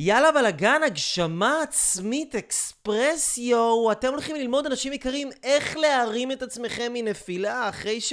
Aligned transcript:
יאללה 0.00 0.32
בלאגן, 0.32 0.80
הגשמה 0.86 1.62
עצמית, 1.62 2.34
אקספרסיו, 2.34 3.92
אתם 3.92 4.08
הולכים 4.08 4.36
ללמוד, 4.36 4.66
אנשים 4.66 4.92
יקרים, 4.92 5.30
איך 5.42 5.76
להרים 5.76 6.32
את 6.32 6.42
עצמכם 6.42 6.92
מנפילה 6.94 7.68
אחרי 7.68 8.00
ש... 8.00 8.12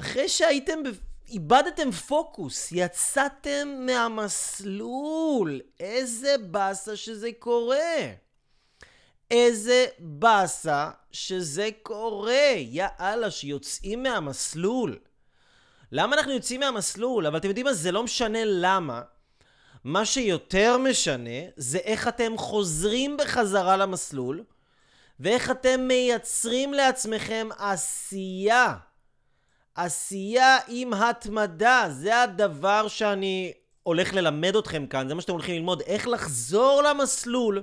אחרי 0.00 0.28
שהייתם... 0.28 0.78
איבדתם 1.28 1.90
פוקוס, 1.90 2.68
יצאתם 2.72 3.68
מהמסלול. 3.86 5.60
איזה 5.80 6.34
באסה 6.38 6.96
שזה 6.96 7.30
קורה. 7.38 8.12
איזה 9.30 9.86
באסה 9.98 10.90
שזה 11.12 11.68
קורה. 11.82 12.52
יאללה, 12.56 13.30
שיוצאים 13.30 14.02
מהמסלול. 14.02 14.98
למה 15.92 16.16
אנחנו 16.16 16.32
יוצאים 16.32 16.60
מהמסלול? 16.60 17.26
אבל 17.26 17.36
אתם 17.36 17.48
יודעים 17.48 17.66
מה? 17.66 17.72
זה 17.72 17.92
לא 17.92 18.02
משנה 18.02 18.38
למה. 18.44 19.02
מה 19.84 20.04
שיותר 20.04 20.78
משנה 20.78 21.40
זה 21.56 21.78
איך 21.78 22.08
אתם 22.08 22.38
חוזרים 22.38 23.16
בחזרה 23.16 23.76
למסלול 23.76 24.44
ואיך 25.20 25.50
אתם 25.50 25.80
מייצרים 25.80 26.74
לעצמכם 26.74 27.48
עשייה. 27.58 28.74
עשייה 29.74 30.56
עם 30.68 30.92
התמדה, 30.92 31.86
זה 31.90 32.22
הדבר 32.22 32.88
שאני 32.88 33.52
הולך 33.82 34.14
ללמד 34.14 34.56
אתכם 34.56 34.86
כאן, 34.86 35.08
זה 35.08 35.14
מה 35.14 35.20
שאתם 35.20 35.32
הולכים 35.32 35.54
ללמוד, 35.54 35.80
איך 35.80 36.08
לחזור 36.08 36.82
למסלול 36.82 37.62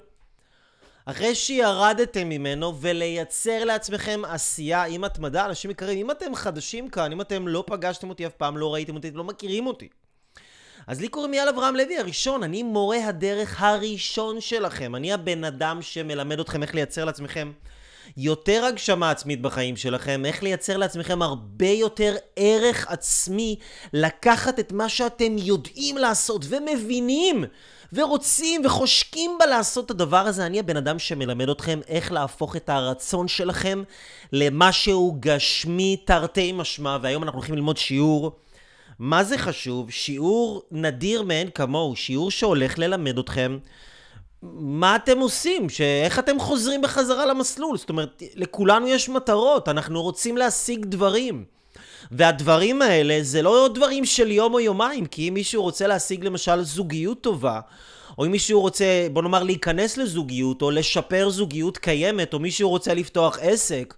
אחרי 1.05 1.35
שירדתם 1.35 2.29
ממנו 2.29 2.77
ולייצר 2.81 3.63
לעצמכם 3.63 4.21
עשייה 4.25 4.83
עם 4.83 5.03
התמדה. 5.03 5.45
אנשים 5.45 5.71
יקרים, 5.71 5.97
אם 5.99 6.11
אתם 6.11 6.35
חדשים 6.35 6.89
כאן, 6.89 7.11
אם 7.11 7.21
אתם 7.21 7.47
לא 7.47 7.63
פגשתם 7.67 8.09
אותי 8.09 8.25
אף 8.25 8.33
פעם, 8.33 8.57
לא 8.57 8.73
ראיתם 8.73 8.95
אותי, 8.95 9.11
לא 9.11 9.23
מכירים 9.23 9.67
אותי. 9.67 9.89
אז 10.87 11.01
לי 11.01 11.07
קוראים 11.07 11.33
יאל 11.33 11.49
אברהם 11.49 11.75
לוי 11.75 11.97
הראשון, 11.97 12.43
אני 12.43 12.63
מורה 12.63 13.07
הדרך 13.07 13.61
הראשון 13.61 14.41
שלכם. 14.41 14.95
אני 14.95 15.13
הבן 15.13 15.43
אדם 15.43 15.81
שמלמד 15.81 16.39
אתכם 16.39 16.63
איך 16.63 16.75
לייצר 16.75 17.05
לעצמכם 17.05 17.51
יותר 18.17 18.65
הגשמה 18.65 19.11
עצמית 19.11 19.41
בחיים 19.41 19.77
שלכם, 19.77 20.25
איך 20.25 20.43
לייצר 20.43 20.77
לעצמכם 20.77 21.21
הרבה 21.21 21.67
יותר 21.67 22.15
ערך 22.35 22.87
עצמי, 22.89 23.55
לקחת 23.93 24.59
את 24.59 24.71
מה 24.71 24.89
שאתם 24.89 25.35
יודעים 25.37 25.97
לעשות 25.97 26.45
ומבינים 26.49 27.43
ורוצים 27.93 28.61
וחושקים 28.65 29.31
בה 29.39 29.45
לעשות 29.45 29.85
את 29.85 29.91
הדבר 29.91 30.17
הזה. 30.17 30.45
אני 30.45 30.59
הבן 30.59 30.77
אדם 30.77 30.99
שמלמד 30.99 31.49
אתכם 31.49 31.79
איך 31.87 32.11
להפוך 32.11 32.55
את 32.55 32.69
הרצון 32.69 33.27
שלכם 33.27 33.83
למשהו 34.31 35.17
גשמי 35.19 35.97
תרתי 36.05 36.51
משמע, 36.51 36.97
והיום 37.01 37.23
אנחנו 37.23 37.39
הולכים 37.39 37.55
ללמוד 37.55 37.77
שיעור. 37.77 38.44
מה 38.99 39.23
זה 39.23 39.37
חשוב? 39.37 39.91
שיעור 39.91 40.63
נדיר 40.71 41.21
מאין 41.21 41.49
כמוהו, 41.49 41.95
שיעור 41.95 42.31
שהולך 42.31 42.79
ללמד 42.79 43.17
אתכם 43.17 43.57
מה 44.59 44.95
אתם 44.95 45.19
עושים? 45.19 45.67
איך 46.05 46.19
אתם 46.19 46.39
חוזרים 46.39 46.81
בחזרה 46.81 47.25
למסלול? 47.25 47.77
זאת 47.77 47.89
אומרת, 47.89 48.23
לכולנו 48.35 48.87
יש 48.87 49.09
מטרות, 49.09 49.69
אנחנו 49.69 50.01
רוצים 50.01 50.37
להשיג 50.37 50.85
דברים. 50.85 51.45
והדברים 52.11 52.81
האלה 52.81 53.17
זה 53.21 53.41
לא 53.41 53.69
דברים 53.73 54.05
של 54.05 54.31
יום 54.31 54.53
או 54.53 54.59
יומיים, 54.59 55.05
כי 55.05 55.29
אם 55.29 55.33
מישהו 55.33 55.63
רוצה 55.63 55.87
להשיג 55.87 56.23
למשל 56.23 56.63
זוגיות 56.63 57.21
טובה, 57.21 57.59
או 58.17 58.25
אם 58.25 58.31
מישהו 58.31 58.61
רוצה, 58.61 59.07
בוא 59.13 59.21
נאמר, 59.21 59.43
להיכנס 59.43 59.97
לזוגיות, 59.97 60.61
או 60.61 60.71
לשפר 60.71 61.29
זוגיות 61.29 61.77
קיימת, 61.77 62.33
או 62.33 62.39
מישהו 62.39 62.69
רוצה 62.69 62.93
לפתוח 62.93 63.37
עסק, 63.41 63.93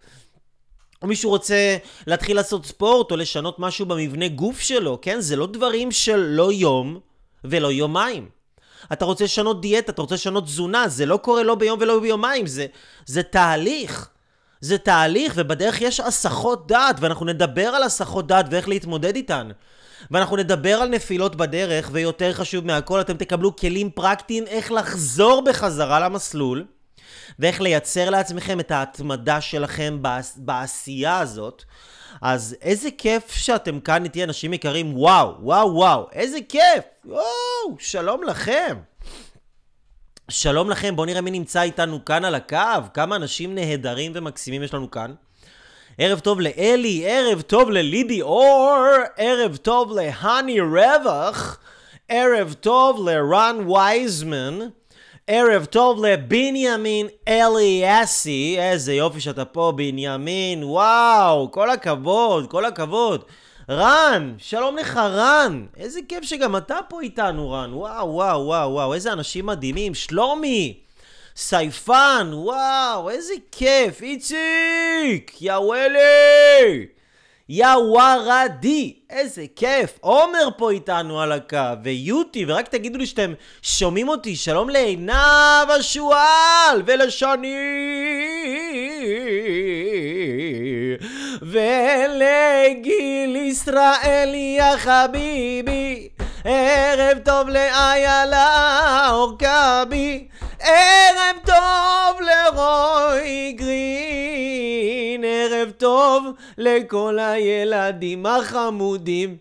או 1.02 1.08
מישהו 1.08 1.30
רוצה 1.30 1.78
להתחיל 2.08 2.36
לעשות 2.36 2.66
ספורט, 2.66 3.12
או 3.12 3.16
לשנות 3.16 3.60
משהו 3.60 3.86
במבנה 3.86 4.28
גוף 4.28 4.60
שלו, 4.60 5.00
כן? 5.02 5.20
זה 5.20 5.36
לא 5.36 5.48
דברים 5.48 5.92
של 5.92 6.18
לא 6.18 6.52
יום 6.52 7.00
ולא 7.44 7.72
יומיים. 7.72 8.30
אתה 8.94 9.06
רוצה 9.06 9.24
לשנות 9.24 9.62
דיאטה, 9.62 9.92
אתה 9.92 10.02
רוצה 10.02 10.16
לשנות 10.16 10.44
תזונה, 10.44 10.88
זה 10.88 11.06
לא 11.06 11.18
קורה 11.18 11.44
לא 11.44 11.56
ביום 11.56 11.80
ולא 11.82 12.00
ביומיים, 12.00 12.48
זה, 12.48 12.66
זה 13.06 13.24
תהליך. 13.24 14.10
זה 14.62 14.78
תהליך, 14.78 15.34
ובדרך 15.36 15.82
יש 15.82 16.00
הסחות 16.00 16.68
דעת, 16.68 16.96
ואנחנו 17.00 17.26
נדבר 17.26 17.68
על 17.68 17.84
הסחות 17.84 18.28
דעת 18.28 18.46
ואיך 18.52 18.68
להתמודד 18.68 19.16
איתן. 19.16 19.50
ואנחנו 20.12 20.38
נדבר 20.38 20.74
על 20.74 20.90
נפילות 20.90 21.36
בדרך, 21.36 21.90
ויותר 21.94 22.34
חשוב 22.34 22.66
מהכל, 22.66 23.02
אתם 23.02 23.18
תקבלו 23.18 23.56
כלים 23.56 23.90
פרקטיים 23.90 24.48
איך 24.48 24.72
לחזור 24.72 25.44
בחזרה 25.46 26.00
למסלול, 26.00 26.66
ואיך 27.40 27.62
לייצר 27.62 28.10
לעצמכם 28.10 28.60
את 28.60 28.72
ההתמדה 28.72 29.42
שלכם 29.42 30.00
בעשייה 30.36 31.20
הזאת. 31.20 31.64
אז 32.22 32.56
איזה 32.62 32.90
כיף 32.98 33.32
שאתם 33.32 33.80
כאן 33.80 34.04
איתי, 34.04 34.24
אנשים 34.24 34.54
יקרים, 34.54 34.98
וואו, 34.98 35.36
וואו, 35.40 35.74
וואו, 35.76 36.08
איזה 36.12 36.38
כיף! 36.50 36.84
וואו, 37.06 37.78
שלום 37.80 38.24
לכם. 38.24 38.78
שלום 40.30 40.70
לכם, 40.70 40.96
בואו 40.96 41.06
נראה 41.06 41.22
מי 41.22 41.32
נמצא 41.32 41.62
איתנו 41.62 42.06
כאן 42.06 42.26
על 42.26 42.36
הקו, 42.36 42.58
כמה 42.94 43.16
אנשים 43.16 43.56
נהדרים 43.56 44.12
ומקסימים 44.16 44.64
יש 44.64 44.74
לנו 44.74 44.92
כאן. 44.92 45.14
ערב 45.98 46.20
טוב 46.20 46.40
לאלי, 46.40 47.04
ערב 47.08 47.42
טוב 47.42 47.70
ללידי 47.70 48.22
אור, 48.22 48.86
ערב 49.18 49.56
טוב 49.56 49.92
להני 49.92 50.60
רווח, 50.62 51.60
ערב 52.10 52.54
טוב 52.54 53.10
לרן 53.10 53.68
וייזמן, 53.70 54.60
ערב 55.30 55.66
טוב 55.66 56.06
לבנימין 56.06 57.08
אליאסי, 57.28 58.56
איזה 58.60 58.94
יופי 58.94 59.22
שאתה 59.22 59.46
פה 59.46 59.74
בנימין, 59.76 60.64
וואו, 60.64 61.52
כל 61.52 61.70
הכבוד, 61.70 62.50
כל 62.50 62.66
הכבוד. 62.66 63.24
רן, 63.70 64.34
שלום 64.38 64.78
לך 64.78 64.98
רן, 64.98 65.66
איזה 65.78 66.00
כיף 66.10 66.24
שגם 66.24 66.58
אתה 66.58 66.78
פה 66.90 67.02
איתנו 67.02 67.52
רן, 67.52 67.74
וואו 67.74 68.14
וואו 68.14 68.46
וואו 68.46 68.72
וואו, 68.72 68.94
איזה 68.94 69.14
אנשים 69.14 69.46
מדהימים, 69.46 69.94
שלומי, 69.94 70.78
סייפן, 71.36 72.30
וואו, 72.34 73.10
איזה 73.10 73.34
כיף, 73.52 74.02
איציק, 74.02 75.42
יא 75.42 75.54
וואלי, 75.54 76.86
יא 77.50 77.68
ווארדי, 77.68 78.94
איזה 79.10 79.46
כיף, 79.56 79.98
עומר 80.02 80.50
פה 80.58 80.72
איתנו 80.72 81.22
על 81.22 81.32
הקו, 81.32 81.58
ויוטי, 81.84 82.46
ורק 82.48 82.68
תגידו 82.68 82.98
לי 82.98 83.06
שאתם 83.06 83.34
שומעים 83.62 84.10
אותי, 84.10 84.36
שלום 84.36 84.70
לעינב 84.70 85.72
השועל 85.80 86.84
ולשני. 86.86 87.56
ולגיל 91.42 93.36
ישראלי 93.36 94.62
החביבי. 94.62 96.10
ערב 96.46 97.18
טוב 97.26 97.50
לאיילה 97.50 99.10
אורקבי 99.10 100.28
ערב 100.60 101.36
טוב 101.46 102.22
לרועי 102.22 103.54
גרין 103.54 105.24
ערב 105.24 105.72
טוב 105.78 106.26
לכל 106.58 107.20
הילדים 107.20 108.26
החמודים 108.26 109.38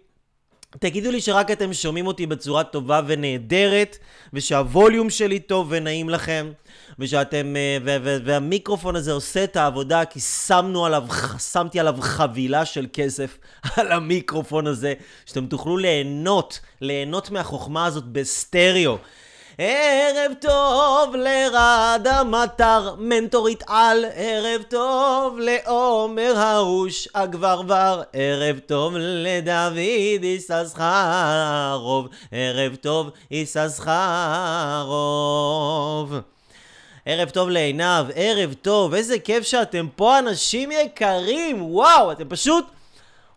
תגידו 0.78 1.10
לי 1.10 1.20
שרק 1.20 1.50
אתם 1.50 1.72
שומעים 1.72 2.06
אותי 2.06 2.26
בצורה 2.26 2.64
טובה 2.64 3.00
ונהדרת 3.06 3.98
ושהווליום 4.32 5.10
שלי 5.10 5.38
טוב 5.38 5.66
ונעים 5.70 6.08
לכם 6.08 6.52
ושאתם, 6.98 7.56
אה, 7.56 7.78
והמיקרופון 8.24 8.96
הזה 8.96 9.12
עושה 9.12 9.44
את 9.44 9.56
העבודה 9.56 10.04
כי 10.04 10.20
שמנו 10.20 10.86
עליו, 10.86 11.04
שמתי 11.52 11.80
עליו 11.80 11.96
חבילה 12.00 12.64
של 12.64 12.86
כסף 12.92 13.38
על 13.76 13.92
המיקרופון 13.92 14.66
הזה, 14.66 14.94
שאתם 15.26 15.46
תוכלו 15.46 15.76
ליהנות, 15.76 16.60
ליהנות 16.80 17.30
מהחוכמה 17.30 17.86
הזאת 17.86 18.04
בסטריאו. 18.04 18.98
ערב 19.58 20.32
טוב 20.40 21.16
לרד 21.16 22.06
המטר, 22.10 22.94
מנטורית 22.98 23.62
על, 23.66 24.04
ערב 24.14 24.62
טוב 24.62 25.38
לעומר 25.38 26.32
הרוש 26.36 27.08
הגברבר, 27.14 28.02
ערב 28.12 28.58
טוב 28.66 28.94
לדוד 28.96 30.24
יששכרוב, 30.24 32.08
ערב 32.32 32.74
טוב 32.74 33.10
יששכרוב. 33.30 33.84
ערב 37.06 37.30
טוב 37.30 37.48
לעינב, 37.48 38.06
ערב 38.14 38.54
טוב, 38.62 38.94
איזה 38.94 39.18
כיף 39.18 39.44
שאתם 39.44 39.86
פה, 39.96 40.18
אנשים 40.18 40.72
יקרים, 40.72 41.62
וואו, 41.62 42.12
אתם 42.12 42.28
פשוט 42.28 42.64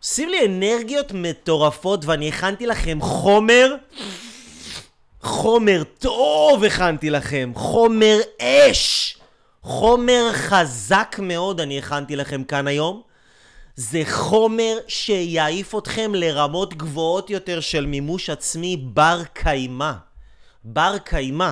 עושים 0.02 0.28
לי 0.28 0.46
אנרגיות 0.46 1.12
מטורפות, 1.14 2.04
ואני 2.04 2.28
הכנתי 2.28 2.66
לכם 2.66 2.98
חומר, 3.00 3.74
חומר 5.22 5.82
טוב 5.98 6.64
הכנתי 6.64 7.10
לכם, 7.10 7.52
חומר 7.54 8.18
אש, 8.42 9.16
חומר 9.62 10.30
חזק 10.32 11.16
מאוד 11.22 11.60
אני 11.60 11.78
הכנתי 11.78 12.16
לכם 12.16 12.44
כאן 12.44 12.66
היום. 12.66 13.02
זה 13.76 14.02
חומר 14.10 14.78
שיעיף 14.88 15.74
אתכם 15.74 16.12
לרמות 16.14 16.74
גבוהות 16.74 17.30
יותר 17.30 17.60
של 17.60 17.86
מימוש 17.86 18.30
עצמי 18.30 18.76
בר 18.76 19.22
קיימא. 19.32 19.92
בר 20.64 20.96
קיימא. 21.04 21.50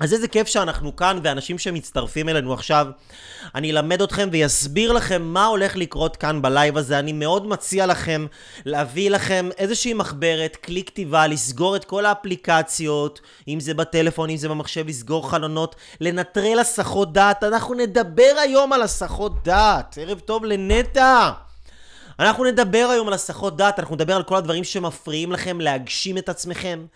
אז 0.00 0.12
איזה 0.12 0.28
כיף 0.28 0.46
שאנחנו 0.48 0.96
כאן, 0.96 1.18
ואנשים 1.22 1.58
שמצטרפים 1.58 2.28
אלינו 2.28 2.52
עכשיו, 2.52 2.86
אני 3.54 3.70
אלמד 3.70 4.02
אתכם 4.02 4.28
ויסביר 4.32 4.92
לכם 4.92 5.22
מה 5.22 5.46
הולך 5.46 5.76
לקרות 5.76 6.16
כאן 6.16 6.42
בלייב 6.42 6.76
הזה. 6.76 6.98
אני 6.98 7.12
מאוד 7.12 7.46
מציע 7.46 7.86
לכם 7.86 8.26
להביא 8.64 9.10
לכם 9.10 9.48
איזושהי 9.58 9.94
מחברת, 9.94 10.56
כלי 10.56 10.84
כתיבה, 10.84 11.26
לסגור 11.26 11.76
את 11.76 11.84
כל 11.84 12.06
האפליקציות, 12.06 13.20
אם 13.48 13.60
זה 13.60 13.74
בטלפון, 13.74 14.30
אם 14.30 14.36
זה 14.36 14.48
במחשב, 14.48 14.88
לסגור 14.88 15.30
חלונות, 15.30 15.76
לנטרל 16.00 16.58
הסחות 16.58 17.12
דעת. 17.12 17.44
אנחנו 17.44 17.74
נדבר 17.74 18.32
היום 18.42 18.72
על 18.72 18.82
הסחות 18.82 19.44
דעת. 19.44 19.98
ערב 20.00 20.20
טוב 20.20 20.44
לנטע. 20.44 21.30
אנחנו 22.18 22.44
נדבר 22.44 22.88
היום 22.92 23.08
על 23.08 23.14
הסחות 23.14 23.56
דעת, 23.56 23.78
אנחנו 23.78 23.94
נדבר 23.94 24.16
על 24.16 24.22
כל 24.22 24.36
הדברים 24.36 24.64
שמפריעים 24.64 25.32
לכם 25.32 25.60
להגשים 25.60 26.18
את 26.18 26.28
עצמכם 26.28 26.86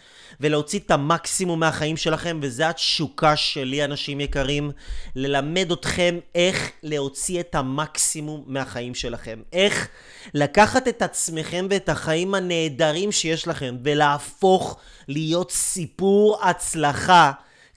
ולהוציא 0.41 0.79
את 0.79 0.91
המקסימום 0.91 1.61
מהחיים 1.61 1.97
שלכם, 1.97 2.39
וזה 2.43 2.69
התשוקה 2.69 3.37
שלי, 3.37 3.85
אנשים 3.85 4.21
יקרים, 4.21 4.71
ללמד 5.15 5.73
אתכם 5.73 6.19
איך 6.35 6.71
להוציא 6.83 7.41
את 7.41 7.55
המקסימום 7.55 8.45
מהחיים 8.47 8.95
שלכם. 8.95 9.43
איך 9.53 9.89
לקחת 10.35 10.89
את 10.89 11.03
עצמכם 11.03 11.67
ואת 11.71 11.89
החיים 11.89 12.35
הנהדרים 12.35 13.13
שיש 13.13 13.49
לכם 13.49 13.77
ולהפוך 13.85 14.77
להיות 15.09 15.51
סיפור 15.51 16.39
הצלחה 16.43 17.33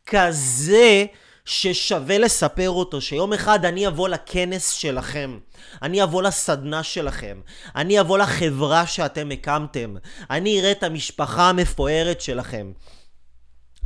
כזה 0.06 1.06
ששווה 1.46 2.18
לספר 2.18 2.70
אותו, 2.70 3.02
שיום 3.02 3.34
אחד 3.34 3.66
אני 3.66 3.88
אבוא 3.88 4.10
לכנס 4.10 4.70
שלכם, 4.70 5.40
אני 5.82 6.04
אבוא 6.04 6.24
לסדנה 6.24 6.84
שלכם, 6.84 7.42
אני 7.76 8.00
אבוא 8.00 8.18
לחברה 8.18 8.88
שאתם 8.88 9.32
הקמתם, 9.32 9.96
אני 10.30 10.60
אראה 10.60 10.72
את 10.72 10.84
המשפחה 10.84 11.50
המפוארת 11.50 12.22
שלכם, 12.22 12.72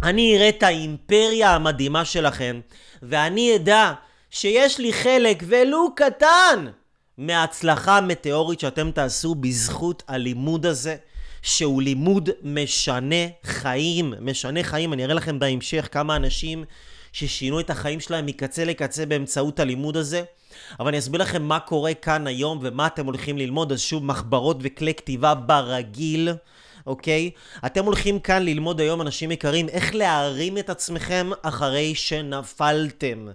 אני 0.03 0.37
אראה 0.37 0.49
את 0.49 0.63
האימפריה 0.63 1.55
המדהימה 1.55 2.05
שלכם, 2.05 2.59
ואני 3.01 3.55
אדע 3.55 3.93
שיש 4.29 4.79
לי 4.79 4.93
חלק, 4.93 5.43
ולו 5.47 5.95
קטן, 5.95 6.65
מההצלחה 7.17 7.97
המטאורית 7.97 8.59
שאתם 8.59 8.91
תעשו 8.91 9.35
בזכות 9.35 10.03
הלימוד 10.07 10.65
הזה. 10.65 10.95
שהוא 11.45 11.81
לימוד 11.81 12.29
משנה 12.43 13.25
חיים, 13.43 14.13
משנה 14.19 14.63
חיים, 14.63 14.93
אני 14.93 15.05
אראה 15.05 15.13
לכם 15.13 15.39
בהמשך 15.39 15.87
כמה 15.91 16.15
אנשים 16.15 16.63
ששינו 17.15 17.59
את 17.59 17.69
החיים 17.69 17.99
שלהם 17.99 18.25
מקצה 18.25 18.65
לקצה 18.65 19.05
באמצעות 19.05 19.59
הלימוד 19.59 19.97
הזה. 19.97 20.23
אבל 20.79 20.87
אני 20.87 20.99
אסביר 20.99 21.21
לכם 21.21 21.43
מה 21.43 21.59
קורה 21.59 21.93
כאן 21.93 22.27
היום 22.27 22.59
ומה 22.61 22.87
אתם 22.87 23.05
הולכים 23.05 23.37
ללמוד, 23.37 23.71
אז 23.71 23.81
שוב, 23.81 24.05
מחברות 24.05 24.57
וכלי 24.61 24.93
כתיבה 24.93 25.35
ברגיל. 25.35 26.29
אוקיי? 26.87 27.31
אתם 27.65 27.85
הולכים 27.85 28.19
כאן 28.19 28.43
ללמוד 28.43 28.79
היום, 28.79 29.01
אנשים 29.01 29.31
יקרים, 29.31 29.69
איך 29.69 29.95
להרים 29.95 30.57
את 30.57 30.69
עצמכם 30.69 31.29
אחרי 31.41 31.95
שנפלתם. 31.95 33.27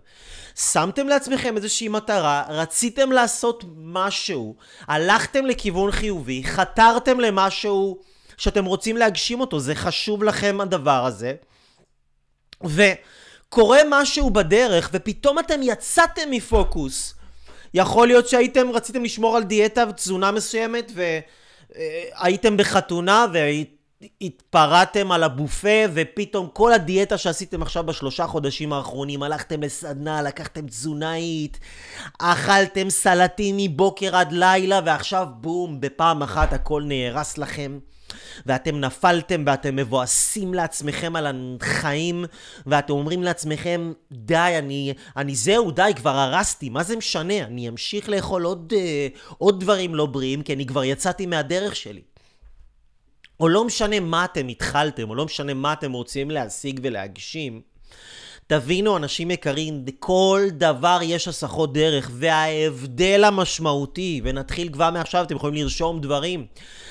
שמתם 0.57 1.09
לעצמכם 1.09 1.57
איזושהי 1.57 1.89
מטרה, 1.89 2.45
רציתם 2.49 3.13
לעשות 3.13 3.65
משהו, 3.77 4.57
הלכתם 4.87 5.47
לכיוון 5.47 5.91
חיובי, 5.91 6.45
חתרתם 6.45 7.21
למשהו 7.21 7.99
שאתם 8.37 8.65
רוצים 8.65 8.97
להגשים 8.97 9.41
אותו, 9.41 9.61
זה 9.61 9.75
חשוב 9.75 10.25
לכם 10.25 10.61
הדבר 10.61 11.07
הזה. 11.07 11.35
ו... 12.67 12.83
קורה 13.51 13.79
משהו 13.91 14.31
בדרך 14.31 14.91
ופתאום 14.93 15.39
אתם 15.39 15.61
יצאתם 15.63 16.31
מפוקוס. 16.31 17.15
יכול 17.75 18.07
להיות 18.07 18.29
שהייתם, 18.29 18.71
רציתם 18.71 19.05
לשמור 19.05 19.37
על 19.37 19.43
דיאטה 19.43 19.85
ותזונה 19.89 20.31
מסוימת 20.31 20.93
והייתם 21.75 22.57
בחתונה 22.57 23.27
והתפרעתם 23.33 25.13
על 25.13 25.23
הבופה 25.23 25.79
ופתאום 25.95 26.49
כל 26.53 26.73
הדיאטה 26.73 27.19
שעשיתם 27.19 27.63
עכשיו 27.63 27.85
בשלושה 27.85 28.27
חודשים 28.27 28.73
האחרונים, 28.73 29.23
הלכתם 29.23 29.63
לסדנה, 29.63 30.23
לקחתם 30.23 30.67
תזונאית, 30.67 31.59
אכלתם 32.19 32.91
סלטים 32.91 33.57
מבוקר 33.59 34.17
עד 34.17 34.33
לילה 34.33 34.81
ועכשיו 34.85 35.27
בום, 35.31 35.81
בפעם 35.81 36.23
אחת 36.23 36.53
הכל 36.53 36.83
נהרס 36.87 37.39
לכם. 37.39 37.79
ואתם 38.47 38.81
נפלתם 38.81 39.43
ואתם 39.47 39.77
מבואסים 39.77 40.55
לעצמכם 40.55 41.17
על 41.17 41.27
החיים, 41.61 42.25
ואתם 42.67 42.93
אומרים 42.93 43.23
לעצמכם, 43.23 43.93
די, 44.13 44.55
אני, 44.59 44.95
אני 45.17 45.35
זהו, 45.35 45.71
די, 45.71 45.93
כבר 45.97 46.17
הרסתי, 46.17 46.69
מה 46.69 46.83
זה 46.83 46.97
משנה? 46.97 47.39
אני 47.39 47.69
אמשיך 47.69 48.09
לאכול 48.09 48.45
עוד, 48.45 48.73
uh, 48.73 49.35
עוד 49.39 49.61
דברים 49.61 49.95
לא 49.95 50.07
בריאים, 50.07 50.43
כי 50.43 50.53
אני 50.53 50.67
כבר 50.67 50.85
יצאתי 50.85 51.27
מהדרך 51.27 51.77
שלי. 51.77 52.01
או 53.41 53.49
לא 53.49 53.65
משנה 53.65 54.01
מה 54.01 54.25
אתם 54.25 54.49
התחלתם, 54.49 55.11
או 55.11 55.15
לא 55.15 55.25
משנה 55.25 55.55
מה 55.55 55.73
אתם 55.73 55.93
רוצים 55.93 56.31
להשיג 56.31 56.81
ולהגשים, 56.83 57.61
תבינו, 58.51 58.97
אנשים 58.97 59.31
יקרים, 59.31 59.85
כל 59.99 60.43
דבר 60.53 60.99
יש 61.03 61.29
הסחות 61.29 61.73
דרך, 61.73 62.11
וההבדל 62.13 63.25
המשמעותי, 63.25 64.21
ונתחיל 64.25 64.73
כבר 64.73 64.91
מעכשיו, 64.91 65.25
אתם 65.25 65.37
יכולים 65.37 65.55
לרשום 65.55 66.01
דברים, 66.01 66.47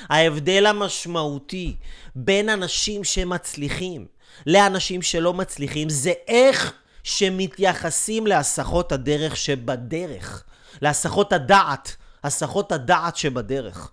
ההבדל 0.09 0.65
המשמעותי 0.65 1.75
בין 2.15 2.49
אנשים 2.49 3.03
שמצליחים 3.03 4.05
לאנשים 4.47 5.01
שלא 5.01 5.33
מצליחים, 5.33 5.89
זה 5.89 6.13
איך 6.27 6.73
שמתייחסים 7.03 8.27
להסחות 8.27 8.91
הדרך 8.91 9.37
שבדרך, 9.37 10.43
להסחות 10.81 11.33
הדעת, 11.33 11.95
הסחות 12.23 12.71
הדעת 12.71 13.15
שבדרך. 13.15 13.91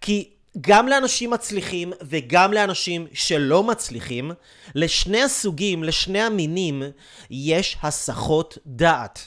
כי 0.00 0.30
גם 0.60 0.88
לאנשים 0.88 1.30
מצליחים 1.30 1.92
וגם 2.02 2.52
לאנשים 2.52 3.06
שלא 3.12 3.62
מצליחים, 3.62 4.32
לשני 4.74 5.22
הסוגים, 5.22 5.84
לשני 5.84 6.20
המינים, 6.20 6.82
יש 7.30 7.76
הסחות 7.82 8.58
דעת. 8.66 9.20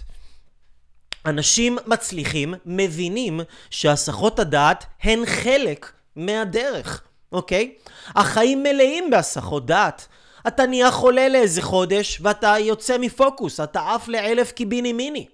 אנשים 1.25 1.77
מצליחים 1.87 2.53
מבינים 2.65 3.39
שהסחות 3.69 4.39
הדעת 4.39 4.85
הן 5.03 5.25
חלק 5.25 5.91
מהדרך, 6.15 7.03
אוקיי? 7.31 7.73
החיים 8.15 8.63
מלאים 8.63 9.09
בהסחות 9.09 9.65
דעת. 9.65 10.07
אתה 10.47 10.65
נהיה 10.65 10.91
חולה 10.91 11.29
לאיזה 11.29 11.61
חודש 11.61 12.19
ואתה 12.21 12.55
יוצא 12.59 12.97
מפוקוס, 12.97 13.59
אתה 13.59 13.93
עף 13.93 14.07
לאלף 14.07 14.51
קיבינימיני. 14.51 15.27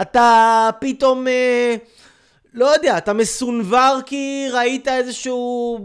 אתה 0.00 0.70
פתאום... 0.80 1.28
אה, 1.28 1.76
לא 2.54 2.66
יודע, 2.66 2.98
אתה 2.98 3.12
מסונבר 3.12 3.98
כי 4.06 4.48
ראית 4.52 4.88
איזשהו 4.88 5.78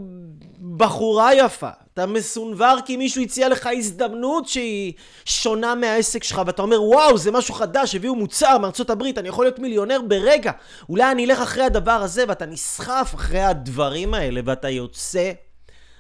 בחורה 0.77 1.36
יפה. 1.36 1.69
אתה 1.94 2.06
מסונבר 2.06 2.75
כי 2.86 2.98
מישהו 2.98 3.21
הציע 3.21 3.50
לך 3.50 3.69
הזדמנות 3.77 4.48
שהיא 4.48 4.94
שונה 5.25 5.75
מהעסק 5.75 6.24
שלך, 6.24 6.42
ואתה 6.45 6.62
אומר, 6.62 6.83
וואו, 6.83 7.18
זה 7.18 7.31
משהו 7.31 7.54
חדש, 7.54 7.95
הביאו 7.95 8.15
מוצר 8.15 8.57
מארצות 8.57 8.89
הברית, 8.89 9.18
אני 9.18 9.27
יכול 9.27 9.45
להיות 9.45 9.60
מיליונר 9.60 10.01
ברגע. 10.07 10.51
אולי 10.89 11.12
אני 11.12 11.25
אלך 11.25 11.42
אחרי 11.42 11.63
הדבר 11.63 11.92
הזה, 11.92 12.24
ואתה 12.27 12.45
נסחף 12.45 13.12
אחרי 13.15 13.42
הדברים 13.42 14.13
האלה, 14.13 14.42
ואתה 14.45 14.69
יוצא 14.69 15.31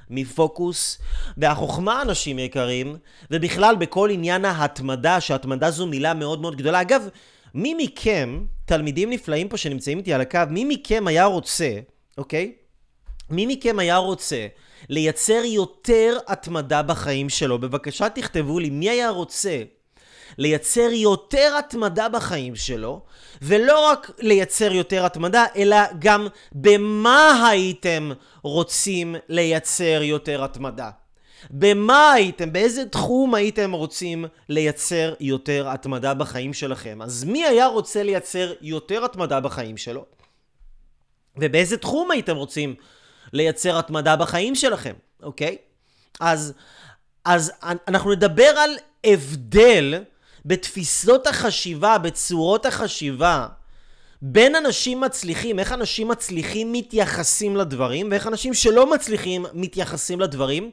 מפוקוס. 0.09 0.97
והחוכמה, 1.37 2.01
אנשים 2.01 2.39
יקרים, 2.39 2.97
ובכלל 3.31 3.75
בכל 3.75 4.09
עניין 4.09 4.45
ההתמדה, 4.45 5.21
שהתמדה 5.21 5.71
זו 5.71 5.87
מילה 5.87 6.13
מאוד 6.13 6.41
מאוד 6.41 6.55
גדולה. 6.55 6.81
אגב, 6.81 7.09
מי 7.53 7.73
מכם, 7.77 8.45
תלמידים 8.65 9.09
נפלאים 9.09 9.49
פה 9.49 9.57
שנמצאים 9.57 9.97
איתי 9.97 10.13
על 10.13 10.21
הקו, 10.21 10.39
מי 10.49 10.65
מכם 10.65 11.07
היה 11.07 11.25
רוצה, 11.25 11.69
אוקיי? 12.17 12.53
מי 13.29 13.45
מכם 13.45 13.79
היה 13.79 13.97
רוצה 13.97 14.47
לייצר 14.89 15.41
יותר 15.45 16.17
התמדה 16.27 16.81
בחיים 16.81 17.29
שלו? 17.29 17.59
בבקשה 17.59 18.09
תכתבו 18.09 18.59
לי, 18.59 18.69
מי 18.69 18.89
היה 18.89 19.09
רוצה 19.09 19.63
לייצר 20.37 20.89
יותר 20.91 21.55
התמדה 21.59 22.09
בחיים 22.09 22.55
שלו, 22.55 23.01
ולא 23.41 23.89
רק 23.89 24.11
לייצר 24.19 24.71
יותר 24.71 25.05
התמדה, 25.05 25.45
אלא 25.55 25.77
גם 25.99 26.27
במה 26.51 27.47
הייתם 27.49 28.11
רוצים 28.43 29.15
לייצר 29.29 29.99
יותר 30.03 30.43
התמדה. 30.43 30.89
במה 31.51 32.11
הייתם, 32.11 32.53
באיזה 32.53 32.85
תחום 32.85 33.35
הייתם 33.35 33.71
רוצים 33.71 34.25
לייצר 34.49 35.13
יותר 35.19 35.69
התמדה 35.69 36.13
בחיים 36.13 36.53
שלכם? 36.53 37.01
אז 37.01 37.23
מי 37.23 37.45
היה 37.45 37.67
רוצה 37.67 38.03
לייצר 38.03 38.53
יותר 38.61 39.05
התמדה 39.05 39.39
בחיים 39.39 39.77
שלו? 39.77 40.05
ובאיזה 41.37 41.77
תחום 41.77 42.11
הייתם 42.11 42.35
רוצים 42.35 42.75
לייצר 43.33 43.79
התמדה 43.79 44.15
בחיים 44.15 44.55
שלכם, 44.55 44.93
אוקיי? 45.23 45.57
אז, 46.19 46.53
אז 47.25 47.51
אנחנו 47.87 48.11
נדבר 48.11 48.43
על 48.57 48.71
הבדל 49.03 50.03
בתפיסות 50.45 51.27
החשיבה, 51.27 51.97
בצורות 51.97 52.65
החשיבה, 52.65 53.47
בין 54.25 54.55
אנשים 54.55 55.01
מצליחים, 55.01 55.59
איך 55.59 55.71
אנשים 55.71 56.07
מצליחים 56.07 56.73
מתייחסים 56.73 57.55
לדברים, 57.55 58.07
ואיך 58.11 58.27
אנשים 58.27 58.53
שלא 58.53 58.93
מצליחים 58.93 59.45
מתייחסים 59.53 60.19
לדברים, 60.19 60.71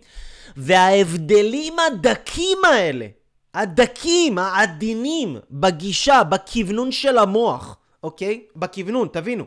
וההבדלים 0.56 1.76
הדקים 1.78 2.58
האלה, 2.64 3.06
הדקים, 3.54 4.38
העדינים, 4.38 5.36
בגישה, 5.50 6.24
בכוונון 6.24 6.92
של 6.92 7.18
המוח, 7.18 7.76
אוקיי? 8.02 8.42
בכוונון, 8.56 9.08
תבינו. 9.12 9.44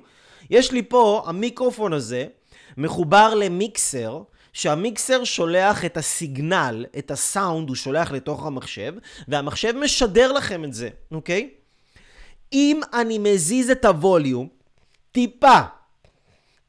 יש 0.50 0.72
לי 0.72 0.84
פה, 0.84 1.24
המיקרופון 1.26 1.94
הזה 1.94 2.26
מחובר 2.78 3.36
למיקסר 3.36 4.22
שהמיקסר 4.54 5.24
שולח 5.24 5.86
את 5.86 5.98
הסיגנל, 5.98 6.86
את 6.98 7.12
הסאונד, 7.12 7.70
הוא 7.70 7.76
שולח 7.76 8.12
לתוך 8.12 8.46
המחשב, 8.46 8.94
והמחשב 9.28 9.74
משדר 9.78 10.32
לכם 10.32 10.64
את 10.64 10.74
זה, 10.74 10.90
אוקיי? 11.12 11.50
אם 12.54 12.80
אני 12.94 13.18
מזיז 13.18 13.70
את 13.70 13.86
הווליום 13.86 14.48
טיפה, 15.12 15.60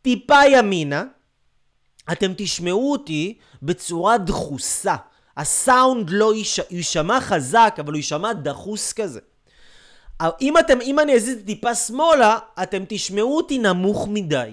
טיפה 0.03 0.47
ימינה, 0.51 1.05
אתם 2.13 2.33
תשמעו 2.37 2.93
אותי 2.93 3.39
בצורה 3.63 4.19
דחוסה. 4.19 4.97
הסאונד 5.37 6.11
לא 6.11 6.33
יישמע 6.71 7.21
חזק, 7.21 7.77
אבל 7.79 7.93
הוא 7.93 7.97
יישמע 7.97 8.33
דחוס 8.33 8.93
כזה. 8.93 9.21
אם, 10.41 10.59
אתם, 10.59 10.81
אם 10.81 10.99
אני 10.99 11.15
אזיז 11.15 11.39
טיפה 11.47 11.75
שמאלה, 11.75 12.39
אתם 12.63 12.83
תשמעו 12.89 13.37
אותי 13.37 13.59
נמוך 13.59 14.09
מדי. 14.11 14.51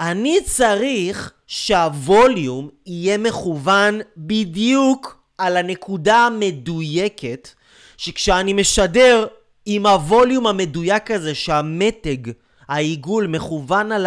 אני 0.00 0.38
צריך 0.44 1.32
שהווליום 1.46 2.68
יהיה 2.86 3.18
מכוון 3.18 4.00
בדיוק 4.16 5.18
על 5.38 5.56
הנקודה 5.56 6.16
המדויקת, 6.16 7.48
שכשאני 7.96 8.52
משדר 8.52 9.26
עם 9.66 9.86
הווליום 9.86 10.46
המדויק 10.46 11.10
הזה, 11.10 11.34
שהמתג, 11.34 12.30
העיגול, 12.68 13.26
מכוון 13.26 13.92
על 13.92 14.06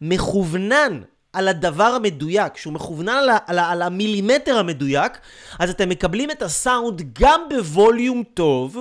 המכוונן 0.00 1.00
על 1.32 1.48
הדבר 1.48 1.84
המדויק, 1.84 2.56
שהוא 2.56 2.72
מכוונן 2.72 3.12
על, 3.12 3.30
על, 3.46 3.58
על 3.58 3.82
המילימטר 3.82 4.58
המדויק, 4.58 5.18
אז 5.58 5.70
אתם 5.70 5.88
מקבלים 5.88 6.30
את 6.30 6.42
הסאונד 6.42 7.02
גם 7.12 7.40
בווליום 7.50 8.22
טוב, 8.34 8.78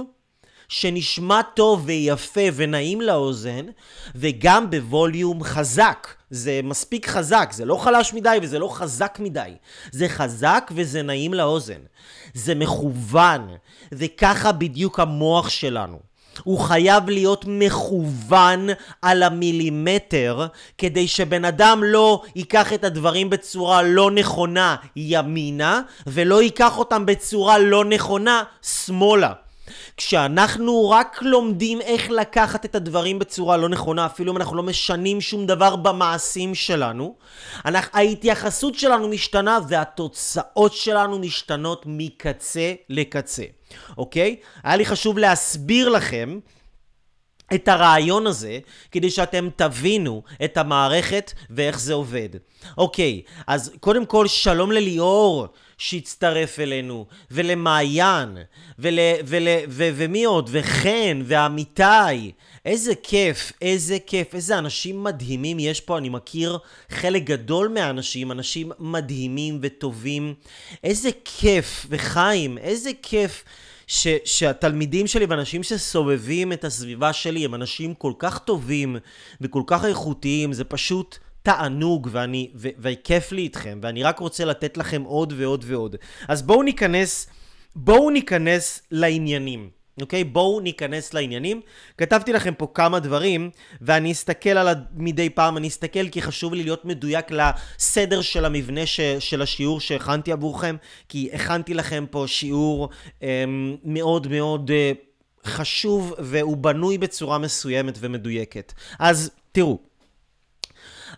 שנשמע 0.70 1.42
טוב 1.42 1.84
ויפה 1.86 2.42
ונעים 2.56 3.01
לאוזן, 3.01 3.66
וגם 4.16 4.70
בווליום 4.70 5.44
חזק. 5.44 6.08
זה 6.30 6.60
מספיק 6.63 7.08
חזק, 7.08 7.50
זה 7.54 7.66
לא 7.66 7.75
חלש 7.75 8.13
מדי 8.13 8.38
וזה 8.42 8.60
לא 8.60 8.68
חזק 8.68 9.18
מדי. 9.22 9.51
זה 9.92 10.10
חזק 10.10 10.72
וזה 10.75 11.01
נעים 11.01 11.34
לאוזן. 11.34 11.80
זה 12.34 12.56
מכוון, 12.56 13.48
וככה 13.92 14.51
בדיוק 14.51 15.00
המוח 15.00 15.50
שלנו. 15.50 16.11
הוא 16.44 16.60
חייב 16.60 17.10
להיות 17.10 17.46
מכוון 17.48 18.68
על 19.02 19.24
המילימטר 19.24 20.48
כדי 20.78 21.08
שבן 21.08 21.46
אדם 21.46 21.84
לא 21.84 22.22
ייקח 22.36 22.74
את 22.74 22.84
הדברים 22.84 23.30
בצורה 23.30 23.82
לא 23.82 24.12
נכונה 24.12 24.76
ימינה 24.96 25.82
ולא 26.08 26.42
ייקח 26.42 26.78
אותם 26.78 27.06
בצורה 27.06 27.58
לא 27.58 27.86
נכונה 27.86 28.44
שמאלה. 28.62 29.34
כשאנחנו 29.98 30.90
רק 30.90 31.22
לומדים 31.22 31.82
איך 31.82 32.10
לקחת 32.10 32.66
את 32.66 32.76
הדברים 32.76 33.20
בצורה 33.20 33.58
לא 33.58 33.70
נכונה, 33.70 34.06
אפילו 34.06 34.32
אם 34.32 34.38
אנחנו 34.38 34.56
לא 34.56 34.64
משנים 34.64 35.22
שום 35.22 35.46
דבר 35.46 35.76
במעשים 35.76 36.56
שלנו, 36.56 37.16
אנחנו, 37.66 38.00
ההתייחסות 38.00 38.76
שלנו 38.76 39.08
משתנה 39.08 39.60
והתוצאות 39.70 40.74
שלנו 40.74 41.20
משתנות 41.20 41.84
מקצה 41.86 42.74
לקצה, 42.90 43.44
אוקיי? 43.98 44.36
היה 44.63 44.75
לי 44.75 44.86
חשוב 44.86 45.18
להסביר 45.18 45.90
לכם 45.90 46.40
את 47.54 47.68
הרעיון 47.68 48.28
הזה, 48.28 48.60
כדי 48.92 49.10
שאתם 49.10 49.50
תבינו 49.56 50.24
את 50.44 50.58
המערכת 50.58 51.34
ואיך 51.50 51.80
זה 51.80 51.94
עובד. 51.94 52.30
אוקיי, 52.78 53.22
אז 53.48 53.72
קודם 53.80 54.06
כל 54.06 54.28
שלום 54.28 54.72
לליאור 54.72 55.48
שהצטרף 55.82 56.60
אלינו, 56.60 57.06
ולמעיין, 57.32 58.38
ול, 58.80 59.00
ול, 59.26 59.48
ו, 59.68 59.90
ומי 59.96 60.24
עוד? 60.24 60.50
וחן, 60.52 61.22
ועמיתי. 61.26 62.32
איזה 62.66 62.96
כיף, 63.04 63.52
איזה 63.62 63.98
כיף, 64.08 64.36
איזה 64.36 64.58
אנשים 64.58 65.04
מדהימים 65.04 65.60
יש 65.60 65.82
פה, 65.82 65.98
אני 65.98 66.10
מכיר 66.10 66.58
חלק 66.90 67.24
גדול 67.24 67.68
מהאנשים, 67.68 68.32
אנשים 68.32 68.72
מדהימים 68.80 69.60
וטובים. 69.62 70.34
איזה 70.84 71.10
כיף, 71.26 71.86
וחיים, 71.90 72.58
איזה 72.58 72.92
כיף. 73.02 73.44
ש, 73.88 74.08
שהתלמידים 74.26 75.08
שלי 75.08 75.26
ואנשים 75.26 75.64
שסובבים 75.64 76.54
את 76.54 76.64
הסביבה 76.64 77.14
שלי 77.14 77.46
הם 77.46 77.56
אנשים 77.56 77.94
כל 77.94 78.14
כך 78.20 78.40
טובים 78.40 78.98
וכל 79.42 79.64
כך 79.68 79.86
איכותיים, 79.86 80.54
זה 80.54 80.64
פשוט 80.64 81.18
תענוג 81.43 82.10
ואני, 82.12 82.51
ו, 82.55 82.67
וכיף 82.79 83.31
לי 83.31 83.41
איתכם, 83.41 83.79
ואני 83.83 84.03
רק 84.03 84.19
רוצה 84.19 84.45
לתת 84.45 84.77
לכם 84.77 85.01
עוד 85.01 85.33
ועוד 85.38 85.65
ועוד. 85.67 85.95
אז 86.27 86.41
בואו 86.41 86.63
ניכנס, 86.63 87.27
בואו 87.75 88.10
ניכנס 88.10 88.81
לעניינים. 88.91 89.69
אוקיי? 90.01 90.24
בואו 90.24 90.60
ניכנס 90.60 91.13
לעניינים. 91.13 91.62
כתבתי 91.98 92.33
לכם 92.33 92.53
פה 92.57 92.67
כמה 92.74 93.00
דברים, 93.00 93.50
ואני 93.81 94.12
אסתכל 94.12 94.50
על 94.50 94.67
מדי 94.95 95.29
פעם, 95.29 95.57
אני 95.57 95.67
אסתכל 95.67 96.10
כי 96.10 96.21
חשוב 96.21 96.53
לי 96.53 96.63
להיות 96.63 96.86
מדויק 96.86 97.25
לסדר 97.31 98.21
של 98.21 98.45
המבנה 98.45 98.86
ש, 98.86 99.00
של 99.01 99.41
השיעור 99.41 99.79
שהכנתי 99.79 100.31
עבורכם, 100.31 100.75
כי 101.10 101.29
הכנתי 101.33 101.74
לכם 101.74 102.05
פה 102.12 102.24
שיעור 102.27 102.89
אה, 103.24 103.43
מאוד 103.83 104.27
מאוד 104.27 104.71
אה, 104.71 104.91
חשוב, 105.45 106.13
והוא 106.19 106.57
בנוי 106.57 106.98
בצורה 106.98 107.38
מסוימת 107.38 107.98
ומדויקת. 108.00 108.74
אז 109.00 109.31
תראו. 109.51 109.90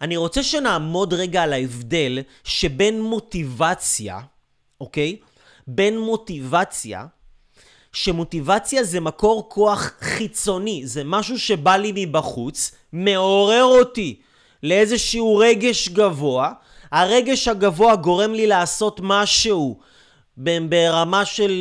אני 0.04 0.18
רוצה 0.18 0.44
שנעמוד 0.44 1.14
רגע 1.14 1.44
על 1.44 1.54
ההבדל 1.54 2.20
שבין 2.44 3.02
מוטיבציה, 3.02 4.20
אוקיי? 4.82 5.18
בין 5.68 6.00
מוטיבציה 6.00 7.06
שמוטיבציה 7.94 8.84
זה 8.84 9.00
מקור 9.00 9.50
כוח 9.50 9.92
חיצוני, 10.02 10.82
זה 10.86 11.04
משהו 11.06 11.40
שבא 11.40 11.76
לי 11.76 11.92
מבחוץ, 11.96 12.72
מעורר 12.94 13.64
אותי 13.64 14.20
לאיזשהו 14.64 15.38
רגש 15.38 15.90
גבוה, 15.90 16.52
הרגש 16.92 17.48
הגבוה 17.48 17.96
גורם 17.96 18.34
לי 18.34 18.48
לעשות 18.48 19.00
משהו 19.04 19.80
ברמה 20.38 21.26
של 21.26 21.52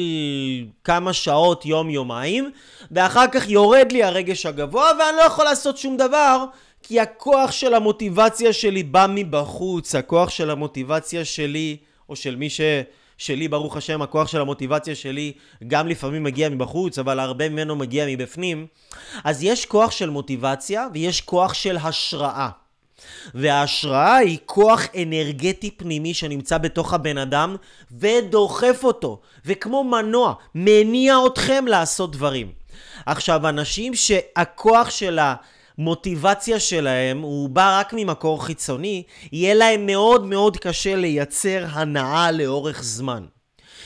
כמה 0.84 1.12
שעות, 1.12 1.66
יום-יומיים, 1.66 2.50
ואחר 2.90 3.24
כך 3.32 3.48
יורד 3.48 3.92
לי 3.92 4.02
הרגש 4.02 4.46
הגבוה 4.46 4.90
ואני 4.98 5.16
לא 5.16 5.22
יכול 5.22 5.44
לעשות 5.44 5.78
שום 5.78 5.96
דבר 5.96 6.44
כי 6.82 7.00
הכוח 7.00 7.52
של 7.52 7.74
המוטיבציה 7.74 8.52
שלי 8.52 8.82
בא 8.82 9.06
מבחוץ, 9.08 9.94
הכוח 9.94 10.30
של 10.30 10.50
המוטיבציה 10.50 11.24
שלי, 11.24 11.76
או 12.08 12.16
של 12.16 12.36
מי 12.36 12.50
ש... 12.50 12.60
שלי, 13.18 13.48
ברוך 13.48 13.76
השם, 13.76 14.02
הכוח 14.02 14.28
של 14.28 14.40
המוטיבציה 14.40 14.94
שלי 14.94 15.32
גם 15.66 15.88
לפעמים 15.88 16.22
מגיע 16.22 16.48
מבחוץ, 16.48 16.98
אבל 16.98 17.20
הרבה 17.20 17.48
ממנו 17.48 17.76
מגיע 17.76 18.06
מבפנים. 18.08 18.66
אז 19.24 19.42
יש 19.42 19.66
כוח 19.66 19.90
של 19.90 20.10
מוטיבציה 20.10 20.86
ויש 20.94 21.20
כוח 21.20 21.54
של 21.54 21.76
השראה. 21.76 22.48
וההשראה 23.34 24.16
היא 24.16 24.38
כוח 24.46 24.86
אנרגטי 25.02 25.70
פנימי 25.70 26.14
שנמצא 26.14 26.58
בתוך 26.58 26.94
הבן 26.94 27.18
אדם 27.18 27.56
ודוחף 27.98 28.80
אותו, 28.84 29.20
וכמו 29.46 29.84
מנוע, 29.84 30.34
מניע 30.54 31.16
אתכם 31.26 31.64
לעשות 31.66 32.12
דברים. 32.12 32.52
עכשיו, 33.06 33.48
אנשים 33.48 33.94
שהכוח 33.94 34.90
של 34.90 35.18
ה... 35.18 35.34
המוטיבציה 35.78 36.60
שלהם 36.60 37.20
הוא 37.20 37.48
בא 37.48 37.78
רק 37.80 37.92
ממקור 37.96 38.44
חיצוני, 38.44 39.02
יהיה 39.32 39.54
להם 39.54 39.86
מאוד 39.86 40.26
מאוד 40.26 40.56
קשה 40.56 40.96
לייצר 40.96 41.64
הנאה 41.70 42.30
לאורך 42.30 42.82
זמן. 42.82 43.24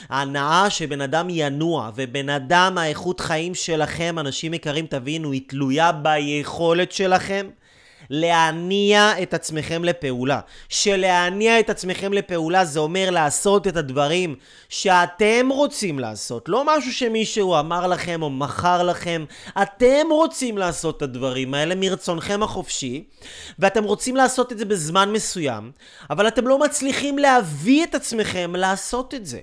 ההנאה 0.08 0.70
שבן 0.70 1.00
אדם 1.00 1.26
ינוע, 1.30 1.90
ובן 1.94 2.28
אדם 2.28 2.78
האיכות 2.78 3.20
חיים 3.20 3.54
שלכם, 3.54 4.18
אנשים 4.18 4.54
יקרים 4.54 4.86
תבינו, 4.86 5.32
היא 5.32 5.42
תלויה 5.46 5.92
ביכולת 5.92 6.92
שלכם 6.92 7.46
להניע 8.10 9.22
את 9.22 9.34
עצמכם 9.34 9.84
לפעולה. 9.84 10.40
שלהניע 10.68 11.60
את 11.60 11.70
עצמכם 11.70 12.12
לפעולה 12.12 12.64
זה 12.64 12.80
אומר 12.80 13.10
לעשות 13.10 13.66
את 13.66 13.76
הדברים 13.76 14.34
שאתם 14.68 15.48
רוצים 15.50 15.98
לעשות. 15.98 16.48
לא 16.48 16.64
משהו 16.66 16.92
שמישהו 16.92 17.58
אמר 17.58 17.86
לכם 17.86 18.22
או 18.22 18.30
מכר 18.30 18.82
לכם. 18.82 19.24
אתם 19.62 20.06
רוצים 20.10 20.58
לעשות 20.58 20.96
את 20.96 21.02
הדברים 21.02 21.54
האלה 21.54 21.74
מרצונכם 21.74 22.42
החופשי, 22.42 23.04
ואתם 23.58 23.84
רוצים 23.84 24.16
לעשות 24.16 24.52
את 24.52 24.58
זה 24.58 24.64
בזמן 24.64 25.12
מסוים, 25.12 25.72
אבל 26.10 26.28
אתם 26.28 26.46
לא 26.46 26.58
מצליחים 26.58 27.18
להביא 27.18 27.84
את 27.84 27.94
עצמכם 27.94 28.56
לעשות 28.56 29.14
את 29.14 29.26
זה. 29.26 29.40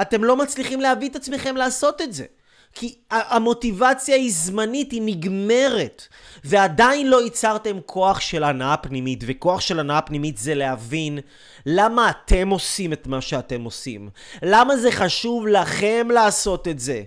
אתם 0.00 0.24
לא 0.24 0.36
מצליחים 0.36 0.80
להביא 0.80 1.08
את 1.08 1.16
עצמכם 1.16 1.56
לעשות 1.56 2.02
את 2.02 2.12
זה. 2.12 2.24
כי 2.74 2.94
המוטיבציה 3.10 4.16
היא 4.16 4.32
זמנית, 4.34 4.92
היא 4.92 5.02
נגמרת. 5.04 6.08
ועדיין 6.44 7.10
לא 7.10 7.22
ייצרתם 7.22 7.78
כוח 7.86 8.20
של 8.20 8.44
הנאה 8.44 8.76
פנימית, 8.76 9.24
וכוח 9.26 9.60
של 9.60 9.80
הנאה 9.80 10.00
פנימית 10.00 10.38
זה 10.38 10.54
להבין 10.54 11.18
למה 11.66 12.10
אתם 12.10 12.48
עושים 12.48 12.92
את 12.92 13.06
מה 13.06 13.20
שאתם 13.20 13.64
עושים. 13.64 14.10
למה 14.42 14.76
זה 14.76 14.92
חשוב 14.92 15.46
לכם 15.46 16.08
לעשות 16.10 16.68
את 16.68 16.78
זה. 16.78 17.02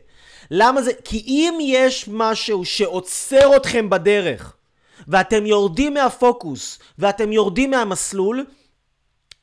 למה 0.51 0.81
זה... 0.81 0.91
כי 1.03 1.23
אם 1.27 1.57
יש 1.61 2.05
משהו 2.07 2.65
שעוצר 2.65 3.55
אתכם 3.55 3.89
בדרך, 3.89 4.53
ואתם 5.07 5.45
יורדים 5.45 5.93
מהפוקוס, 5.93 6.79
ואתם 6.99 7.31
יורדים 7.31 7.71
מהמסלול, 7.71 8.45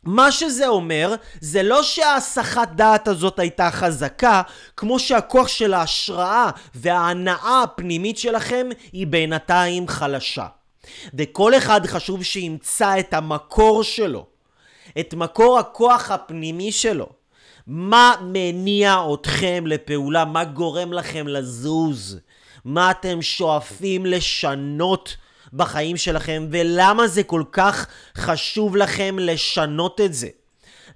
מה 0.05 0.33
שזה 0.33 0.69
אומר, 0.69 1.15
זה 1.41 1.63
לא 1.63 1.83
שההסחת 1.83 2.69
דעת 2.69 3.09
הזאת 3.09 3.39
הייתה 3.39 3.71
חזקה, 3.71 4.43
כמו 4.77 4.99
שהכוח 4.99 5.49
של 5.49 5.75
ההשראה 5.75 6.51
וההנאה 6.75 7.63
הפנימית 7.63 8.19
שלכם 8.19 8.69
היא 8.93 9.07
בינתיים 9.07 9.89
חלשה. 9.89 10.47
וכל 11.15 11.55
אחד 11.55 11.87
חשוב 11.87 12.23
שימצא 12.23 12.99
את 12.99 13.15
המקור 13.15 13.83
שלו, 13.83 14.27
את 15.01 15.15
מקור 15.15 15.59
הכוח 15.59 16.11
הפנימי 16.11 16.73
שלו. 16.73 17.07
מה 17.67 18.15
מניע 18.23 18.97
אתכם 19.15 19.65
לפעולה? 19.67 20.25
מה 20.25 20.45
גורם 20.45 20.93
לכם 20.93 21.29
לזוז? 21.29 22.19
מה 22.65 22.91
אתם 22.91 23.23
שואפים 23.23 24.07
לשנות 24.07 25.17
בחיים 25.53 25.97
שלכם, 25.97 26.47
ולמה 26.51 27.09
זה 27.09 27.23
כל 27.23 27.43
כך 27.53 27.87
חשוב 28.17 28.77
לכם 28.77 29.17
לשנות 29.21 30.01
את 30.01 30.15
זה? 30.15 30.29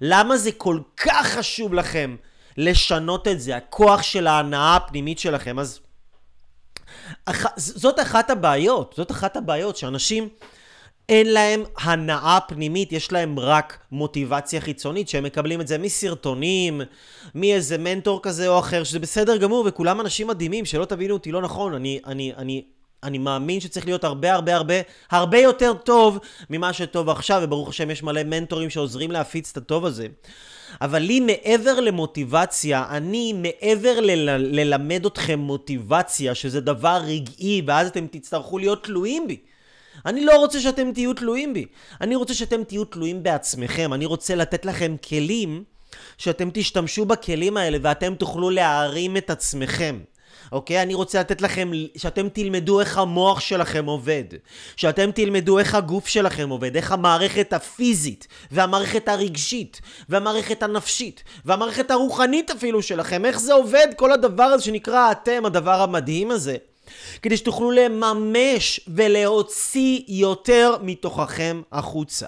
למה 0.01 0.37
זה 0.37 0.51
כל 0.51 0.79
כך 0.97 1.27
חשוב 1.27 1.73
לכם 1.73 2.15
לשנות 2.57 3.27
את 3.27 3.41
זה? 3.41 3.57
הכוח 3.57 4.01
של 4.01 4.27
ההנאה 4.27 4.75
הפנימית 4.75 5.19
שלכם. 5.19 5.59
אז 5.59 5.79
אח... 7.25 7.45
זאת 7.55 7.99
אחת 7.99 8.29
הבעיות, 8.29 8.93
זאת 8.97 9.11
אחת 9.11 9.37
הבעיות, 9.37 9.77
שאנשים... 9.77 10.29
אין 11.09 11.33
להם 11.33 11.63
הנאה 11.77 12.39
פנימית, 12.47 12.91
יש 12.91 13.11
להם 13.11 13.39
רק 13.39 13.79
מוטיבציה 13.91 14.61
חיצונית, 14.61 15.09
שהם 15.09 15.23
מקבלים 15.23 15.61
את 15.61 15.67
זה 15.67 15.77
מסרטונים, 15.77 16.81
מאיזה 17.35 17.77
מנטור 17.77 18.19
כזה 18.23 18.47
או 18.47 18.59
אחר, 18.59 18.83
שזה 18.83 18.99
בסדר 18.99 19.37
גמור, 19.37 19.65
וכולם 19.67 20.01
אנשים 20.01 20.27
מדהימים, 20.27 20.65
שלא 20.65 20.85
תבינו 20.85 21.13
אותי 21.13 21.31
לא 21.31 21.41
נכון, 21.41 21.73
אני, 21.73 21.99
אני, 22.05 22.33
אני, 22.37 22.63
אני 23.07 23.17
מאמין 23.17 23.59
שצריך 23.59 23.85
להיות 23.85 24.03
הרבה 24.03 24.33
הרבה 24.33 24.55
הרבה 24.55 24.73
הרבה 25.11 25.37
יותר 25.37 25.73
טוב 25.73 26.19
ממה 26.49 26.73
שטוב 26.73 27.09
עכשיו, 27.09 27.41
וברוך 27.43 27.69
השם 27.69 27.91
יש 27.91 28.03
מלא 28.03 28.23
מנטורים 28.23 28.69
שעוזרים 28.69 29.11
להפיץ 29.11 29.51
את 29.51 29.57
הטוב 29.57 29.85
הזה. 29.85 30.07
אבל 30.81 30.99
לי 30.99 31.19
מעבר 31.19 31.79
למוטיבציה, 31.79 32.85
אני 32.89 33.33
מעבר 33.33 33.99
ל- 33.99 34.59
ללמד 34.59 35.05
אתכם 35.05 35.39
מוטיבציה, 35.39 36.35
שזה 36.35 36.61
דבר 36.61 37.01
רגעי, 37.05 37.61
ואז 37.67 37.87
אתם 37.87 38.07
תצטרכו 38.07 38.57
להיות 38.57 38.83
תלויים 38.83 39.27
בי. 39.27 39.37
אני 40.05 40.25
לא 40.25 40.37
רוצה 40.37 40.59
שאתם 40.59 40.91
תהיו 40.93 41.13
תלויים 41.13 41.53
בי. 41.53 41.65
אני 42.01 42.15
רוצה 42.15 42.33
שאתם 42.33 42.63
תהיו 42.63 42.85
תלויים 42.85 43.23
בעצמכם. 43.23 43.93
אני 43.93 44.05
רוצה 44.05 44.35
לתת 44.35 44.65
לכם 44.65 44.95
כלים, 45.09 45.63
שאתם 46.17 46.49
תשתמשו 46.53 47.05
בכלים 47.05 47.57
האלה 47.57 47.77
ואתם 47.81 48.15
תוכלו 48.15 48.49
להרים 48.49 49.17
את 49.17 49.29
עצמכם. 49.29 49.99
אוקיי? 50.51 50.81
אני 50.81 50.93
רוצה 50.93 51.19
לתת 51.19 51.41
לכם, 51.41 51.71
שאתם 51.97 52.29
תלמדו 52.29 52.79
איך 52.79 52.97
המוח 52.97 53.39
שלכם 53.39 53.85
עובד. 53.85 54.23
שאתם 54.75 55.11
תלמדו 55.11 55.59
איך 55.59 55.75
הגוף 55.75 56.07
שלכם 56.07 56.49
עובד, 56.49 56.75
איך 56.75 56.91
המערכת 56.91 57.53
הפיזית, 57.53 58.27
והמערכת 58.51 59.07
הרגשית, 59.07 59.81
והמערכת 60.09 60.63
הנפשית, 60.63 61.23
והמערכת 61.45 61.91
הרוחנית 61.91 62.51
אפילו 62.51 62.81
שלכם, 62.81 63.25
איך 63.25 63.39
זה 63.39 63.53
עובד, 63.53 63.87
כל 63.95 64.11
הדבר 64.11 64.43
הזה 64.43 64.63
שנקרא 64.63 65.11
אתם, 65.11 65.45
הדבר 65.45 65.81
המדהים 65.81 66.31
הזה. 66.31 66.57
כדי 67.21 67.37
שתוכלו 67.37 67.71
לממש 67.71 68.79
ולהוציא 68.87 70.01
יותר 70.07 70.75
מתוככם 70.81 71.61
החוצה, 71.71 72.27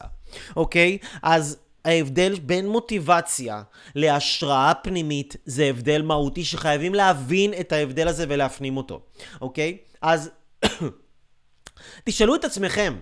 אוקיי? 0.56 0.98
אז 1.24 1.58
ההבדל 1.90 2.40
בין 2.40 2.70
מוטיבציה 2.70 3.62
להשראה 3.96 4.74
פנימית 4.74 5.36
זה 5.46 5.66
הבדל 5.66 6.02
מהותי 6.02 6.46
שחייבים 6.46 6.96
להבין 6.96 7.54
את 7.60 7.72
ההבדל 7.72 8.08
הזה 8.08 8.26
ולהפנים 8.30 8.78
אותו, 8.78 9.02
אוקיי? 9.42 9.78
אז 10.02 10.30
תשאלו 12.06 12.36
את 12.36 12.46
עצמכם, 12.46 12.96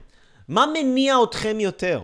מה 0.48 0.66
מניע 0.74 1.16
אתכם 1.24 1.60
יותר? 1.60 2.02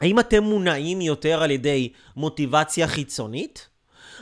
האם 0.00 0.18
אתם 0.18 0.44
מונעים 0.44 1.00
יותר 1.00 1.42
על 1.42 1.50
ידי 1.50 1.92
מוטיבציה 2.16 2.88
חיצונית? 2.88 3.68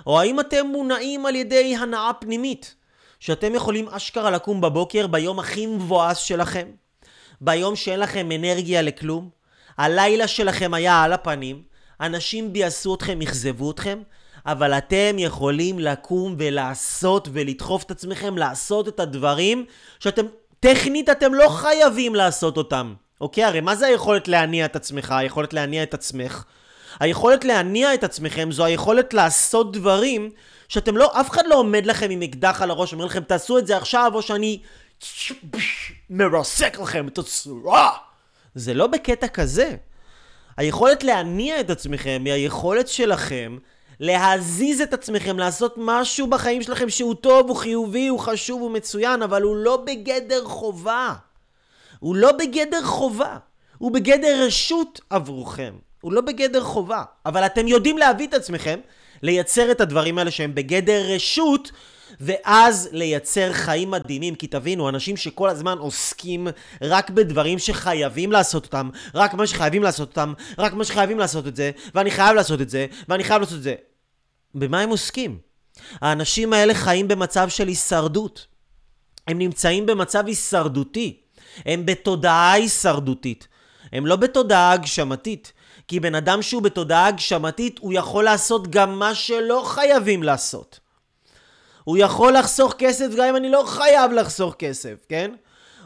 או 0.06 0.20
האם 0.20 0.40
אתם 0.40 0.66
מונעים 0.66 1.26
על 1.26 1.34
ידי 1.34 1.76
הנאה 1.76 2.10
פנימית? 2.20 2.74
שאתם 3.20 3.54
יכולים 3.54 3.88
אשכרה 3.88 4.30
לקום 4.30 4.60
בבוקר 4.60 5.06
ביום 5.06 5.38
הכי 5.38 5.66
מבואס 5.66 6.18
שלכם, 6.18 6.68
ביום 7.40 7.76
שאין 7.76 8.00
לכם 8.00 8.32
אנרגיה 8.32 8.82
לכלום, 8.82 9.30
הלילה 9.82 10.28
שלכם 10.28 10.74
היה 10.74 11.02
על 11.02 11.12
הפנים, 11.12 11.62
אנשים 12.00 12.52
ביאסו 12.52 12.94
אתכם, 12.94 13.22
אכזבו 13.22 13.70
אתכם, 13.70 14.02
אבל 14.46 14.72
אתם 14.72 15.16
יכולים 15.18 15.78
לקום 15.78 16.34
ולעשות 16.38 17.28
ולדחוף 17.32 17.82
את 17.82 17.90
עצמכם 17.90 18.38
לעשות 18.38 18.88
את 18.88 19.00
הדברים 19.00 19.64
שאתם, 20.00 20.26
טכנית 20.60 21.10
אתם 21.10 21.34
לא 21.34 21.48
חייבים 21.48 22.14
לעשות 22.14 22.56
אותם. 22.56 22.94
אוקיי? 23.20 23.44
הרי 23.44 23.60
מה 23.60 23.76
זה 23.76 23.86
היכולת 23.86 24.28
להניע 24.28 24.64
את 24.64 24.76
עצמך? 24.76 25.10
היכולת 25.10 25.52
להניע 25.52 25.82
את 25.82 25.94
עצמך? 25.94 26.44
היכולת 27.00 27.44
להניע 27.44 27.94
את 27.94 28.04
עצמכם 28.04 28.52
זו 28.52 28.64
היכולת 28.64 29.14
לעשות 29.14 29.72
דברים 29.72 30.30
שאתם 30.68 30.96
לא, 30.96 31.20
אף 31.20 31.30
אחד 31.30 31.42
לא 31.46 31.54
עומד 31.54 31.86
לכם 31.86 32.10
עם 32.10 32.22
אקדח 32.22 32.62
על 32.62 32.70
הראש, 32.70 32.92
אומר 32.92 33.04
לכם 33.04 33.22
תעשו 33.22 33.58
את 33.58 33.66
זה 33.66 33.76
עכשיו 33.76 34.10
או 34.14 34.22
שאני 34.22 34.58
מרסק 36.10 36.78
לכם 36.80 37.08
את 37.08 37.18
הצורה. 37.18 38.11
זה 38.54 38.74
לא 38.74 38.86
בקטע 38.86 39.28
כזה. 39.28 39.76
היכולת 40.56 41.04
להניע 41.04 41.60
את 41.60 41.70
עצמכם 41.70 42.22
היא 42.24 42.32
היכולת 42.32 42.88
שלכם 42.88 43.58
להזיז 44.00 44.80
את 44.80 44.94
עצמכם, 44.94 45.38
לעשות 45.38 45.74
משהו 45.76 46.26
בחיים 46.26 46.62
שלכם 46.62 46.90
שהוא 46.90 47.14
טוב, 47.14 47.48
הוא 47.48 47.56
חיובי, 47.56 48.08
הוא 48.08 48.18
חשוב, 48.18 48.62
הוא 48.62 48.70
מצוין, 48.70 49.22
אבל 49.22 49.42
הוא 49.42 49.56
לא 49.56 49.76
בגדר 49.76 50.44
חובה. 50.44 51.14
הוא 52.00 52.16
לא 52.16 52.32
בגדר 52.32 52.82
חובה. 52.82 53.38
הוא 53.78 53.92
בגדר 53.92 54.44
רשות 54.46 55.00
עבורכם. 55.10 55.74
הוא 56.00 56.12
לא 56.12 56.20
בגדר 56.20 56.64
חובה. 56.64 57.02
אבל 57.26 57.46
אתם 57.46 57.68
יודעים 57.68 57.98
להביא 57.98 58.26
את 58.26 58.34
עצמכם 58.34 58.80
לייצר 59.22 59.70
את 59.70 59.80
הדברים 59.80 60.18
האלה 60.18 60.30
שהם 60.30 60.54
בגדר 60.54 61.14
רשות, 61.14 61.70
ואז 62.20 62.88
לייצר 62.92 63.52
חיים 63.52 63.90
מדהימים. 63.90 64.34
כי 64.34 64.46
תבינו, 64.46 64.88
אנשים 64.88 65.16
שכל 65.16 65.48
הזמן 65.48 65.78
עוסקים 65.78 66.48
רק 66.82 67.10
בדברים 67.10 67.58
שחייבים 67.58 68.32
לעשות 68.32 68.64
אותם, 68.64 68.90
רק 69.14 69.34
מה 69.34 69.46
שחייבים 69.46 69.82
לעשות 69.82 70.08
אותם, 70.08 70.32
רק 70.58 70.72
מה 70.72 70.84
שחייבים 70.84 71.18
לעשות 71.18 71.46
את 71.46 71.56
זה, 71.56 71.70
ואני 71.94 72.10
חייב 72.10 72.36
לעשות 72.36 72.60
את 72.60 72.70
זה, 72.70 72.86
ואני 73.08 73.24
חייב 73.24 73.40
לעשות 73.40 73.58
את 73.58 73.62
זה. 73.62 73.74
במה 74.54 74.80
הם 74.80 74.90
עוסקים? 74.90 75.38
האנשים 76.00 76.52
האלה 76.52 76.74
חיים 76.74 77.08
במצב 77.08 77.48
של 77.48 77.68
הישרדות. 77.68 78.46
הם 79.26 79.38
נמצאים 79.38 79.86
במצב 79.86 80.26
הישרדותי. 80.26 81.20
הם 81.66 81.86
בתודעה 81.86 82.52
הישרדותית. 82.52 83.48
הם 83.92 84.06
לא 84.06 84.16
בתודעה 84.16 84.72
הגשמתית. 84.72 85.52
כי 85.88 86.00
בן 86.00 86.14
אדם 86.14 86.42
שהוא 86.42 86.62
בתודעה 86.62 87.06
הגשמתית, 87.06 87.78
הוא 87.78 87.92
יכול 87.92 88.24
לעשות 88.24 88.68
גם 88.68 88.98
מה 88.98 89.14
שלא 89.14 89.62
חייבים 89.66 90.22
לעשות. 90.22 90.80
הוא 91.84 91.96
יכול 91.96 92.32
לחסוך 92.32 92.74
כסף 92.78 93.14
גם 93.16 93.24
אם 93.24 93.36
אני 93.36 93.48
לא 93.48 93.64
חייב 93.66 94.12
לחסוך 94.12 94.54
כסף, 94.58 94.94
כן? 95.08 95.30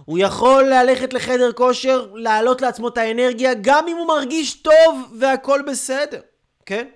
הוא 0.04 0.18
יכול 0.18 0.64
ללכת 0.64 1.12
לחדר 1.12 1.52
כושר, 1.52 2.06
להעלות 2.14 2.62
לעצמו 2.62 2.88
את 2.88 2.98
האנרגיה, 2.98 3.54
גם 3.60 3.88
אם 3.88 3.96
הוא 3.96 4.08
מרגיש 4.08 4.54
טוב 4.54 5.14
והכל 5.18 5.60
בסדר, 5.66 6.20
כן? 6.66 6.86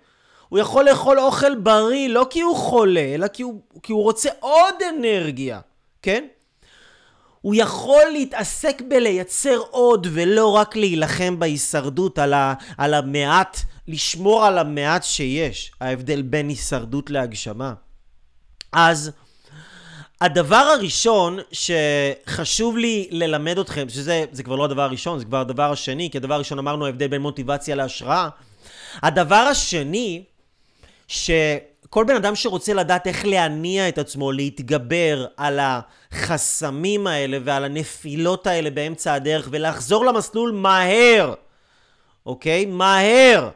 הוא 0.49 0.59
יכול 0.59 0.85
לאכול 0.89 1.21
אוכל 1.21 1.55
בריא, 1.55 2.09
לא 2.09 2.27
כי 2.31 2.41
הוא 2.41 2.57
חולה, 2.57 3.15
אלא 3.15 3.29
כי 3.29 3.43
הוא, 3.43 3.61
כי 3.83 3.93
הוא 3.93 4.03
רוצה 4.03 4.29
עוד 4.41 4.75
אנרגיה, 4.89 5.61
כן? 6.03 6.25
הוא 7.41 7.55
יכול 7.55 8.03
להתעסק 8.13 8.83
בלייצר 8.89 9.63
עוד 9.71 10.07
ולא 10.11 10.57
רק 10.57 10.77
להילחם 10.77 11.39
בהישרדות 11.39 12.19
על, 12.19 12.33
ה, 12.33 12.55
על 12.79 12.95
המעט, 12.95 13.59
לשמור 13.89 14.47
על 14.47 14.59
המעט 14.59 15.05
שיש, 15.05 15.73
ההבדל 15.81 16.23
בין 16.23 16.49
הישרדות 16.49 17.11
להגשמה. 17.11 17.73
אז 18.73 19.11
הדבר 20.21 20.57
הראשון 20.57 21.39
שחשוב 21.53 22.77
לי 22.77 23.09
ללמד 23.11 23.59
אתכם, 23.59 23.89
שזה 23.89 24.43
כבר 24.45 24.57
לא 24.57 24.65
הדבר 24.65 24.83
הראשון, 24.83 25.19
זה 25.19 25.25
כבר 25.25 25.41
הדבר 25.41 25.73
השני, 25.73 26.09
כי 26.13 26.19
הדבר 26.19 26.35
הראשון 26.35 26.59
אמרנו 26.59 26.87
ההבדל 26.87 27.07
בין 27.07 27.23
מוטיבציה 27.23 27.75
להשראה. 27.75 28.29
הדבר 29.03 29.35
השני, 29.35 30.23
ש... 31.09 31.31
כל 31.91 32.05
בן 32.05 32.17
אדם 32.17 32.37
שרוצה 32.37 32.75
לדעת 32.75 33.07
איך 33.07 33.27
להניע 33.27 33.89
את 33.89 33.99
עצמו, 33.99 34.33
להתגבר 34.33 35.27
על 35.37 35.61
החסמים 35.63 37.07
האלה 37.07 37.39
ועל 37.45 37.65
הנפילות 37.65 38.47
האלה 38.47 38.71
באמצע 38.71 39.15
הדרך 39.15 39.49
ולחזור 39.51 40.05
למסלול 40.05 40.53
מהר, 40.53 41.35
אוקיי? 42.27 42.67
מהר! 42.67 43.51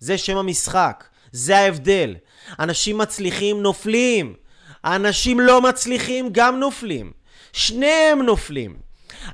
זה 0.00 0.18
שם 0.18 0.36
המשחק, 0.36 1.04
זה 1.32 1.58
ההבדל. 1.58 2.14
אנשים 2.58 2.98
מצליחים 2.98 3.62
נופלים, 3.62 4.34
אנשים 4.84 5.40
לא 5.40 5.62
מצליחים 5.62 6.28
גם 6.32 6.60
נופלים. 6.60 7.12
שניהם 7.52 8.22
נופלים. 8.22 8.76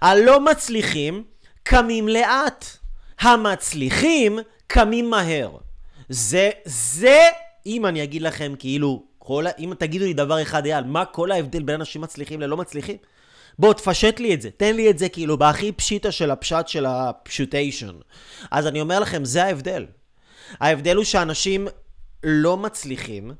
הלא 0.01 0.41
מצליחים 0.41 1.25
קמים 1.63 2.09
לאט, 2.09 2.65
המצליחים 3.21 4.39
קמים 4.67 5.11
מהר. 5.11 5.51
זה, 6.09 6.51
זה 6.65 7.21
אם 7.67 7.87
אני 7.87 8.03
אגיד 8.03 8.23
לכם 8.23 8.55
כאילו, 8.59 9.05
כל, 9.19 9.45
אם 9.59 9.73
תגידו 9.79 10.05
לי 10.05 10.13
דבר 10.13 10.43
אחד, 10.43 10.67
אייל, 10.67 10.85
מה 10.85 11.05
כל 11.05 11.33
ההבדל 11.33 11.63
בין 11.63 11.75
אנשים 11.75 12.01
מצליחים 12.01 12.41
ללא 12.41 12.57
מצליחים? 12.57 12.97
בוא, 13.59 13.73
תפשט 13.73 14.21
לי 14.21 14.35
את 14.35 14.43
זה. 14.43 14.51
תן 14.51 14.77
לי 14.77 14.91
את 14.91 14.99
זה 14.99 15.09
כאילו 15.09 15.39
בהכי 15.39 15.73
פשיטה 15.73 16.13
של 16.13 16.31
הפשט 16.31 16.69
של 16.69 16.87
הפשוטיישן. 16.87 17.95
אז 18.51 18.67
אני 18.67 18.81
אומר 18.81 19.01
לכם, 19.01 19.25
זה 19.25 19.45
ההבדל. 19.45 19.87
ההבדל 20.61 20.97
הוא 20.97 21.05
שאנשים 21.05 21.69
לא 22.25 22.57
מצליחים, 22.57 23.31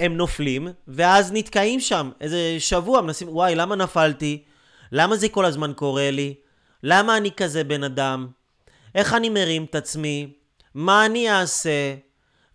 הם 0.00 0.16
נופלים, 0.16 0.68
ואז 0.88 1.32
נתקעים 1.32 1.80
שם 1.80 2.10
איזה 2.20 2.56
שבוע, 2.58 3.00
מנסים, 3.00 3.28
וואי, 3.28 3.54
למה 3.54 3.76
נפלתי? 3.76 4.42
למה 4.92 5.16
זה 5.16 5.28
כל 5.28 5.44
הזמן 5.44 5.72
קורה 5.76 6.10
לי? 6.10 6.34
למה 6.82 7.16
אני 7.16 7.30
כזה 7.36 7.64
בן 7.64 7.84
אדם? 7.84 8.28
איך 8.94 9.14
אני 9.14 9.28
מרים 9.28 9.64
את 9.64 9.74
עצמי? 9.74 10.32
מה 10.74 11.06
אני 11.06 11.30
אעשה? 11.30 11.94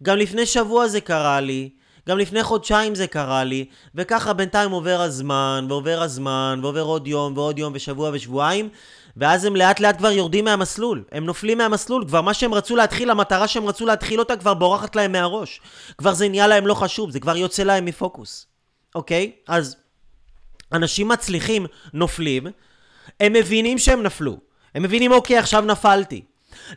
גם 0.04 0.18
לפני 0.18 0.46
שבוע 0.46 0.88
זה 0.88 1.02
קרה 1.02 1.42
לי, 1.42 1.70
גם 2.10 2.18
לפני 2.18 2.44
חודשיים 2.44 2.96
זה 2.96 3.08
קרה 3.08 3.44
לי, 3.44 3.66
וככה 3.96 4.34
בינתיים 4.34 4.72
עובר 4.72 5.02
הזמן, 5.02 5.66
ועובר 5.70 6.02
הזמן, 6.02 6.60
ועובר 6.62 6.82
עוד 6.82 7.08
יום, 7.08 7.38
ועוד 7.38 7.60
יום, 7.60 7.74
ושבוע 7.76 8.10
ושבועיים, 8.14 8.70
ואז 9.17 9.45
הם 9.45 9.56
לאט 9.56 9.80
לאט 9.80 9.97
כבר 9.97 10.12
יורדים 10.12 10.45
מהמסלול. 10.45 11.04
הם 11.12 11.25
נופלים 11.25 11.58
מהמסלול, 11.58 12.06
כבר 12.08 12.21
מה 12.21 12.34
שהם 12.34 12.54
רצו 12.54 12.75
להתחיל, 12.75 13.10
המטרה 13.10 13.47
שהם 13.47 13.65
רצו 13.65 13.86
להתחיל 13.86 14.19
אותה 14.19 14.38
כבר 14.38 14.54
בורחת 14.54 14.95
להם 14.95 15.12
מהראש. 15.12 15.62
כבר 15.97 16.13
זה 16.13 16.30
נהיה 16.30 16.47
להם 16.47 16.67
לא 16.67 16.73
חשוב, 16.73 17.12
זה 17.12 17.19
כבר 17.19 17.38
יוצא 17.38 17.63
להם 17.63 17.86
מפוקוס. 17.86 18.47
אוקיי? 18.95 19.32
אז 19.47 19.75
אנשים 20.73 21.08
מצליחים 21.08 21.65
נופלים, 21.93 22.47
הם 23.19 23.34
מבינים 23.34 23.78
שהם 23.78 24.04
נפלו. 24.04 24.38
הם 24.75 24.84
מבינים, 24.84 25.12
אוקיי, 25.12 25.38
עכשיו 25.38 25.62
נפלתי. 25.62 26.21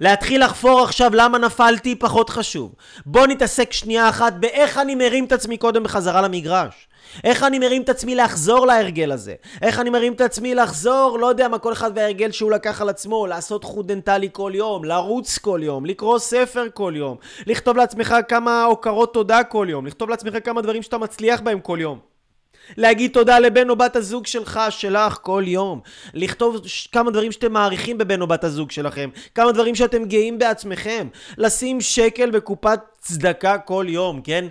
להתחיל 0.00 0.44
לחפור 0.44 0.80
עכשיו 0.80 1.10
למה 1.14 1.38
נפלתי 1.38 1.94
פחות 1.96 2.30
חשוב. 2.30 2.74
בוא 3.06 3.26
נתעסק 3.26 3.72
שנייה 3.72 4.08
אחת 4.08 4.32
באיך 4.32 4.78
אני 4.78 4.94
מרים 4.94 5.24
את 5.24 5.32
עצמי 5.32 5.56
קודם 5.56 5.82
בחזרה 5.82 6.22
למגרש. 6.22 6.88
איך 7.24 7.42
אני 7.42 7.58
מרים 7.58 7.82
את 7.82 7.88
עצמי 7.88 8.14
לחזור 8.14 8.66
להרגל 8.66 9.12
הזה? 9.12 9.34
איך 9.62 9.80
אני 9.80 9.90
מרים 9.90 10.12
את 10.12 10.20
עצמי 10.20 10.54
לחזור, 10.54 11.18
לא 11.18 11.26
יודע 11.26 11.48
מה, 11.48 11.58
כל 11.58 11.72
אחד 11.72 11.90
וההרגל 11.94 12.30
שהוא 12.30 12.50
לקח 12.50 12.80
על 12.80 12.88
עצמו, 12.88 13.26
לעשות 13.26 13.64
חוט 13.64 13.86
דנטלי 13.86 14.28
כל 14.32 14.52
יום, 14.54 14.84
לרוץ 14.84 15.38
כל 15.38 15.60
יום, 15.62 15.86
לקרוא 15.86 16.18
ספר 16.18 16.66
כל 16.74 16.92
יום, 16.96 17.16
לכתוב 17.46 17.76
לעצמך 17.76 18.14
כמה 18.28 18.64
הוקרות 18.64 19.14
תודה 19.14 19.44
כל 19.44 19.66
יום, 19.70 19.86
לכתוב 19.86 20.10
לעצמך 20.10 20.34
כמה 20.44 20.62
דברים 20.62 20.82
שאתה 20.82 20.98
מצליח 20.98 21.40
בהם 21.40 21.60
כל 21.60 21.78
יום. 21.80 21.98
להגיד 22.76 23.10
תודה 23.12 23.38
לבן 23.38 23.70
או 23.70 23.76
בת 23.76 23.96
הזוג 23.96 24.26
שלך, 24.26 24.60
שלך, 24.70 25.18
כל 25.22 25.44
יום. 25.46 25.80
לכתוב 26.14 26.56
כמה 26.92 27.10
דברים 27.10 27.32
שאתם 27.32 27.52
מעריכים 27.52 27.98
בבן 27.98 28.20
או 28.20 28.26
בת 28.26 28.44
הזוג 28.44 28.70
שלכם. 28.70 29.10
כמה 29.34 29.52
דברים 29.52 29.74
שאתם 29.74 30.04
גאים 30.04 30.38
בעצמכם. 30.38 31.08
לשים 31.38 31.80
שקל 31.80 32.30
בקופת 32.30 32.80
צדקה 32.98 33.58
כל 33.58 33.86
יום, 33.88 34.20
כן? 34.22 34.44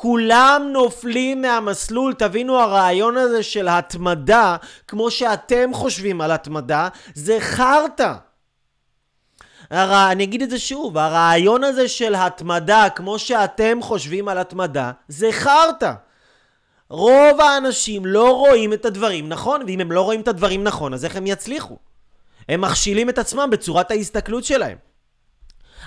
כולם 0.00 0.68
נופלים 0.72 1.42
מהמסלול, 1.42 2.14
תבינו 2.14 2.58
הרעיון 2.58 3.16
הזה 3.16 3.42
של 3.42 3.68
התמדה, 3.68 4.56
כמו 4.88 5.10
שאתם 5.10 5.70
חושבים 5.74 6.20
על 6.20 6.30
התמדה, 6.30 6.88
זה 7.14 7.36
חרטא. 7.40 8.12
הר... 9.70 10.12
אני 10.12 10.24
אגיד 10.24 10.42
את 10.42 10.50
זה 10.50 10.58
שוב, 10.58 10.98
הרעיון 10.98 11.64
הזה 11.64 11.88
של 11.88 12.14
התמדה, 12.14 12.86
כמו 12.94 13.18
שאתם 13.18 13.78
חושבים 13.82 14.28
על 14.28 14.38
התמדה, 14.38 14.92
זה 15.08 15.28
חרטא. 15.32 15.92
רוב 16.90 17.40
האנשים 17.40 18.06
לא 18.06 18.36
רואים 18.36 18.72
את 18.72 18.84
הדברים 18.84 19.28
נכון, 19.28 19.62
ואם 19.66 19.80
הם 19.80 19.92
לא 19.92 20.02
רואים 20.02 20.20
את 20.20 20.28
הדברים 20.28 20.64
נכון, 20.64 20.94
אז 20.94 21.04
איך 21.04 21.16
הם 21.16 21.26
יצליחו? 21.26 21.76
הם 22.48 22.60
מכשילים 22.60 23.08
את 23.08 23.18
עצמם 23.18 23.48
בצורת 23.52 23.90
ההסתכלות 23.90 24.44
שלהם. 24.44 24.87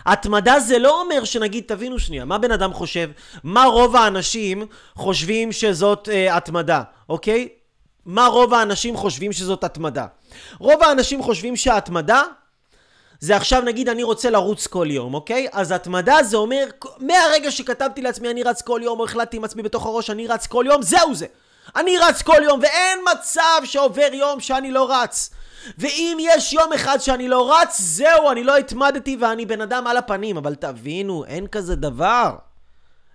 התמדה 0.06 0.60
זה 0.60 0.80
לא 0.80 1.02
אומר 1.02 1.24
שנגיד, 1.24 1.64
תבינו 1.68 2.00
שנייה, 2.00 2.26
מה 2.26 2.38
בן 2.38 2.52
אדם 2.52 2.74
חושב? 2.74 3.10
מה 3.44 3.66
רוב 3.66 3.96
האנשים 3.96 4.66
חושבים 4.96 5.52
שזאת 5.52 6.10
אה, 6.12 6.38
התמדה, 6.38 6.84
אוקיי? 7.10 7.48
מה 8.06 8.28
רוב 8.28 8.54
האנשים 8.54 8.98
חושבים 8.98 9.34
שזאת 9.34 9.64
התמדה? 9.64 10.06
רוב 10.60 10.84
האנשים 10.84 11.24
חושבים 11.24 11.56
שההתמדה 11.56 12.24
זה 13.20 13.36
עכשיו 13.36 13.62
נגיד 13.62 13.90
אני 13.90 14.04
רוצה 14.04 14.30
לרוץ 14.30 14.68
כל 14.68 14.88
יום, 14.90 15.14
אוקיי? 15.14 15.48
אז 15.52 15.72
התמדה 15.72 16.24
זה 16.24 16.38
אומר, 16.38 16.66
מהרגע 17.00 17.52
שכתבתי 17.52 18.02
לעצמי 18.02 18.30
אני 18.30 18.44
רץ 18.44 18.62
כל 18.62 18.80
יום, 18.84 19.00
או 19.00 19.06
החלטתי 19.06 19.38
עם 19.38 19.44
עצמי 19.44 19.64
בתוך 19.64 19.86
הראש 19.86 20.10
אני 20.10 20.28
רץ 20.28 20.48
כל 20.48 20.66
יום, 20.68 20.82
זהו 20.82 21.16
זה. 21.16 21.26
אני 21.76 21.98
רץ 21.98 22.22
כל 22.22 22.42
יום, 22.44 22.60
ואין 22.64 23.00
מצב 23.12 23.62
שעובר 23.64 24.08
יום 24.14 24.40
שאני 24.40 24.72
לא 24.72 24.92
רץ. 24.92 25.30
ואם 25.78 26.18
יש 26.22 26.54
יום 26.54 26.74
אחד 26.74 26.98
שאני 27.02 27.28
לא 27.28 27.56
רץ, 27.56 27.82
זהו, 27.82 28.32
אני 28.32 28.44
לא 28.44 28.58
התמדתי 28.58 29.18
ואני 29.20 29.46
בן 29.46 29.62
אדם 29.62 29.88
על 29.88 29.98
הפנים. 29.98 30.38
אבל 30.38 30.56
תבינו, 30.56 31.26
אין 31.26 31.48
כזה 31.48 31.76
דבר. 31.76 32.36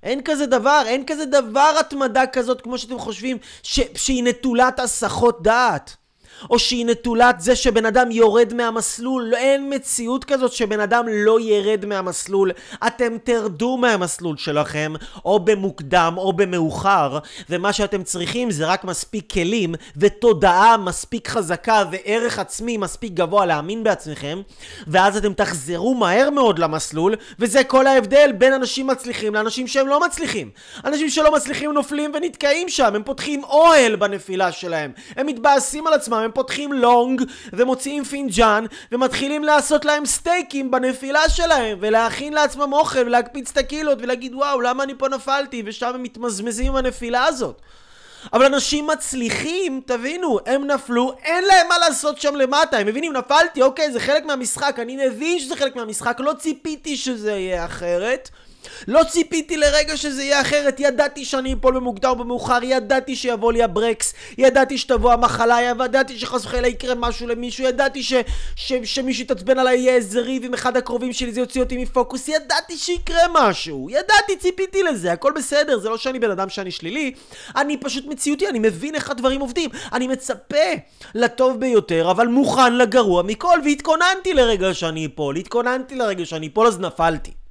אין 0.02 0.22
כזה 0.24 0.46
דבר, 0.46 0.82
אין 0.86 1.04
כזה 1.06 1.26
דבר 1.26 1.72
התמדה 1.80 2.26
כזאת 2.26 2.60
כמו 2.60 2.78
שאתם 2.78 2.98
חושבים, 2.98 3.38
ש- 3.62 3.80
שהיא 3.94 4.24
נטולת 4.24 4.80
הסחות 4.80 5.42
דעת. 5.42 5.96
או 6.50 6.58
שהיא 6.58 6.86
נטולת 6.86 7.40
זה 7.40 7.56
שבן 7.56 7.86
אדם 7.86 8.10
יורד 8.10 8.54
מהמסלול. 8.54 9.34
אין 9.34 9.74
מציאות 9.74 10.24
כזאת 10.24 10.52
שבן 10.52 10.80
אדם 10.80 11.04
לא 11.08 11.40
ירד 11.40 11.86
מהמסלול. 11.86 12.50
אתם 12.86 13.16
תרדו 13.24 13.76
מהמסלול 13.76 14.36
שלכם, 14.36 14.92
או 15.24 15.38
במוקדם 15.38 16.14
או 16.16 16.32
במאוחר, 16.32 17.18
ומה 17.50 17.72
שאתם 17.72 18.02
צריכים 18.02 18.50
זה 18.50 18.66
רק 18.66 18.84
מספיק 18.84 19.32
כלים 19.32 19.74
ותודעה 19.96 20.76
מספיק 20.76 21.28
חזקה 21.28 21.84
וערך 21.90 22.38
עצמי 22.38 22.76
מספיק 22.76 23.12
גבוה 23.12 23.46
להאמין 23.46 23.84
בעצמכם, 23.84 24.42
ואז 24.86 25.16
אתם 25.16 25.32
תחזרו 25.32 25.94
מהר 25.94 26.30
מאוד 26.30 26.58
למסלול, 26.58 27.14
וזה 27.38 27.64
כל 27.64 27.86
ההבדל 27.86 28.30
בין 28.38 28.52
אנשים 28.52 28.86
מצליחים 28.86 29.34
לאנשים 29.34 29.66
שהם 29.66 29.88
לא 29.88 30.00
מצליחים. 30.00 30.50
אנשים 30.84 31.10
שלא 31.10 31.34
מצליחים 31.34 31.72
נופלים 31.72 32.12
ונתקעים 32.14 32.68
שם, 32.68 32.94
הם 32.94 33.02
פותחים 33.02 33.44
אוהל 33.44 33.96
בנפילה 33.96 34.52
שלהם, 34.52 34.92
הם 35.16 35.26
מתבאסים 35.26 35.86
על 35.86 35.92
עצמם, 35.92 36.25
הם 36.26 36.32
פותחים 36.32 36.72
לונג 36.72 37.22
ומוציאים 37.52 38.04
פינג'אן 38.04 38.64
ומתחילים 38.92 39.44
לעשות 39.44 39.84
להם 39.84 40.06
סטייקים 40.06 40.70
בנפילה 40.70 41.28
שלהם 41.28 41.78
ולהכין 41.80 42.32
לעצמם 42.32 42.72
אוכל 42.72 42.98
ולהקפיץ 42.98 43.50
את 43.50 43.58
הקילות 43.58 43.98
ולהגיד 44.02 44.34
וואו 44.34 44.60
למה 44.60 44.82
אני 44.82 44.94
פה 44.98 45.08
נפלתי? 45.08 45.62
ושם 45.66 45.90
הם 45.94 46.02
מתמזמזים 46.02 46.66
עם 46.66 46.76
הנפילה 46.76 47.24
הזאת. 47.24 47.60
אבל 48.32 48.44
אנשים 48.44 48.86
מצליחים, 48.86 49.80
תבינו, 49.86 50.38
הם 50.46 50.66
נפלו, 50.66 51.12
אין 51.22 51.44
להם 51.44 51.68
מה 51.68 51.78
לעשות 51.78 52.20
שם 52.20 52.36
למטה, 52.36 52.78
הם 52.78 52.86
מבינים, 52.86 53.12
נפלתי, 53.12 53.62
אוקיי, 53.62 53.92
זה 53.92 54.00
חלק 54.00 54.24
מהמשחק, 54.24 54.76
אני 54.78 55.06
מבין 55.06 55.38
שזה 55.38 55.56
חלק 55.56 55.76
מהמשחק, 55.76 56.16
לא 56.20 56.32
ציפיתי 56.32 56.96
שזה 56.96 57.32
יהיה 57.32 57.64
אחרת. 57.64 58.30
לא 58.88 59.04
ציפיתי 59.04 59.56
לרגע 59.56 59.96
שזה 59.96 60.22
יהיה 60.22 60.40
אחרת, 60.40 60.80
ידעתי 60.80 61.24
שאני 61.24 61.52
אפול 61.52 61.74
במוקדם 61.74 62.10
או 62.10 62.16
במאוחר, 62.16 62.58
ידעתי 62.62 63.16
שיבוא 63.16 63.52
לי 63.52 63.62
הברקס, 63.62 64.14
ידעתי 64.38 64.78
שתבוא 64.78 65.12
המחלה, 65.12 65.58
ידעתי 65.60 66.18
שחס 66.18 66.44
וחלילה 66.44 66.68
יקרה 66.68 66.94
משהו 66.94 67.26
למישהו, 67.26 67.64
ידעתי 67.64 68.02
ש, 68.02 68.12
ש, 68.56 68.72
שמישהו 68.84 69.22
יתעצבן 69.22 69.58
עליי, 69.58 69.78
יהיה 69.78 69.94
איזה 69.94 70.20
ריב 70.20 70.44
עם 70.44 70.54
אחד 70.54 70.76
הקרובים 70.76 71.12
שלי, 71.12 71.32
זה 71.32 71.40
יוציא 71.40 71.62
אותי 71.62 71.76
מפוקוס, 71.76 72.28
ידעתי 72.28 72.76
שיקרה 72.76 73.22
משהו, 73.34 73.90
ידעתי, 73.90 74.36
ציפיתי 74.36 74.82
לזה, 74.82 75.12
הכל 75.12 75.32
בסדר, 75.36 75.78
זה 75.78 75.88
לא 75.88 75.96
שאני 75.96 76.18
בן 76.18 76.30
אדם 76.30 76.48
שאני 76.48 76.70
שלילי, 76.70 77.12
אני 77.56 77.76
פשוט 77.76 78.06
מציאותי, 78.06 78.48
אני 78.48 78.58
מבין 78.58 78.94
איך 78.94 79.10
הדברים 79.10 79.40
עובדים, 79.40 79.70
אני 79.92 80.08
מצפה 80.08 80.66
לטוב 81.14 81.60
ביותר, 81.60 82.10
אבל 82.10 82.26
מוכן 82.26 82.74
לגרוע 82.76 83.22
מכל, 83.22 83.58
והתכוננתי 83.64 84.34
לרגע 84.34 84.74
שאני 84.74 85.06
אפול, 85.06 85.36
התכוננתי 85.36 85.94
לרגע 85.94 86.24
שאני 86.24 86.46
אפול, 86.46 86.66
אז 86.66 86.80
נפלתי. 86.80 87.45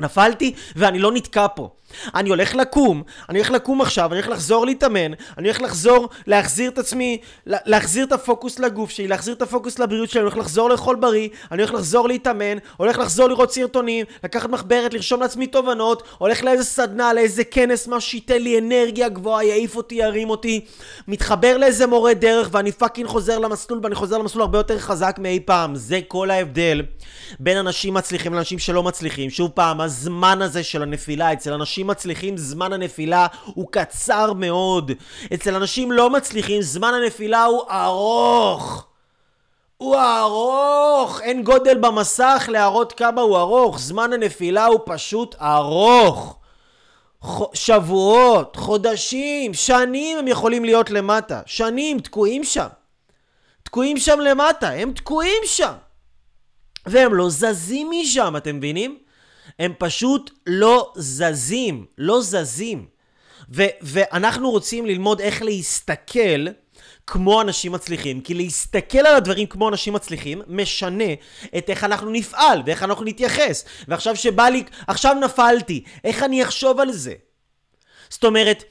נפלתי 0.00 0.54
ואני 0.76 0.98
לא 0.98 1.12
נתקע 1.12 1.46
פה. 1.56 1.70
אני 2.14 2.28
הולך 2.28 2.54
לקום, 2.54 3.02
אני 3.28 3.38
הולך 3.38 3.50
לקום 3.50 3.80
עכשיו, 3.80 4.12
אני 4.12 4.20
הולך 4.20 4.28
לחזור 4.28 4.66
להתאמן, 4.66 5.12
אני 5.38 5.48
הולך 5.48 5.60
לחזור, 5.60 6.08
להחזיר 6.26 6.70
את 6.70 6.78
עצמי, 6.78 7.18
להחזיר 7.46 8.04
את 8.04 8.12
הפוקוס 8.12 8.58
לגוף 8.58 8.90
שלי, 8.90 9.08
להחזיר 9.08 9.34
את 9.34 9.42
הפוקוס 9.42 9.78
לבריאות 9.78 10.10
שלי, 10.10 10.20
אני 10.20 10.24
הולך 10.24 10.38
לחזור 10.38 10.70
לאכול 10.70 10.96
בריא, 10.96 11.28
אני 11.52 11.62
הולך 11.62 11.74
לחזור 11.74 12.08
להתאמן, 12.08 12.58
הולך 12.76 12.98
לחזור 12.98 13.28
לראות 13.28 13.52
סרטונים, 13.52 14.06
לקחת 14.24 14.50
מחברת, 14.50 14.94
לרשום 14.94 15.20
לעצמי 15.20 15.46
תובנות, 15.46 16.02
הולך 16.18 16.44
לאיזה 16.44 16.64
סדנה, 16.64 17.12
לאיזה 17.12 17.44
כנס, 17.44 17.86
מה 17.86 18.00
שייתן 18.00 18.42
לי 18.42 18.58
אנרגיה 18.58 19.08
גבוהה, 19.08 19.44
יעיף 19.44 19.76
אותי, 19.76 19.94
ירים 19.94 20.30
אותי, 20.30 20.64
מתחבר 21.08 21.56
לאיזה 21.56 21.86
מורה 21.86 22.14
דרך 22.14 22.48
ואני 22.52 22.72
fucking 22.72 23.08
חוזר 23.08 23.38
למסלול 23.38 23.80
ואני 23.82 23.94
חוזר 23.94 24.18
למסלול 24.18 24.42
הרבה 24.42 24.58
יותר 24.58 24.78
חזק 24.78 25.16
מאי 25.18 25.40
פעם. 25.40 25.74
זה 25.74 26.00
כל 26.08 26.30
ההבדל 26.30 26.82
בין 27.40 27.56
אנשים 27.56 27.94
מצליחים 27.94 28.34
לאנשים 28.34 28.58
שלא 28.58 28.82
מצליחים. 28.82 29.30
שוב 29.30 29.50
פעם, 29.50 29.80
הזמן 29.80 30.42
הזה 30.42 30.62
של 30.62 30.82
הנפילה 30.82 31.32
אצל 31.32 31.52
אנשים 31.52 31.79
אנשים 31.80 31.86
מצליחים 31.86 32.36
זמן 32.36 32.72
הנפילה 32.72 33.26
הוא 33.44 33.66
קצר 33.70 34.32
מאוד. 34.32 34.92
אצל 35.34 35.54
אנשים 35.54 35.92
לא 35.92 36.10
מצליחים 36.10 36.62
זמן 36.62 36.94
הנפילה 36.94 37.44
הוא 37.44 37.62
ארוך. 37.70 38.86
הוא 39.76 39.96
ארוך! 39.96 41.20
אין 41.20 41.42
גודל 41.42 41.78
במסך 41.78 42.48
להראות 42.52 42.92
כמה 42.92 43.20
הוא 43.20 43.38
ארוך. 43.38 43.78
זמן 43.78 44.12
הנפילה 44.12 44.66
הוא 44.66 44.80
פשוט 44.84 45.34
ארוך. 45.40 46.36
שבועות, 47.54 48.56
חודשים, 48.56 49.54
שנים 49.54 50.18
הם 50.18 50.28
יכולים 50.28 50.64
להיות 50.64 50.90
למטה. 50.90 51.40
שנים, 51.46 52.00
תקועים 52.00 52.44
שם. 52.44 52.68
תקועים 53.62 53.96
שם 53.96 54.20
למטה, 54.20 54.68
הם 54.68 54.92
תקועים 54.92 55.42
שם. 55.44 55.72
והם 56.86 57.14
לא 57.14 57.30
זזים 57.30 57.90
משם, 57.90 58.34
אתם 58.36 58.56
מבינים? 58.56 58.98
הם 59.60 59.72
פשוט 59.78 60.30
לא 60.46 60.92
זזים, 60.96 61.86
לא 61.98 62.20
זזים. 62.22 62.86
ו- 63.54 63.74
ואנחנו 63.82 64.50
רוצים 64.50 64.86
ללמוד 64.86 65.20
איך 65.20 65.42
להסתכל 65.42 66.46
כמו 67.06 67.40
אנשים 67.40 67.72
מצליחים, 67.72 68.20
כי 68.20 68.34
להסתכל 68.34 68.98
על 68.98 69.16
הדברים 69.16 69.46
כמו 69.46 69.68
אנשים 69.68 69.94
מצליחים 69.94 70.42
משנה 70.46 71.12
את 71.58 71.70
איך 71.70 71.84
אנחנו 71.84 72.10
נפעל 72.10 72.62
ואיך 72.66 72.82
אנחנו 72.82 73.04
נתייחס. 73.04 73.64
ועכשיו 73.88 74.16
שבא 74.16 74.48
לי, 74.48 74.64
עכשיו 74.86 75.14
נפלתי, 75.14 75.84
איך 76.04 76.22
אני 76.22 76.42
אחשוב 76.42 76.80
על 76.80 76.92
זה? 76.92 77.14
זאת 78.10 78.24
אומרת, 78.24 78.64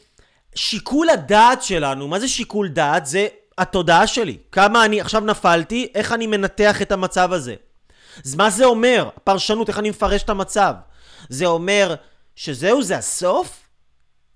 שיקול 0.56 1.10
הדעת 1.10 1.64
שלנו, 1.64 2.08
מה 2.08 2.20
זה 2.20 2.28
שיקול 2.28 2.68
דעת? 2.68 3.06
זה 3.06 3.28
התודעה 3.58 4.08
שלי. 4.08 4.38
כמה 4.52 4.86
אני, 4.86 5.02
עכשיו 5.02 5.22
נפלתי, 5.22 5.92
איך 5.96 6.14
אני 6.14 6.28
מנתח 6.28 6.82
את 6.82 6.92
המצב 6.92 7.34
הזה. 7.34 7.56
אז 8.26 8.36
מה 8.36 8.50
זה 8.50 8.66
אומר? 8.66 9.10
הפרשנות, 9.18 9.70
איך 9.70 9.80
אני 9.80 9.90
מפרש 9.90 10.24
את 10.24 10.30
המצב? 10.30 10.74
זה 11.30 11.46
אומר 11.46 11.96
שזהו, 12.36 12.84
זה 12.84 12.98
הסוף? 12.98 13.68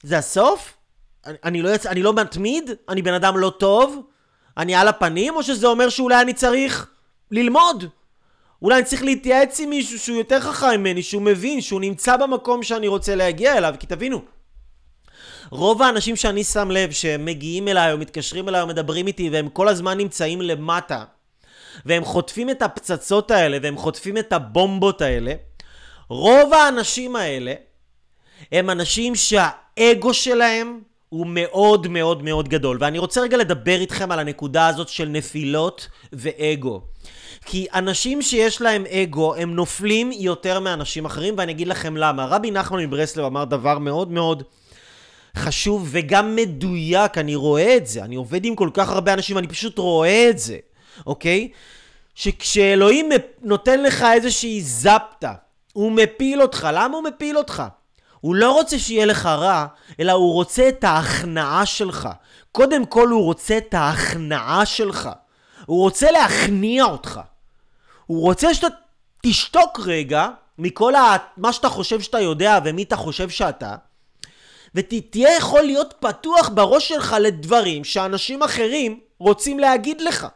זה 0.03 0.17
הסוף? 0.17 0.73
אני, 1.25 1.37
אני, 1.43 1.61
לא, 1.61 1.69
יצ... 1.69 1.85
אני 1.85 2.03
לא 2.03 2.13
מתמיד? 2.13 2.71
אני 2.89 3.01
בן 3.01 3.13
אדם 3.13 3.37
לא 3.37 3.49
טוב? 3.49 4.01
אני 4.57 4.75
על 4.75 4.87
הפנים? 4.87 5.35
או 5.35 5.43
שזה 5.43 5.67
אומר 5.67 5.89
שאולי 5.89 6.21
אני 6.21 6.33
צריך 6.33 6.87
ללמוד? 7.31 7.85
אולי 8.61 8.75
אני 8.75 8.85
צריך 8.85 9.03
להתייעץ 9.03 9.59
עם 9.59 9.69
מישהו 9.69 9.99
שהוא 9.99 10.17
יותר 10.17 10.39
חכם 10.39 10.79
ממני, 10.79 11.03
שהוא 11.03 11.21
מבין, 11.21 11.61
שהוא 11.61 11.81
נמצא 11.81 12.17
במקום 12.17 12.63
שאני 12.63 12.87
רוצה 12.87 13.15
להגיע 13.15 13.57
אליו, 13.57 13.75
כי 13.79 13.87
תבינו, 13.87 14.21
רוב 15.49 15.81
האנשים 15.81 16.15
שאני 16.15 16.43
שם 16.43 16.71
לב 16.71 16.91
שמגיעים 16.91 17.67
אליי 17.67 17.91
או 17.91 17.97
מתקשרים 17.97 18.49
אליי 18.49 18.61
או 18.61 18.67
מדברים 18.67 19.07
איתי 19.07 19.29
והם 19.29 19.49
כל 19.49 19.67
הזמן 19.67 19.97
נמצאים 19.97 20.41
למטה 20.41 21.03
והם 21.85 22.05
חוטפים 22.05 22.49
את 22.49 22.61
הפצצות 22.61 23.31
האלה 23.31 23.57
והם 23.61 23.77
חוטפים 23.77 24.17
את 24.17 24.33
הבומבות 24.33 25.01
האלה, 25.01 25.33
רוב 26.09 26.53
האנשים 26.53 27.15
האלה 27.15 27.53
הם 28.51 28.69
אנשים 28.69 29.13
שהאגו 29.15 30.13
שלהם 30.13 30.79
הוא 31.09 31.27
מאוד 31.29 31.87
מאוד 31.87 32.23
מאוד 32.23 32.49
גדול. 32.49 32.77
ואני 32.79 32.97
רוצה 32.97 33.21
רגע 33.21 33.37
לדבר 33.37 33.75
איתכם 33.79 34.11
על 34.11 34.19
הנקודה 34.19 34.67
הזאת 34.67 34.89
של 34.89 35.07
נפילות 35.07 35.87
ואגו. 36.13 36.81
כי 37.45 37.67
אנשים 37.73 38.21
שיש 38.21 38.61
להם 38.61 38.85
אגו, 38.85 39.35
הם 39.35 39.55
נופלים 39.55 40.11
יותר 40.11 40.59
מאנשים 40.59 41.05
אחרים, 41.05 41.35
ואני 41.37 41.51
אגיד 41.51 41.67
לכם 41.67 41.97
למה. 41.97 42.25
רבי 42.25 42.51
נחמן 42.51 42.83
מברסלב 42.83 43.25
אמר 43.25 43.43
דבר 43.43 43.77
מאוד 43.79 44.11
מאוד 44.11 44.43
חשוב 45.37 45.87
וגם 45.91 46.35
מדויק, 46.35 47.17
אני 47.17 47.35
רואה 47.35 47.77
את 47.77 47.87
זה. 47.87 48.03
אני 48.03 48.15
עובד 48.15 48.45
עם 48.45 48.55
כל 48.55 48.69
כך 48.73 48.89
הרבה 48.89 49.13
אנשים, 49.13 49.37
אני 49.37 49.47
פשוט 49.47 49.77
רואה 49.77 50.29
את 50.29 50.39
זה, 50.39 50.57
אוקיי? 51.05 51.49
שכשאלוהים 52.15 53.09
נותן 53.41 53.83
לך 53.83 54.05
איזושהי 54.13 54.61
זפטה, 54.61 55.33
הוא 55.73 55.91
מפיל 55.91 56.41
אותך. 56.41 56.67
למה 56.73 56.97
הוא 56.97 57.03
מפיל 57.03 57.37
אותך? 57.37 57.63
הוא 58.19 58.35
לא 58.35 58.51
רוצה 58.51 58.79
שיהיה 58.79 59.05
לך 59.05 59.25
רע, 59.25 59.65
אלא 59.99 60.11
הוא 60.11 60.33
רוצה 60.33 60.69
את 60.69 60.83
ההכנעה 60.83 61.65
שלך. 61.65 62.09
קודם 62.51 62.85
כל 62.85 63.07
הוא 63.07 63.23
רוצה 63.23 63.57
את 63.57 63.73
ההכנעה 63.73 64.65
שלך. 64.65 65.09
הוא 65.65 65.81
רוצה 65.81 66.11
להכניע 66.11 66.83
אותך. 66.83 67.19
הוא 68.05 68.21
רוצה 68.21 68.53
שאתה 68.53 68.67
תשתוק 69.21 69.79
רגע 69.85 70.27
מכל 70.57 70.95
ה... 70.95 71.17
מה 71.37 71.53
שאתה 71.53 71.69
חושב 71.69 72.01
שאתה 72.01 72.19
יודע 72.19 72.59
ומי 72.65 72.83
אתה 72.83 72.95
חושב 72.95 73.29
שאתה, 73.29 73.75
ותהיה 74.75 75.37
יכול 75.37 75.61
להיות 75.61 75.93
פתוח 75.99 76.49
בראש 76.49 76.87
שלך 76.87 77.15
לדברים 77.19 77.83
שאנשים 77.83 78.43
אחרים 78.43 78.99
רוצים 79.19 79.59
להגיד 79.59 80.01
לך, 80.01 80.27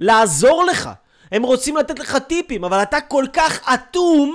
לעזור 0.00 0.64
לך. 0.64 0.90
הם 1.32 1.42
רוצים 1.42 1.76
לתת 1.76 1.98
לך 1.98 2.16
טיפים, 2.16 2.64
אבל 2.64 2.82
אתה 2.82 3.00
כל 3.00 3.24
כך 3.32 3.68
אטום 3.74 4.34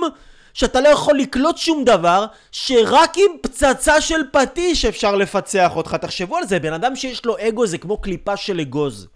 שאתה 0.54 0.80
לא 0.80 0.88
יכול 0.88 1.18
לקלוט 1.18 1.56
שום 1.56 1.84
דבר, 1.84 2.26
שרק 2.52 3.16
עם 3.16 3.32
פצצה 3.42 4.00
של 4.00 4.20
פטיש 4.32 4.84
אפשר 4.84 5.16
לפצח 5.16 5.76
אותך. 5.76 5.94
תחשבו 5.94 6.36
על 6.36 6.46
זה, 6.46 6.58
בן 6.58 6.72
אדם 6.72 6.96
שיש 6.96 7.24
לו 7.24 7.36
אגו 7.48 7.66
זה 7.66 7.78
כמו 7.78 7.98
קליפה 8.00 8.36
של 8.36 8.60
אגוז. 8.60 9.08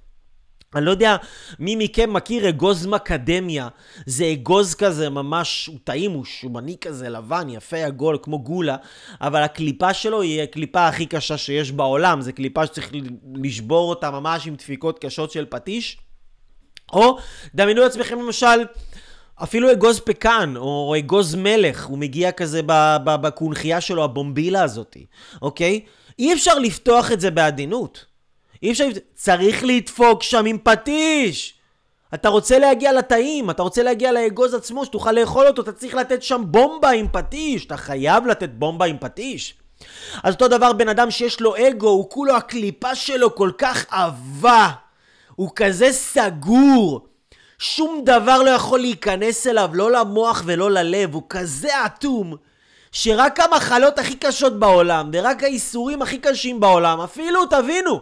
אני 0.74 0.84
לא 0.84 0.90
יודע 0.90 1.16
מי 1.58 1.76
מכם 1.76 2.12
מכיר 2.12 2.48
אגוז 2.48 2.86
מקדמיה. 2.86 3.68
זה 4.06 4.32
אגוז 4.32 4.74
כזה 4.74 5.10
ממש, 5.10 5.66
הוא 5.66 5.78
טעים, 5.84 6.10
הוא 6.10 6.24
שומני 6.24 6.76
כזה, 6.80 7.08
לבן, 7.08 7.48
יפה, 7.50 7.84
עגול, 7.84 8.18
כמו 8.22 8.38
גולה, 8.38 8.76
אבל 9.20 9.42
הקליפה 9.42 9.94
שלו 9.94 10.22
היא 10.22 10.42
הקליפה 10.42 10.86
הכי 10.86 11.06
קשה 11.06 11.36
שיש 11.36 11.72
בעולם. 11.72 12.20
זה 12.20 12.32
קליפה 12.32 12.66
שצריך 12.66 12.92
לשבור 13.34 13.90
אותה 13.90 14.10
ממש 14.10 14.46
עם 14.46 14.54
דפיקות 14.54 14.98
קשות 14.98 15.30
של 15.30 15.46
פטיש. 15.48 15.98
או 16.94 17.18
דמיינו 17.54 17.80
לעצמכם 17.82 18.20
למשל 18.20 18.64
אפילו 19.42 19.72
אגוז 19.72 20.00
פקן, 20.00 20.54
או 20.56 20.94
אגוז 20.98 21.34
מלך, 21.34 21.86
הוא 21.86 21.98
מגיע 21.98 22.32
כזה 22.32 22.60
בקונכייה 23.04 23.80
שלו, 23.80 24.04
הבומבילה 24.04 24.62
הזאתי, 24.62 25.06
אוקיי? 25.42 25.80
אי 26.18 26.32
אפשר 26.32 26.58
לפתוח 26.58 27.12
את 27.12 27.20
זה 27.20 27.30
בעדינות. 27.30 28.04
אי 28.62 28.72
אפשר... 28.72 28.88
צריך 29.14 29.64
לדפוק 29.64 30.22
שם 30.22 30.44
עם 30.46 30.58
פטיש! 30.62 31.54
אתה 32.14 32.28
רוצה 32.28 32.58
להגיע 32.58 32.92
לתאים, 32.92 33.50
אתה 33.50 33.62
רוצה 33.62 33.82
להגיע 33.82 34.12
לאגוז 34.12 34.54
עצמו, 34.54 34.84
שתוכל 34.84 35.12
לאכול 35.12 35.46
אותו, 35.46 35.62
אתה 35.62 35.72
צריך 35.72 35.94
לתת 35.94 36.22
שם 36.22 36.42
בומבה 36.46 36.90
עם 36.90 37.06
פטיש. 37.12 37.66
אתה 37.66 37.76
חייב 37.76 38.26
לתת 38.26 38.48
בומבה 38.48 38.86
עם 38.86 38.96
פטיש. 39.00 39.54
אז 40.22 40.34
אותו 40.34 40.48
דבר 40.48 40.72
בן 40.72 40.88
אדם 40.88 41.10
שיש 41.10 41.40
לו 41.40 41.54
אגו, 41.56 41.88
הוא 41.88 42.10
כולו, 42.10 42.36
הקליפה 42.36 42.94
שלו 42.94 43.34
כל 43.34 43.50
כך 43.58 43.86
עבה. 43.90 44.70
הוא 45.36 45.50
כזה 45.56 45.92
סגור. 45.92 47.06
שום 47.58 48.02
דבר 48.04 48.42
לא 48.42 48.50
יכול 48.50 48.80
להיכנס 48.80 49.46
אליו, 49.46 49.70
לא 49.72 49.92
למוח 49.92 50.42
ולא 50.46 50.70
ללב, 50.70 51.14
הוא 51.14 51.22
כזה 51.28 51.86
אטום, 51.86 52.34
שרק 52.92 53.40
המחלות 53.40 53.98
הכי 53.98 54.16
קשות 54.16 54.58
בעולם, 54.58 55.10
ורק 55.12 55.42
האיסורים 55.42 56.02
הכי 56.02 56.18
קשים 56.18 56.60
בעולם, 56.60 57.00
אפילו, 57.00 57.46
תבינו, 57.46 58.00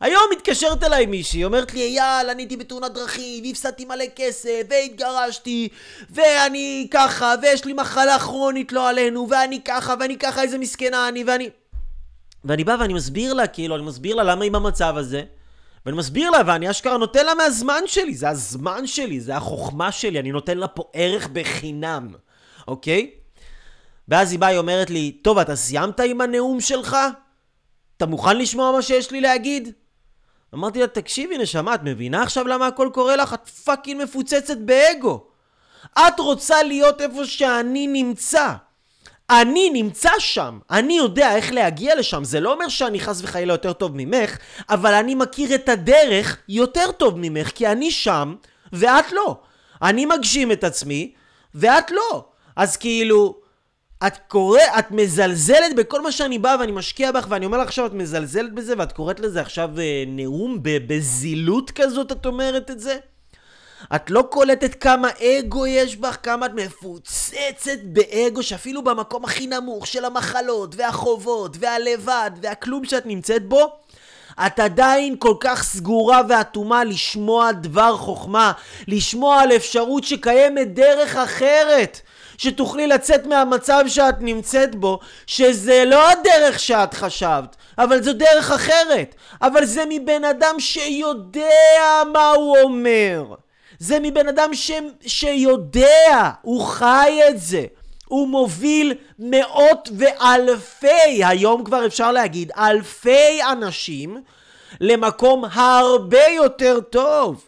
היום 0.00 0.22
מתקשרת 0.32 0.84
אליי 0.84 1.06
מישהי, 1.06 1.44
אומרת 1.44 1.74
לי, 1.74 1.80
אייל, 1.80 2.30
אני 2.30 2.42
הייתי 2.42 2.56
בתאונת 2.56 2.92
דרכים, 2.92 3.44
והפסדתי 3.44 3.84
מלא 3.84 4.04
כסף, 4.16 4.62
והתגרשתי, 4.70 5.68
ואני 6.10 6.88
ככה, 6.90 7.34
ויש 7.42 7.64
לי 7.64 7.72
מחלה 7.72 8.18
כרונית 8.18 8.72
לא 8.72 8.88
עלינו, 8.88 9.28
ואני 9.30 9.60
ככה, 9.64 9.94
ואני 10.00 10.18
ככה, 10.18 10.42
איזה 10.42 10.58
מסכנה 10.58 11.08
אני, 11.08 11.24
ואני... 11.24 11.50
ואני 12.44 12.64
בא 12.64 12.76
ואני 12.80 12.94
מסביר 12.94 13.34
לה, 13.34 13.46
כאילו, 13.46 13.76
אני 13.76 13.82
מסביר 13.84 14.16
לה 14.16 14.22
למה 14.22 14.44
היא 14.44 14.52
במצב 14.52 14.96
הזה. 14.96 15.22
ואני 15.86 15.96
מסביר 15.96 16.30
לה, 16.30 16.38
ואני 16.46 16.70
אשכרה 16.70 16.96
נותן 16.96 17.26
לה 17.26 17.34
מהזמן 17.34 17.82
שלי, 17.86 18.14
זה 18.14 18.28
הזמן 18.28 18.86
שלי, 18.86 19.20
זה 19.20 19.36
החוכמה 19.36 19.92
שלי, 19.92 20.20
אני 20.20 20.32
נותן 20.32 20.58
לה 20.58 20.68
פה 20.68 20.90
ערך 20.92 21.28
בחינם, 21.32 22.08
אוקיי? 22.68 23.10
ואז 24.08 24.32
היא 24.32 24.40
באה, 24.40 24.48
היא 24.48 24.58
אומרת 24.58 24.90
לי, 24.90 25.12
טוב, 25.12 25.38
אתה 25.38 25.56
סיימת 25.56 26.00
עם 26.00 26.20
הנאום 26.20 26.60
שלך? 26.60 26.96
אתה 27.96 28.06
מוכן 28.06 28.38
לשמוע 28.38 28.72
מה 28.72 28.82
שיש 28.82 29.10
לי 29.10 29.20
להגיד? 29.20 29.72
אמרתי 30.54 30.80
לה, 30.80 30.86
תקשיבי 30.86 31.38
נשמה, 31.38 31.74
את 31.74 31.80
מבינה 31.82 32.22
עכשיו 32.22 32.46
למה 32.46 32.66
הכל 32.66 32.90
קורה 32.94 33.16
לך? 33.16 33.34
את 33.34 33.48
פאקינג 33.48 34.02
מפוצצת 34.02 34.56
באגו. 34.56 35.26
את 35.98 36.20
רוצה 36.20 36.62
להיות 36.62 37.00
איפה 37.00 37.26
שאני 37.26 37.86
נמצא. 37.86 38.52
אני 39.30 39.70
נמצא 39.70 40.10
שם, 40.18 40.58
אני 40.70 40.96
יודע 40.96 41.36
איך 41.36 41.52
להגיע 41.52 41.94
לשם, 41.94 42.24
זה 42.24 42.40
לא 42.40 42.52
אומר 42.52 42.68
שאני 42.68 43.00
חס 43.00 43.22
וחלילה 43.22 43.52
יותר 43.52 43.72
טוב 43.72 43.92
ממך, 43.94 44.38
אבל 44.70 44.94
אני 44.94 45.14
מכיר 45.14 45.54
את 45.54 45.68
הדרך 45.68 46.38
יותר 46.48 46.92
טוב 46.92 47.14
ממך, 47.16 47.50
כי 47.54 47.66
אני 47.66 47.90
שם 47.90 48.34
ואת 48.72 49.12
לא. 49.12 49.36
אני 49.82 50.06
מגשים 50.06 50.52
את 50.52 50.64
עצמי 50.64 51.12
ואת 51.54 51.90
לא. 51.90 52.24
אז 52.56 52.76
כאילו, 52.76 53.36
את 54.06 54.12
קורא, 54.28 54.60
את 54.78 54.90
מזלזלת 54.90 55.76
בכל 55.76 56.02
מה 56.02 56.12
שאני 56.12 56.38
בא 56.38 56.56
ואני 56.60 56.72
משקיע 56.72 57.12
בך 57.12 57.26
ואני 57.28 57.46
אומר 57.46 57.58
לך 57.58 57.68
עכשיו 57.68 57.86
את 57.86 57.92
מזלזלת 57.92 58.52
בזה 58.52 58.74
ואת 58.78 58.92
קוראת 58.92 59.20
לזה 59.20 59.40
עכשיו 59.40 59.70
אה, 59.78 60.04
נאום 60.06 60.58
בזילות 60.62 61.70
כזאת 61.70 62.12
את 62.12 62.26
אומרת 62.26 62.70
את 62.70 62.80
זה? 62.80 62.96
את 63.96 64.10
לא 64.10 64.24
קולטת 64.30 64.74
כמה 64.74 65.08
אגו 65.20 65.66
יש 65.66 65.96
בך, 65.96 66.16
כמה 66.22 66.46
את 66.46 66.50
מפוצצת 66.54 67.78
באגו, 67.82 68.42
שאפילו 68.42 68.82
במקום 68.84 69.24
הכי 69.24 69.46
נמוך 69.46 69.86
של 69.86 70.04
המחלות, 70.04 70.74
והחובות, 70.76 71.56
והלבד, 71.60 72.30
והכלום 72.42 72.84
שאת 72.84 73.06
נמצאת 73.06 73.48
בו, 73.48 73.72
את 74.46 74.60
עדיין 74.60 75.16
כל 75.18 75.34
כך 75.40 75.62
סגורה 75.62 76.20
ואטומה 76.28 76.84
לשמוע 76.84 77.52
דבר 77.52 77.96
חוכמה, 77.96 78.52
לשמוע 78.88 79.40
על 79.40 79.52
אפשרות 79.52 80.04
שקיימת 80.04 80.74
דרך 80.74 81.16
אחרת. 81.16 82.00
שתוכלי 82.38 82.86
לצאת 82.86 83.26
מהמצב 83.26 83.84
שאת 83.86 84.14
נמצאת 84.20 84.74
בו, 84.74 84.98
שזה 85.26 85.84
לא 85.86 86.10
הדרך 86.10 86.60
שאת 86.60 86.94
חשבת, 86.94 87.56
אבל 87.78 88.02
זו 88.02 88.12
דרך 88.12 88.50
אחרת. 88.50 89.14
אבל 89.42 89.64
זה 89.64 89.84
מבן 89.88 90.24
אדם 90.24 90.54
שיודע 90.58 92.02
מה 92.12 92.30
הוא 92.30 92.58
אומר. 92.58 93.34
זה 93.84 93.98
מבן 94.02 94.28
אדם 94.28 94.54
ש... 94.54 94.70
שיודע, 95.06 96.30
הוא 96.42 96.66
חי 96.66 97.20
את 97.28 97.40
זה. 97.40 97.66
הוא 98.06 98.28
מוביל 98.28 98.94
מאות 99.18 99.88
ואלפי, 99.98 101.24
היום 101.24 101.64
כבר 101.64 101.86
אפשר 101.86 102.12
להגיד, 102.12 102.52
אלפי 102.56 103.42
אנשים 103.52 104.22
למקום 104.80 105.44
הרבה 105.52 106.26
יותר 106.36 106.80
טוב. 106.80 107.44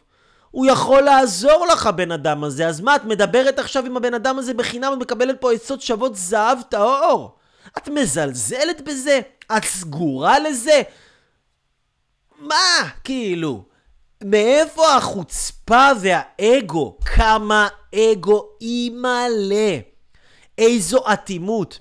הוא 0.50 0.66
יכול 0.66 1.00
לעזור 1.00 1.66
לך, 1.66 1.86
הבן 1.86 2.12
אדם 2.12 2.44
הזה. 2.44 2.66
אז 2.66 2.80
מה, 2.80 2.96
את 2.96 3.04
מדברת 3.04 3.58
עכשיו 3.58 3.86
עם 3.86 3.96
הבן 3.96 4.14
אדם 4.14 4.38
הזה 4.38 4.54
בחינם 4.54 4.92
ומקבלת 4.92 5.40
פה 5.40 5.52
עצות 5.52 5.82
שוות 5.82 6.16
זהב 6.16 6.58
טהור? 6.68 7.36
את 7.78 7.88
מזלזלת 7.88 8.80
בזה? 8.80 9.20
את 9.56 9.64
סגורה 9.64 10.38
לזה? 10.38 10.82
מה? 12.38 12.88
כאילו, 13.04 13.64
מאיפה 14.30 14.96
החוצפה 14.96 15.88
והאגו? 16.00 16.98
כמה 17.04 17.68
אגו 17.94 18.48
אימא'לה. 18.60 19.78
איזו 20.58 20.98
אטימות. 21.12 21.78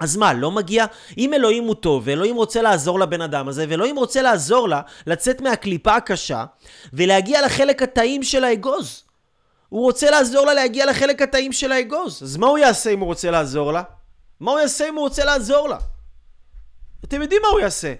אז 0.00 0.16
מה, 0.16 0.32
לא 0.32 0.50
מגיע? 0.50 0.86
אם 1.18 1.34
אלוהים 1.34 1.64
הוא 1.64 1.74
טוב, 1.74 2.02
ואלוהים 2.06 2.36
רוצה 2.36 2.62
לעזור 2.62 3.00
לבן 3.00 3.20
אדם 3.20 3.48
הזה, 3.48 3.66
ואלוהים 3.68 3.98
רוצה 3.98 4.22
לעזור 4.22 4.68
לה 4.68 4.80
לצאת 5.06 5.40
מהקליפה 5.40 5.96
הקשה, 5.96 6.44
ולהגיע 6.92 7.46
לחלק 7.46 7.82
הטעים 7.82 8.22
של 8.22 8.44
האגוז. 8.44 9.04
הוא 9.68 9.82
רוצה 9.82 10.10
לעזור 10.10 10.46
לה 10.46 10.54
להגיע 10.54 10.86
לחלק 10.86 11.22
הטעים 11.22 11.52
של 11.52 11.72
האגוז. 11.72 12.22
אז 12.22 12.36
מה 12.36 12.46
הוא 12.46 12.58
יעשה 12.58 12.90
אם 12.90 13.00
הוא 13.00 13.06
רוצה 13.06 13.30
לעזור 13.30 13.72
לה? 13.72 13.82
מה 14.40 14.50
הוא 14.50 14.60
יעשה 14.60 14.88
אם 14.88 14.94
הוא 14.94 15.02
רוצה 15.02 15.24
לעזור 15.24 15.68
לה? 15.68 15.78
אתם 17.04 17.22
יודעים 17.22 17.42
מה 17.42 17.48
הוא 17.48 17.60
יעשה? 17.60 17.94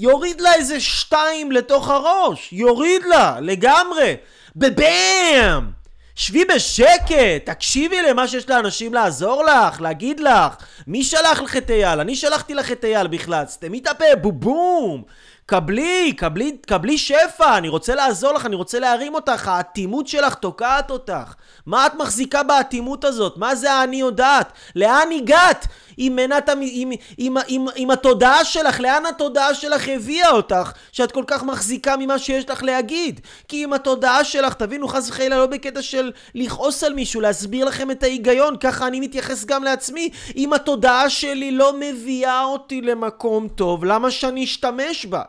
יוריד 0.00 0.40
לה 0.40 0.54
איזה 0.54 0.80
שתיים 0.80 1.52
לתוך 1.52 1.90
הראש. 1.90 2.52
יוריד 2.52 3.02
לה, 3.02 3.40
לגמרי. 3.40 4.16
בבאם! 4.56 5.70
שבי 6.14 6.44
בשקט, 6.44 7.44
תקשיבי 7.44 8.02
למה 8.02 8.28
שיש 8.28 8.48
לאנשים 8.48 8.94
לעזור 8.94 9.44
לך, 9.44 9.80
להגיד 9.80 10.20
לך. 10.20 10.56
מי 10.86 11.04
שלח 11.04 11.40
לך 11.40 11.56
את 11.56 11.70
אייל? 11.70 12.00
אני 12.00 12.16
שלחתי 12.16 12.54
לך 12.54 12.72
את 12.72 12.84
אייל 12.84 13.06
בכלל. 13.06 13.44
סתמי 13.46 13.78
את 13.78 13.86
הפה, 13.86 14.04
בובום. 14.20 15.02
קבלי, 15.50 16.12
קבלי, 16.16 16.56
קבלי 16.66 16.98
שפע, 16.98 17.58
אני 17.58 17.68
רוצה 17.68 17.94
לעזור 17.94 18.32
לך, 18.32 18.46
אני 18.46 18.54
רוצה 18.54 18.78
להרים 18.78 19.14
אותך, 19.14 19.48
האטימות 19.48 20.08
שלך 20.08 20.34
תוקעת 20.34 20.90
אותך. 20.90 21.34
מה 21.66 21.86
את 21.86 21.94
מחזיקה 21.94 22.42
באטימות 22.42 23.04
הזאת? 23.04 23.36
מה 23.36 23.54
זה 23.54 23.72
האני 23.72 23.96
יודעת? 23.96 24.52
לאן 24.76 25.08
הגעת? 25.16 25.66
עם, 26.02 26.16
מנת, 26.16 26.48
עם, 26.48 26.58
עם, 26.62 26.90
עם, 27.18 27.36
עם, 27.48 27.66
עם 27.76 27.90
התודעה 27.90 28.44
שלך, 28.44 28.80
לאן 28.80 29.06
התודעה 29.06 29.54
שלך 29.54 29.88
הביאה 29.88 30.30
אותך, 30.30 30.72
שאת 30.92 31.12
כל 31.12 31.24
כך 31.26 31.42
מחזיקה 31.42 31.96
ממה 31.96 32.18
שיש 32.18 32.50
לך 32.50 32.62
להגיד? 32.62 33.20
כי 33.48 33.64
עם 33.64 33.72
התודעה 33.72 34.24
שלך, 34.24 34.54
תבינו, 34.54 34.88
חס 34.88 35.08
וחלילה 35.08 35.38
לא 35.38 35.46
בקטע 35.46 35.82
של 35.82 36.12
לכעוס 36.34 36.84
על 36.84 36.92
מישהו, 36.92 37.20
להסביר 37.20 37.64
לכם 37.64 37.90
את 37.90 38.02
ההיגיון, 38.02 38.56
ככה 38.56 38.86
אני 38.86 39.00
מתייחס 39.00 39.44
גם 39.44 39.64
לעצמי. 39.64 40.10
אם 40.36 40.52
התודעה 40.52 41.10
שלי 41.10 41.50
לא 41.50 41.72
מביאה 41.80 42.44
אותי 42.44 42.80
למקום 42.80 43.48
טוב, 43.48 43.84
למה 43.84 44.10
שאני 44.10 44.44
אשתמש 44.44 45.06
בה? 45.06 45.22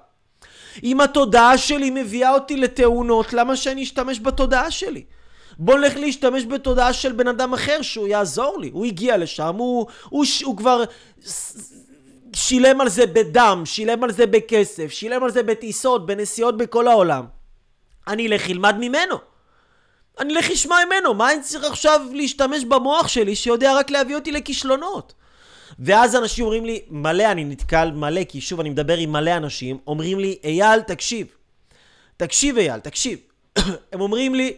אם 0.84 1.02
התודעה 1.02 1.58
שלי 1.58 1.90
מביאה 1.90 2.34
אותי 2.34 2.58
לתאונות, 2.58 3.34
למה 3.34 3.56
שאני 3.56 3.84
אשתמש 3.84 4.20
בתודעה 4.20 4.72
שלי? 4.72 5.04
בוא 5.64 5.78
נלך 5.78 5.98
להשתמש 5.98 6.46
בתודעה 6.46 6.94
של 6.94 7.12
בן 7.12 7.28
אדם 7.28 7.54
אחר 7.54 7.82
שהוא 7.82 8.08
יעזור 8.08 8.60
לי. 8.60 8.70
הוא 8.74 8.86
הגיע 8.86 9.18
לשם, 9.18 9.56
הוא, 9.56 9.88
הוא, 10.10 10.26
הוא 10.44 10.58
כבר 10.58 10.84
שילם 12.36 12.82
על 12.82 12.90
זה 12.90 13.06
בדם, 13.06 13.62
שילם 13.66 14.04
על 14.04 14.12
זה 14.12 14.26
בכסף, 14.28 14.92
שילם 14.92 15.24
על 15.24 15.32
זה 15.32 15.44
בטיסות, 15.44 16.06
בנסיעות 16.06 16.58
בכל 16.58 16.88
העולם. 16.88 17.26
אני 18.08 18.28
אלך 18.28 18.50
ללמד 18.50 18.76
ממנו. 18.80 19.16
אני 20.20 20.34
אלך 20.34 20.50
לשמוע 20.50 20.78
ממנו, 20.86 21.14
מה 21.14 21.34
אני 21.34 21.42
צריך 21.42 21.66
עכשיו 21.66 22.02
להשתמש 22.14 22.64
במוח 22.64 23.08
שלי 23.08 23.36
שיודע 23.36 23.74
רק 23.76 23.92
להביא 23.92 24.16
אותי 24.16 24.32
לכישלונות? 24.32 25.14
ואז 25.80 26.16
אנשים 26.16 26.46
אומרים 26.46 26.66
לי, 26.66 26.82
מלא, 26.90 27.32
אני 27.32 27.44
נתקל 27.44 27.92
מלא, 27.92 28.24
כי 28.24 28.42
שוב 28.42 28.60
אני 28.60 28.70
מדבר 28.70 28.98
עם 28.98 29.12
מלא 29.12 29.38
אנשים, 29.38 29.78
אומרים 29.88 30.20
לי, 30.20 30.38
אייל, 30.44 30.82
תקשיב. 30.82 31.28
תקשיב 32.18 32.58
אייל, 32.58 32.80
תקשיב. 32.80 33.20
הם 33.94 34.02
אומרים 34.02 34.36
לי, 34.36 34.54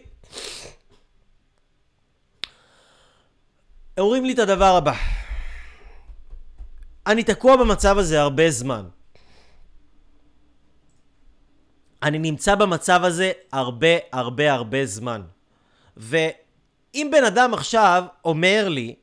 אומרים 3.98 4.24
לי 4.24 4.32
את 4.32 4.38
הדבר 4.38 4.76
הבא. 4.76 4.94
אני 7.06 7.24
תקוע 7.24 7.56
במצב 7.56 7.98
הזה 7.98 8.20
הרבה 8.20 8.50
זמן. 8.50 8.88
אני 12.02 12.18
נמצא 12.18 12.54
במצב 12.54 13.00
הזה 13.04 13.32
הרבה 13.52 13.88
הרבה 14.12 14.52
הרבה 14.52 14.86
זמן. 14.86 15.22
ואם 15.96 17.08
בן 17.12 17.24
אדם 17.24 17.54
עכשיו 17.54 18.04
אומר 18.24 18.68
לי, 18.68 18.94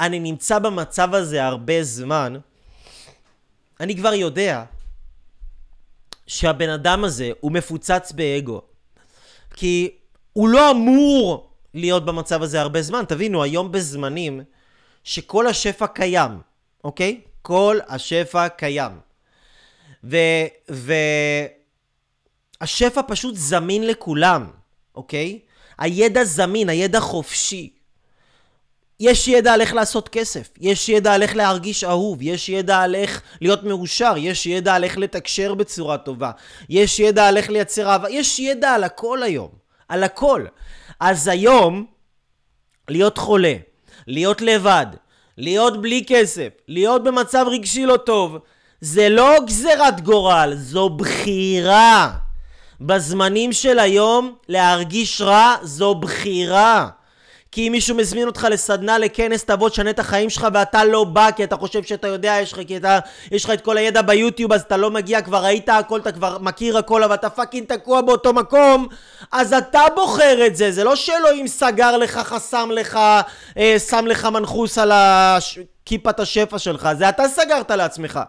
אני 0.00 0.20
נמצא 0.20 0.58
במצב 0.58 1.14
הזה 1.14 1.44
הרבה 1.44 1.82
זמן, 1.82 2.36
אני 3.80 3.96
כבר 3.96 4.14
יודע 4.14 4.64
שהבן 6.26 6.68
אדם 6.68 7.04
הזה 7.04 7.30
הוא 7.40 7.52
מפוצץ 7.52 8.12
באגו. 8.12 8.62
כי 9.54 9.96
הוא 10.32 10.48
לא 10.48 10.70
אמור 10.70 11.51
להיות 11.74 12.04
במצב 12.04 12.42
הזה 12.42 12.60
הרבה 12.60 12.82
זמן. 12.82 13.04
תבינו, 13.08 13.42
היום 13.42 13.72
בזמנים 13.72 14.40
שכל 15.04 15.46
השפע 15.46 15.86
קיים, 15.86 16.30
אוקיי? 16.84 17.20
כל 17.42 17.78
השפע 17.88 18.48
קיים. 18.48 18.92
ו... 20.04 20.16
ו... 20.70 20.92
פשוט 23.06 23.34
זמין 23.36 23.86
לכולם, 23.86 24.46
אוקיי? 24.94 25.38
הידע 25.78 26.24
זמין, 26.24 26.68
הידע 26.68 27.00
חופשי. 27.00 27.70
יש 29.00 29.28
ידע 29.28 29.52
על 29.52 29.60
איך 29.60 29.74
לעשות 29.74 30.08
כסף, 30.08 30.48
יש 30.60 30.88
ידע 30.88 31.12
על 31.12 31.22
איך 31.22 31.36
להרגיש 31.36 31.84
אהוב, 31.84 32.18
יש 32.22 32.48
ידע 32.48 32.78
על 32.78 32.94
איך 32.94 33.22
להיות 33.40 33.64
מאושר, 33.64 34.14
יש 34.16 34.46
ידע 34.46 34.74
על 34.74 34.84
איך 34.84 34.98
לתקשר 34.98 35.54
בצורה 35.54 35.98
טובה, 35.98 36.30
יש 36.68 37.00
ידע 37.00 37.28
על 37.28 37.36
איך 37.36 37.50
לייצר 37.50 37.90
אהבה, 37.90 38.10
יש 38.10 38.38
ידע 38.38 38.70
על 38.70 38.84
הכל 38.84 39.22
היום, 39.22 39.48
על 39.88 40.04
הכל. 40.04 40.46
אז 41.04 41.28
היום, 41.28 41.84
להיות 42.88 43.18
חולה, 43.18 43.54
להיות 44.06 44.40
לבד, 44.40 44.86
להיות 45.38 45.82
בלי 45.82 46.04
כסף, 46.06 46.48
להיות 46.68 47.04
במצב 47.04 47.44
רגשי 47.48 47.86
לא 47.86 47.96
טוב, 47.96 48.38
זה 48.80 49.08
לא 49.08 49.36
גזירת 49.46 50.00
גורל, 50.00 50.52
זו 50.56 50.88
בחירה. 50.88 52.12
בזמנים 52.80 53.52
של 53.52 53.78
היום, 53.78 54.34
להרגיש 54.48 55.20
רע 55.20 55.54
זו 55.62 55.94
בחירה. 55.94 56.88
כי 57.52 57.68
אם 57.68 57.72
מישהו 57.72 57.96
מזמין 57.96 58.26
אותך 58.26 58.46
לסדנה, 58.50 58.98
לכנס, 58.98 59.44
תבוא, 59.44 59.68
תשנה 59.68 59.90
את 59.90 59.98
החיים 59.98 60.30
שלך 60.30 60.46
ואתה 60.54 60.84
לא 60.84 61.04
בא 61.04 61.30
כי 61.30 61.44
אתה 61.44 61.56
חושב 61.56 61.82
שאתה 61.82 62.08
יודע, 62.08 62.36
יש 62.42 62.52
לך, 62.52 62.60
כי 62.66 62.76
אתה, 62.76 62.98
יש 63.30 63.44
לך 63.44 63.50
את 63.50 63.60
כל 63.60 63.76
הידע 63.76 64.02
ביוטיוב 64.02 64.52
אז 64.52 64.60
אתה 64.60 64.76
לא 64.76 64.90
מגיע, 64.90 65.22
כבר 65.22 65.44
ראית 65.44 65.68
הכל, 65.68 66.00
אתה 66.00 66.12
כבר 66.12 66.38
מכיר 66.38 66.78
הכל, 66.78 67.02
אבל 67.02 67.14
אתה 67.14 67.30
fucking 67.30 67.66
תקוע 67.66 68.00
באותו 68.00 68.32
מקום, 68.32 68.86
אז 69.32 69.52
אתה 69.52 69.80
בוחר 69.94 70.46
את 70.46 70.56
זה, 70.56 70.72
זה 70.72 70.84
לא 70.84 70.96
שאלוהים 70.96 71.46
סגר 71.46 71.96
לך, 71.96 72.18
חסם 72.18 72.70
לך, 72.70 72.98
אה, 73.58 73.76
שם 73.88 74.06
לך 74.06 74.24
מנחוס 74.24 74.78
על 74.78 74.92
הש... 74.92 75.58
כיפת 75.86 76.20
השפע 76.20 76.58
שלך, 76.58 76.88
זה 76.98 77.08
אתה 77.08 77.28
סגרת 77.28 77.70
לעצמך. 77.70 78.20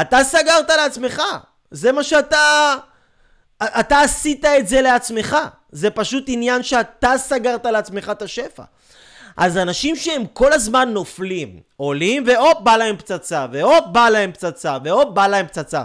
אתה 0.00 0.24
סגרת 0.24 0.70
לעצמך. 0.70 1.22
זה 1.70 1.92
מה 1.92 2.02
שאתה... 2.02 2.74
אתה 3.62 4.00
עשית 4.00 4.44
את 4.44 4.68
זה 4.68 4.80
לעצמך. 4.80 5.36
זה 5.72 5.90
פשוט 5.90 6.24
עניין 6.26 6.62
שאתה 6.62 7.12
סגרת 7.18 7.66
לעצמך 7.66 8.08
את 8.12 8.22
השפע. 8.22 8.62
אז 9.36 9.58
אנשים 9.58 9.96
שהם 9.96 10.22
כל 10.32 10.52
הזמן 10.52 10.88
נופלים, 10.92 11.60
עולים 11.76 12.24
והופ 12.26 12.58
בא 12.62 12.76
להם 12.76 12.96
פצצה, 12.96 13.46
והופ 13.52 13.84
בא 13.92 14.08
להם 14.08 14.32
פצצה, 14.32 14.78
והופ 14.84 15.08
בא 15.14 15.26
להם 15.26 15.46
פצצה. 15.46 15.84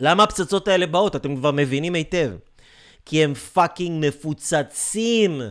למה 0.00 0.22
הפצצות 0.22 0.68
האלה 0.68 0.86
באות? 0.86 1.16
אתם 1.16 1.36
כבר 1.36 1.50
מבינים 1.50 1.94
היטב. 1.94 2.30
כי 3.04 3.24
הם 3.24 3.34
פאקינג 3.34 4.06
מפוצצים 4.06 5.42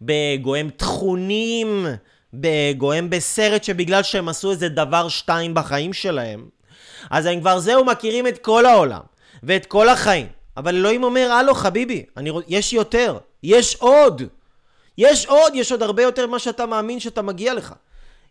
באגו, 0.00 0.54
הם 0.54 0.70
טחונים 0.70 1.86
באגו, 2.32 2.92
הם 2.92 3.10
בסרט 3.10 3.64
שבגלל 3.64 4.02
שהם 4.02 4.28
עשו 4.28 4.50
איזה 4.50 4.68
דבר 4.68 5.08
שתיים 5.08 5.54
בחיים 5.54 5.92
שלהם, 5.92 6.48
אז 7.10 7.26
הם 7.26 7.40
כבר 7.40 7.58
זהו 7.58 7.84
מכירים 7.84 8.26
את 8.26 8.38
כל 8.38 8.66
העולם, 8.66 9.00
ואת 9.42 9.66
כל 9.66 9.88
החיים. 9.88 10.26
אבל 10.60 10.76
אלוהים 10.76 11.04
אומר, 11.04 11.32
הלו 11.32 11.54
חביבי, 11.54 12.04
אני, 12.16 12.30
יש 12.48 12.72
יותר, 12.72 13.18
יש 13.42 13.74
עוד. 13.74 14.22
יש 14.98 15.26
עוד, 15.26 15.52
יש 15.54 15.72
עוד 15.72 15.82
הרבה 15.82 16.02
יותר 16.02 16.26
ממה 16.26 16.38
שאתה 16.38 16.66
מאמין 16.66 17.00
שאתה 17.00 17.22
מגיע 17.22 17.54
לך. 17.54 17.74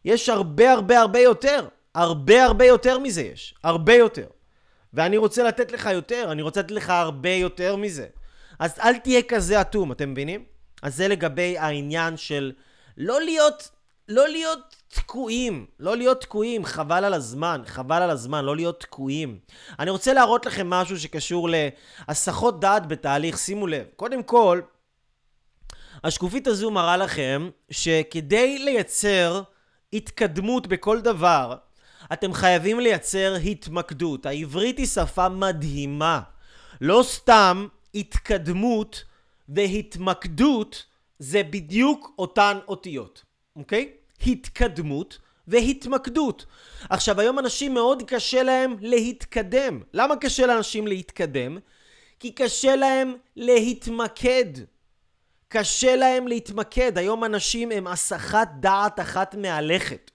יש 0.05 0.29
הרבה 0.29 0.71
הרבה 0.71 0.99
הרבה 0.99 1.19
יותר. 1.19 1.67
הרבה 1.95 2.43
הרבה 2.43 2.65
יותר 2.65 2.99
מזה 2.99 3.21
יש. 3.21 3.53
הרבה 3.63 3.93
יותר. 3.93 4.25
ואני 4.93 5.17
רוצה 5.17 5.43
לתת 5.43 5.71
לך 5.71 5.89
יותר, 5.93 6.27
אני 6.31 6.41
רוצה 6.41 6.59
לתת 6.59 6.71
לך 6.71 6.89
הרבה 6.89 7.29
יותר 7.29 7.75
מזה. 7.75 8.05
אז 8.59 8.79
אל 8.79 8.97
תהיה 8.97 9.21
כזה 9.21 9.61
אטום, 9.61 9.91
אתם 9.91 10.11
מבינים? 10.11 10.43
אז 10.81 10.95
זה 10.95 11.07
לגבי 11.07 11.57
העניין 11.57 12.17
של 12.17 12.51
לא 12.97 13.21
להיות, 13.21 13.69
לא 14.09 14.27
להיות 14.27 14.75
תקועים, 14.93 15.65
לא 15.79 15.97
להיות 15.97 16.21
תקועים, 16.21 16.65
חבל 16.65 17.03
על 17.03 17.13
הזמן, 17.13 17.61
חבל 17.65 18.01
על 18.01 18.09
הזמן, 18.09 18.45
לא 18.45 18.55
להיות 18.55 18.79
תקועים. 18.79 19.39
אני 19.79 19.89
רוצה 19.89 20.13
להראות 20.13 20.45
לכם 20.45 20.69
משהו 20.69 20.99
שקשור 20.99 21.49
להסחות 22.07 22.59
דעת 22.59 22.87
בתהליך, 22.87 23.37
שימו 23.37 23.67
לב. 23.67 23.85
קודם 23.95 24.23
כל, 24.23 24.61
השקופית 26.03 26.47
הזו 26.47 26.71
מראה 26.71 26.97
לכם 26.97 27.49
שכדי 27.71 28.59
לייצר 28.59 29.41
התקדמות 29.93 30.67
בכל 30.67 31.01
דבר, 31.01 31.55
אתם 32.13 32.33
חייבים 32.33 32.79
לייצר 32.79 33.35
התמקדות. 33.35 34.25
העברית 34.25 34.77
היא 34.77 34.87
שפה 34.87 35.29
מדהימה. 35.29 36.21
לא 36.81 37.03
סתם 37.03 37.67
התקדמות 37.95 39.03
והתמקדות 39.49 40.85
זה 41.19 41.43
בדיוק 41.43 42.11
אותן 42.19 42.57
אותיות, 42.67 43.23
אוקיי? 43.55 43.98
התקדמות 44.27 45.17
והתמקדות. 45.47 46.45
עכשיו 46.89 47.19
היום 47.19 47.39
אנשים 47.39 47.73
מאוד 47.73 48.03
קשה 48.07 48.43
להם 48.43 48.75
להתקדם. 48.81 49.81
למה 49.93 50.15
קשה 50.15 50.45
לאנשים 50.45 50.87
להתקדם? 50.87 51.57
כי 52.19 52.31
קשה 52.31 52.75
להם 52.75 53.15
להתמקד. 53.35 54.45
קשה 55.47 55.95
להם 55.95 56.27
להתמקד. 56.27 56.97
היום 56.97 57.23
אנשים 57.23 57.71
הם 57.71 57.87
הסחת 57.87 58.49
דעת 58.59 58.99
אחת 58.99 59.35
מהלכת. 59.35 60.11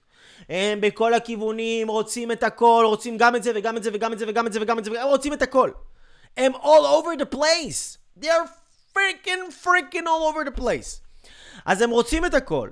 הם 0.49 0.81
בכל 0.81 1.13
הכיוונים 1.13 1.87
רוצים 1.87 2.31
את 2.31 2.43
הכל, 2.43 2.83
רוצים 2.87 3.17
גם 3.17 3.35
את 3.35 3.43
זה 3.43 3.51
וגם 3.55 3.77
את 3.77 3.83
זה 3.83 3.89
וגם 3.93 4.13
את 4.13 4.19
זה 4.19 4.25
וגם 4.27 4.47
את 4.47 4.53
זה 4.53 4.59
וגם 4.61 4.79
את 4.79 4.85
זה, 4.85 5.01
הם 5.01 5.07
רוצים 5.07 5.33
את 5.33 5.41
הכל. 5.41 5.71
הם 6.37 6.55
all 6.55 6.85
over 6.85 7.21
the 7.21 7.35
place. 7.35 7.97
They're 8.19 8.47
freaking 8.93 9.65
freaking 9.65 10.05
all 10.05 10.33
over 10.33 10.49
the 10.49 10.59
place. 10.61 11.01
אז 11.65 11.81
הם 11.81 11.89
רוצים 11.89 12.25
את 12.25 12.33
הכל. 12.33 12.69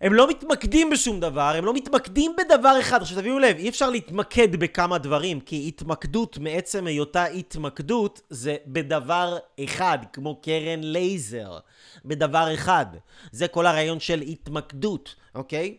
הם 0.00 0.12
לא 0.12 0.28
מתמקדים 0.28 0.90
בשום 0.90 1.20
דבר, 1.20 1.54
הם 1.56 1.64
לא 1.64 1.74
מתמקדים 1.74 2.36
בדבר 2.38 2.76
אחד. 2.80 3.02
עכשיו 3.02 3.18
תביאו 3.18 3.38
לב, 3.38 3.56
אי 3.56 3.68
אפשר 3.68 3.90
להתמקד 3.90 4.56
בכמה 4.56 4.98
דברים, 4.98 5.40
כי 5.40 5.64
התמקדות 5.68 6.38
מעצם 6.38 6.86
היותה 6.86 7.24
התמקדות 7.24 8.20
זה 8.30 8.56
בדבר 8.66 9.38
אחד, 9.64 9.98
כמו 10.12 10.40
קרן 10.40 10.80
לייזר. 10.82 11.58
בדבר 12.04 12.54
אחד. 12.54 12.86
זה 13.32 13.48
כל 13.48 13.66
הרעיון 13.66 14.00
של 14.00 14.20
התמקדות, 14.20 15.14
אוקיי? 15.34 15.76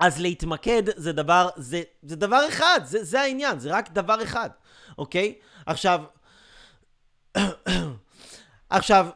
אז 0.00 0.20
להתמקד 0.20 0.82
זה 0.96 1.12
דבר, 1.12 1.48
זה, 1.56 1.82
זה 2.02 2.16
דבר 2.16 2.48
אחד, 2.48 2.80
זה, 2.84 3.04
זה 3.04 3.20
העניין, 3.20 3.58
זה 3.58 3.70
רק 3.72 3.90
דבר 3.90 4.22
אחד, 4.22 4.50
אוקיי? 4.98 5.34
עכשיו, 5.66 6.00
עכשיו, 8.70 9.06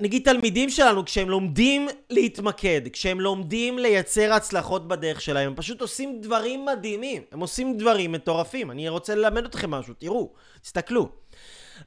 נגיד 0.00 0.24
תלמידים 0.24 0.70
שלנו, 0.70 1.04
כשהם 1.04 1.30
לומדים 1.30 1.88
להתמקד, 2.10 2.80
כשהם 2.92 3.20
לומדים 3.20 3.78
לייצר 3.78 4.32
הצלחות 4.32 4.88
בדרך 4.88 5.20
שלהם, 5.20 5.46
הם 5.48 5.54
פשוט 5.56 5.80
עושים 5.80 6.20
דברים 6.20 6.66
מדהימים. 6.66 7.22
הם 7.32 7.40
עושים 7.40 7.78
דברים 7.78 8.12
מטורפים. 8.12 8.70
אני 8.70 8.88
רוצה 8.88 9.14
ללמד 9.14 9.44
אתכם 9.44 9.70
משהו, 9.70 9.94
תראו, 9.94 10.30
תסתכלו. 10.62 11.08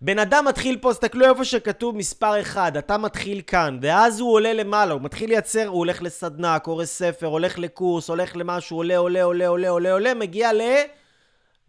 בן 0.01 0.19
אדם 0.19 0.45
מתחיל 0.47 0.77
פה, 0.77 0.93
תסתכלו 0.93 1.25
איפה 1.25 1.45
שכתוב 1.45 1.95
מספר 1.95 2.41
1, 2.41 2.77
אתה 2.77 2.97
מתחיל 2.97 3.41
כאן, 3.47 3.79
ואז 3.81 4.19
הוא 4.19 4.33
עולה 4.33 4.53
למעלה, 4.53 4.93
הוא 4.93 5.01
מתחיל 5.01 5.29
לייצר, 5.29 5.67
הוא 5.67 5.77
הולך 5.77 6.01
לסדנה, 6.01 6.59
קורא 6.59 6.85
ספר, 6.85 7.25
הולך 7.25 7.59
לקורס, 7.59 8.09
הולך 8.09 8.35
למשהו, 8.35 8.77
עולה, 8.77 8.97
עולה, 8.97 9.23
עולה, 9.23 9.47
עולה, 9.47 9.69
עולה, 9.69 9.91
עולה, 9.91 10.13
מגיע 10.13 10.53
ל... 10.53 10.61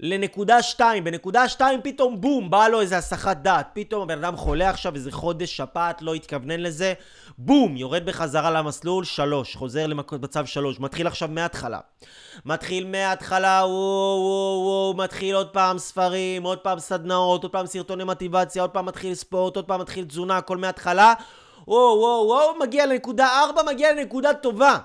לנקודה 0.00 0.62
2, 0.62 1.04
בנקודה 1.04 1.48
2 1.48 1.80
פתאום 1.82 2.20
בום, 2.20 2.50
בא 2.50 2.68
לו 2.68 2.80
איזה 2.80 2.96
הסחת 2.98 3.36
דעת, 3.36 3.68
פתאום 3.72 4.02
הבן 4.02 4.24
אדם 4.24 4.36
חולה 4.36 4.70
עכשיו 4.70 4.94
איזה 4.94 5.12
חודש 5.12 5.56
שפעת, 5.56 6.02
לא 6.02 6.14
התכוונן 6.14 6.60
לזה, 6.60 6.94
בום, 7.38 7.76
יורד 7.76 8.06
בחזרה 8.06 8.50
למסלול 8.50 9.04
3, 9.04 9.56
חוזר 9.56 9.86
למצב 9.86 10.46
3, 10.46 10.80
מתחיל 10.80 11.06
עכשיו 11.06 11.28
מההתחלה. 11.28 11.80
מתחיל 12.44 12.86
מההתחלה, 12.86 13.62
וואו, 13.64 14.18
וואו, 14.20 14.62
וואו, 14.64 14.94
מתחיל 14.96 15.34
עוד 15.34 15.48
פעם 15.48 15.78
ספרים, 15.78 16.42
עוד 16.42 16.58
פעם 16.58 16.78
סדנאות, 16.78 17.42
עוד 17.42 17.52
פעם 17.52 17.66
סרטוני 17.66 18.04
מוטיבציה, 18.04 18.62
עוד 18.62 18.70
פעם 18.70 18.86
מתחיל 18.86 19.14
ספורט, 19.14 19.56
עוד 19.56 19.64
פעם 19.64 19.80
מתחיל 19.80 20.04
תזונה, 20.04 20.36
הכל 20.36 20.56
מההתחלה, 20.56 21.14
וואו, 21.68 21.98
וואו, 21.98 22.26
וואו, 22.26 22.58
מגיע 22.60 22.86
לנקודה 22.86 23.28
4, 23.48 23.62
מגיע 23.72 23.92
לנקודה 23.92 24.34
טובה. 24.34 24.78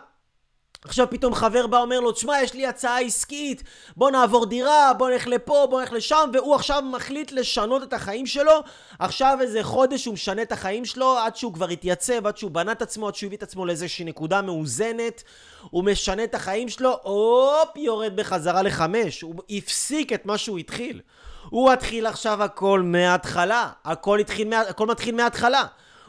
עכשיו 0.86 1.08
פתאום 1.10 1.36
חבר 1.36 1.68
בא 1.68 1.78
אומר 1.78 2.00
לו, 2.00 2.12
תשמע, 2.12 2.42
יש 2.42 2.54
לי 2.54 2.68
הצעה 2.68 3.00
עסקית, 3.00 3.64
בוא 3.98 4.12
נעבור 4.12 4.46
דירה, 4.46 4.94
בוא 4.94 5.10
נלך 5.10 5.28
לפה, 5.28 5.68
בוא 5.70 5.82
נלך 5.82 5.94
לשם, 5.94 6.30
והוא 6.34 6.56
עכשיו 6.56 6.84
מחליט 6.92 7.32
לשנות 7.32 7.84
את 7.84 7.94
החיים 7.94 8.26
שלו. 8.26 8.52
עכשיו 9.00 9.38
איזה 9.42 9.64
חודש 9.64 10.06
הוא 10.06 10.14
משנה 10.14 10.42
את 10.42 10.52
החיים 10.52 10.86
שלו, 10.86 11.18
עד 11.18 11.36
שהוא 11.36 11.54
כבר 11.54 11.70
התייצב, 11.70 12.28
עד 12.28 12.38
שהוא 12.38 12.52
בנה 12.52 12.72
את 12.72 12.82
עצמו, 12.82 13.08
עד 13.08 13.16
שהוא 13.16 13.28
הביא 13.28 13.38
את 13.38 13.44
עצמו 13.44 13.66
לאיזושהי 13.66 14.06
נקודה 14.06 14.42
מאוזנת. 14.42 15.24
הוא 15.70 15.84
משנה 15.84 16.24
את 16.24 16.36
החיים 16.36 16.70
שלו, 16.70 17.00
הופ, 17.04 17.78
יורד 17.78 18.16
בחזרה 18.16 18.62
לחמש. 18.62 19.22
הוא 19.22 19.36
הפסיק 19.50 20.14
את 20.14 20.26
מה 20.26 20.38
שהוא 20.38 20.60
התחיל. 20.60 21.02
הוא 21.50 21.72
התחיל 21.72 22.06
עכשיו 22.06 22.44
הכל 22.44 22.82
מההתחלה. 22.82 23.70
הכל, 23.86 24.20
התחיל, 24.20 24.54
הכל 24.54 24.88
מתחיל 24.88 25.16
מההתחלה. 25.16 25.64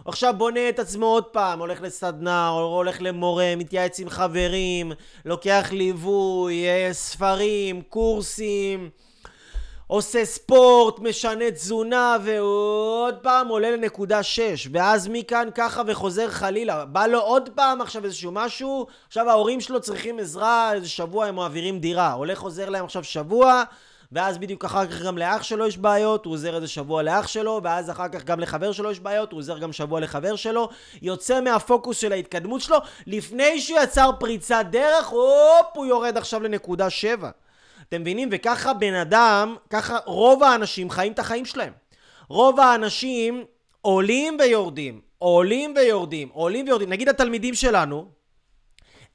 עכשיו 0.04 0.34
בונה 0.36 0.68
את 0.68 0.78
עצמו 0.78 1.06
עוד 1.06 1.24
פעם, 1.24 1.58
הולך 1.58 1.82
לסדנה, 1.82 2.48
הולך 2.48 2.96
למורה, 3.00 3.54
מתייעץ 3.56 4.00
עם 4.00 4.08
חברים, 4.08 4.92
לוקח 5.24 5.68
ליווי, 5.72 6.68
אה, 6.68 6.88
ספרים, 6.92 7.82
קורסים, 7.82 8.90
עושה 9.86 10.24
ספורט, 10.24 10.98
משנה 10.98 11.50
תזונה, 11.50 12.16
ועוד 12.24 13.14
פעם 13.22 13.48
עולה 13.48 13.70
לנקודה 13.70 14.22
6, 14.22 14.68
ואז 14.72 15.08
מכאן 15.08 15.48
ככה 15.54 15.82
וחוזר 15.86 16.28
חלילה. 16.28 16.84
בא 16.84 17.06
לו 17.06 17.20
עוד 17.20 17.48
פעם 17.54 17.80
עכשיו 17.80 18.04
איזשהו 18.04 18.32
משהו, 18.32 18.86
עכשיו 19.06 19.30
ההורים 19.30 19.60
שלו 19.60 19.80
צריכים 19.80 20.18
עזרה, 20.18 20.72
איזה 20.72 20.88
שבוע 20.88 21.26
הם 21.26 21.34
מעבירים 21.34 21.78
דירה. 21.78 22.12
הולך 22.12 22.38
חוזר 22.38 22.68
להם 22.68 22.84
עכשיו 22.84 23.04
שבוע, 23.04 23.62
ואז 24.12 24.38
בדיוק 24.38 24.64
אחר 24.64 24.86
כך 24.86 25.02
גם 25.02 25.18
לאח 25.18 25.42
שלו 25.42 25.66
יש 25.66 25.78
בעיות, 25.78 26.24
הוא 26.24 26.32
עוזר 26.32 26.56
איזה 26.56 26.68
שבוע 26.68 27.02
לאח 27.02 27.26
שלו, 27.26 27.60
ואז 27.64 27.90
אחר 27.90 28.08
כך 28.08 28.24
גם 28.24 28.40
לחבר 28.40 28.72
שלו 28.72 28.90
יש 28.90 29.00
בעיות, 29.00 29.32
הוא 29.32 29.38
עוזר 29.38 29.58
גם 29.58 29.72
שבוע 29.72 30.00
לחבר 30.00 30.36
שלו, 30.36 30.68
יוצא 31.02 31.40
מהפוקוס 31.40 31.98
של 31.98 32.12
ההתקדמות 32.12 32.60
שלו, 32.60 32.76
לפני 33.06 33.60
שהוא 33.60 33.78
יצר 33.82 34.10
פריצת 34.20 34.66
דרך, 34.70 35.06
הופ, 35.06 35.66
הוא 35.74 35.86
יורד 35.86 36.16
עכשיו 36.16 36.42
לנקודה 36.42 36.90
7. 36.90 37.30
אתם 37.88 38.00
מבינים? 38.00 38.28
וככה 38.32 38.74
בן 38.74 38.94
אדם, 38.94 39.56
ככה 39.70 39.98
רוב 40.04 40.42
האנשים 40.42 40.90
חיים 40.90 41.12
את 41.12 41.18
החיים 41.18 41.44
שלהם. 41.44 41.72
רוב 42.28 42.60
האנשים 42.60 43.44
עולים 43.80 44.36
ויורדים, 44.40 45.00
עולים 45.18 45.74
ויורדים, 45.76 46.28
עולים 46.32 46.66
ויורדים. 46.66 46.90
נגיד 46.90 47.08
התלמידים 47.08 47.54
שלנו, 47.54 48.08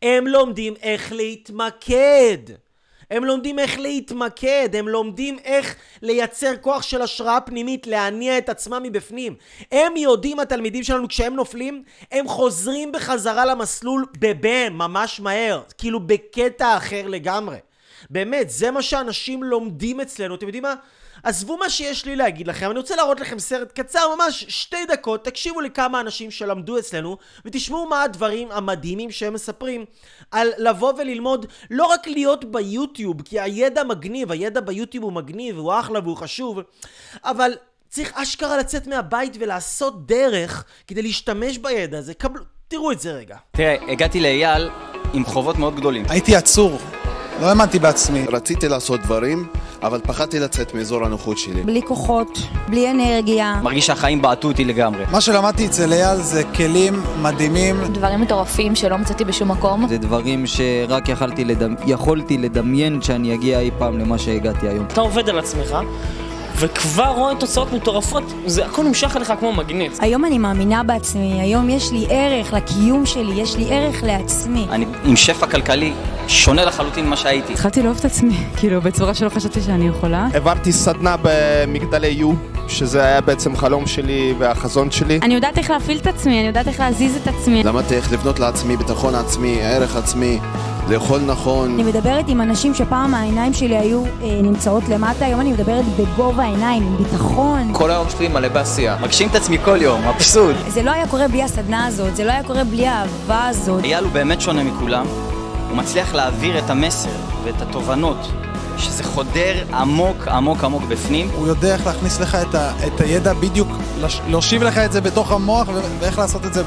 הם 0.02 0.28
לומדים 0.28 0.74
איך 0.82 1.12
להתמקד. 1.12 2.65
הם 3.12 3.24
לומדים 3.26 3.60
איך 3.60 3.80
להתמקד, 3.80 4.70
הם 4.74 4.88
לומדים 4.88 5.38
איך 5.44 5.76
לייצר 6.02 6.52
כוח 6.62 6.82
של 6.82 7.02
השראה 7.02 7.42
פנימית, 7.42 7.88
להניע 7.88 8.38
את 8.38 8.50
עצמם 8.50 8.84
מבפנים. 8.84 9.36
הם 9.72 9.98
יודעים, 9.98 10.40
התלמידים 10.40 10.84
שלנו, 10.84 11.08
כשהם 11.08 11.36
נופלים, 11.36 11.84
הם 12.12 12.28
חוזרים 12.28 12.92
בחזרה 12.92 13.46
למסלול 13.46 14.06
בבם, 14.20 14.74
ממש 14.74 15.20
מהר, 15.20 15.62
כאילו 15.78 16.00
בקטע 16.00 16.78
אחר 16.78 17.08
לגמרי. 17.08 17.58
באמת, 18.10 18.50
זה 18.50 18.72
מה 18.72 18.82
שאנשים 18.82 19.44
לומדים 19.44 20.02
אצלנו. 20.02 20.36
אתם 20.36 20.46
יודעים 20.46 20.64
מה? 20.64 20.76
עזבו 21.24 21.58
מה 21.58 21.70
שיש 21.70 22.06
לי 22.06 22.16
להגיד 22.16 22.48
לכם, 22.48 22.72
אני 22.72 22.80
רוצה 22.80 22.96
להראות 22.96 23.20
לכם 23.20 23.40
סרט 23.40 23.72
קצר, 23.72 24.00
ממש 24.16 24.46
שתי 24.48 24.86
דקות, 24.88 25.26
תקשיבו 25.26 25.62
לכמה 25.62 26.00
אנשים 26.00 26.32
שלמדו 26.32 26.80
אצלנו, 26.80 27.18
ותשמעו 27.46 27.90
מה 27.90 28.04
הדברים 28.04 28.52
המדהימים 28.52 29.12
שהם 29.12 29.34
מספרים 29.34 29.86
על 30.32 30.48
לבוא 30.58 30.94
וללמוד, 30.98 31.46
לא 31.72 31.86
רק 31.86 32.08
להיות 32.08 32.46
ביוטיוב, 32.46 33.22
כי 33.22 33.40
הידע 33.40 33.84
מגניב, 33.84 34.32
הידע 34.32 34.62
ביוטיוב 34.62 35.04
הוא 35.04 35.14
מגניב, 35.14 35.58
הוא 35.58 35.74
אחלה 35.80 36.00
והוא 36.00 36.18
חשוב, 36.18 36.60
אבל 37.24 37.52
צריך 37.90 38.14
אשכרה 38.14 38.58
לצאת 38.58 38.88
מהבית 38.88 39.38
ולעשות 39.40 40.08
דרך 40.08 40.66
כדי 40.88 41.02
להשתמש 41.02 41.58
בידע 41.58 41.98
הזה. 41.98 42.14
קבלו, 42.14 42.44
תראו 42.68 42.92
את 42.92 43.00
זה 43.00 43.12
רגע. 43.12 43.38
תראה, 43.52 43.76
הגעתי 43.92 44.20
לאייל 44.20 44.70
עם 45.14 45.26
חובות 45.26 45.58
מאוד 45.58 45.76
גדולים. 45.76 46.06
הייתי 46.10 46.36
עצור, 46.36 46.80
לא 47.42 47.46
האמנתי 47.46 47.80
בעצמי. 47.80 48.26
רציתי 48.28 48.68
לעשות 48.68 49.02
דברים, 49.02 49.48
אבל 49.86 50.00
פחדתי 50.04 50.40
לצאת 50.40 50.74
מאזור 50.74 51.06
הנוחות 51.06 51.38
שלי. 51.38 51.62
בלי 51.64 51.82
כוחות, 51.82 52.40
בלי 52.68 52.92
אנרגיה. 52.92 53.60
מרגיש 53.64 53.88
שהחיים 53.88 54.22
בעטו 54.22 54.48
אותי 54.48 54.66
לגמרי. 54.66 55.04
מה 55.12 55.22
שלמדתי 55.22 55.66
אצל 55.66 55.94
אייל 55.94 56.22
זה 56.22 56.44
כלים 56.44 57.02
מדהימים. 57.22 57.76
דברים 57.92 58.22
מטורפים 58.22 58.76
שלא 58.76 58.98
מצאתי 58.98 59.26
בשום 59.26 59.52
מקום. 59.52 59.88
זה 59.88 59.98
דברים 59.98 60.48
שרק 60.48 61.10
יכלתי 61.10 61.46
לדמ... 61.46 61.76
יכולתי 61.86 62.38
לדמיין 62.38 63.02
שאני 63.02 63.34
אגיע 63.34 63.60
אי 63.60 63.70
פעם 63.78 64.00
למה 64.00 64.18
שהגעתי 64.18 64.68
היום. 64.68 64.86
אתה 64.86 65.02
עובד 65.02 65.30
על 65.30 65.40
עצמך, 65.40 65.78
וכבר 66.58 67.14
רואה 67.16 67.36
תוצאות 67.36 67.74
מטורפות, 67.74 68.24
זה 68.46 68.66
הכל 68.66 68.84
נמשך 68.84 69.16
עליך 69.16 69.34
כמו 69.40 69.54
מגנט. 69.54 69.92
היום 70.00 70.26
אני 70.26 70.38
מאמינה 70.38 70.84
בעצמי, 70.84 71.42
היום 71.42 71.70
יש 71.70 71.92
לי 71.92 72.06
ערך 72.10 72.54
לקיום 72.54 73.06
שלי, 73.06 73.42
יש 73.42 73.56
לי 73.56 73.68
ערך 73.70 74.04
לעצמי. 74.04 74.68
אני 74.72 74.86
עם 75.06 75.16
שפע 75.16 75.48
כלכלי 75.48 75.94
שונה 76.28 76.66
לחלוטין 76.66 77.06
ממה 77.06 77.18
שהייתי. 77.18 77.54
התחלתי 77.54 77.82
לאהוב 77.84 77.98
את 78.00 78.06
עצמי, 78.06 78.38
כאילו 78.58 78.82
בצורה 78.82 79.14
שלא 79.14 79.30
חשבתי 79.30 79.62
שאני 79.62 79.88
יכולה. 79.88 80.28
עברתי 80.34 80.72
סדנה 80.72 81.16
במגדלי 81.22 82.08
יו, 82.08 82.32
שזה 82.68 83.04
היה 83.04 83.22
בעצם 83.22 83.56
חלום 83.56 83.88
שלי 83.88 84.34
והחזון 84.38 84.92
שלי. 84.92 85.20
אני 85.22 85.34
יודעת 85.36 85.58
איך 85.58 85.70
להפעיל 85.70 85.98
את 85.98 86.08
עצמי, 86.08 86.40
אני 86.40 86.48
יודעת 86.48 86.68
איך 86.68 86.80
להזיז 86.80 87.16
את 87.16 87.28
עצמי. 87.28 87.64
למדתי 87.64 87.96
איך 87.96 88.14
לבנות 88.14 88.40
לעצמי 88.40 88.78
ביטחון 88.78 89.16
עצמי, 89.16 89.58
ערך 89.62 89.96
עצמי, 89.96 90.40
לאכול 90.90 91.22
נכון. 91.22 91.74
אני 91.74 91.84
מדברת 91.84 92.26
עם 92.28 92.42
אנשים 92.42 92.74
שפעם 92.74 93.14
העיניים 93.14 93.54
שלי 93.54 93.78
היו 93.78 94.04
אה, 94.06 94.10
נמצאות 94.42 94.84
למטה, 94.90 95.26
היום 95.26 95.42
אני 95.42 95.52
מדברת 95.54 95.86
בגובה 95.86 96.44
העיניים, 96.44 96.84
עם 96.84 96.98
ביטחון. 96.98 97.70
כל 97.74 97.92
היום 97.92 98.10
שלי 98.10 98.28
מלא 98.28 98.48
בעשייה. 98.48 98.98
מגשים 99.02 99.30
את 99.30 99.36
עצמי 99.36 99.58
כל 99.66 99.82
יום, 99.82 100.08
מבסוט. 100.08 100.56
זה 100.68 100.84
לא 100.84 100.92
היה 100.92 101.08
קורה 101.08 101.28
בלי 101.28 101.44
הסדנה 101.44 101.86
הזאת, 101.86 102.16
זה 102.16 102.24
לא 102.24 102.32
היה 102.32 102.44
קורה 102.44 102.64
בלי 102.64 102.88
האהבה 102.88 103.48
הזאת. 103.48 103.84
אייל 103.84 104.04
הוא 104.04 104.12
באמת 104.12 104.42
שונה 104.42 104.64
מכולם. 104.64 105.06
הוא 105.70 105.78
מצליח 105.78 106.16
להעביר 106.16 106.60
את 106.60 106.70
המסר 106.70 107.10
ואת 107.44 107.62
התובנות, 107.62 108.28
שזה 108.78 109.04
חודר 109.04 109.54
עמוק 109.74 110.28
עמוק 110.28 110.64
עמוק 110.64 110.84
בפנים. 110.84 111.30
הוא 111.36 111.48
יודע 111.48 111.74
איך 111.74 111.86
להכניס 111.86 112.20
לך 112.20 112.36
את, 112.36 112.56
ה, 112.56 112.72
את 112.88 113.02
הידע 113.02 113.34
בדיוק, 113.34 113.68
לש, 114.02 114.22
להושיב 114.28 114.64
לך 114.64 114.78
את 114.78 114.92
זה 114.92 115.02
בתוך 115.02 115.32
המוח 115.32 115.68
ואיך 116.00 116.20
לעשות 116.20 116.46
את 116.46 116.54
זה 116.54 116.64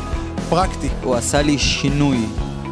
פרקטי. 0.48 0.88
הוא 1.02 1.14
עשה 1.14 1.42
לי 1.42 1.58
שינוי 1.58 2.26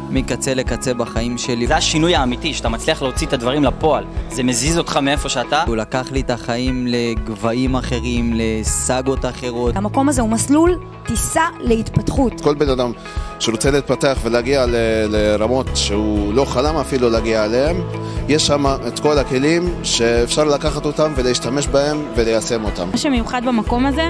מקצה 0.09 0.53
לקצה 0.53 0.93
בחיים 0.93 1.37
שלי. 1.37 1.67
זה 1.67 1.75
השינוי 1.75 2.15
האמיתי, 2.15 2.53
שאתה 2.53 2.69
מצליח 2.69 3.01
להוציא 3.01 3.27
את 3.27 3.33
הדברים 3.33 3.63
לפועל. 3.63 4.03
זה 4.31 4.43
מזיז 4.43 4.77
אותך 4.77 4.97
מאיפה 4.97 5.29
שאתה. 5.29 5.63
הוא 5.67 5.75
לקח 5.75 6.11
לי 6.11 6.21
את 6.21 6.29
החיים 6.29 6.87
לגבהים 6.87 7.75
אחרים, 7.75 8.33
לסאגות 8.35 9.25
אחרות. 9.25 9.75
המקום 9.75 10.09
הזה 10.09 10.21
הוא 10.21 10.29
מסלול 10.29 10.75
טיסה 11.05 11.43
להתפתחות. 11.59 12.41
כל 12.41 12.55
בן 12.55 12.69
אדם 12.69 12.91
שרוצה 13.39 13.71
להתפתח 13.71 14.17
ולהגיע 14.23 14.65
ל- 14.65 14.75
לרמות 15.09 15.67
שהוא 15.75 16.33
לא 16.33 16.45
חלם 16.45 16.77
אפילו 16.77 17.09
להגיע 17.09 17.45
אליהם, 17.45 17.81
יש 18.29 18.47
שם 18.47 18.65
את 18.87 18.99
כל 18.99 19.17
הכלים 19.17 19.75
שאפשר 19.83 20.43
לקחת 20.43 20.85
אותם 20.85 21.11
ולהשתמש 21.15 21.67
בהם 21.67 21.97
וליישם 22.15 22.63
אותם. 22.65 22.89
מה 22.91 22.97
שמיוחד 22.97 23.41
במקום 23.45 23.85
הזה 23.85 24.09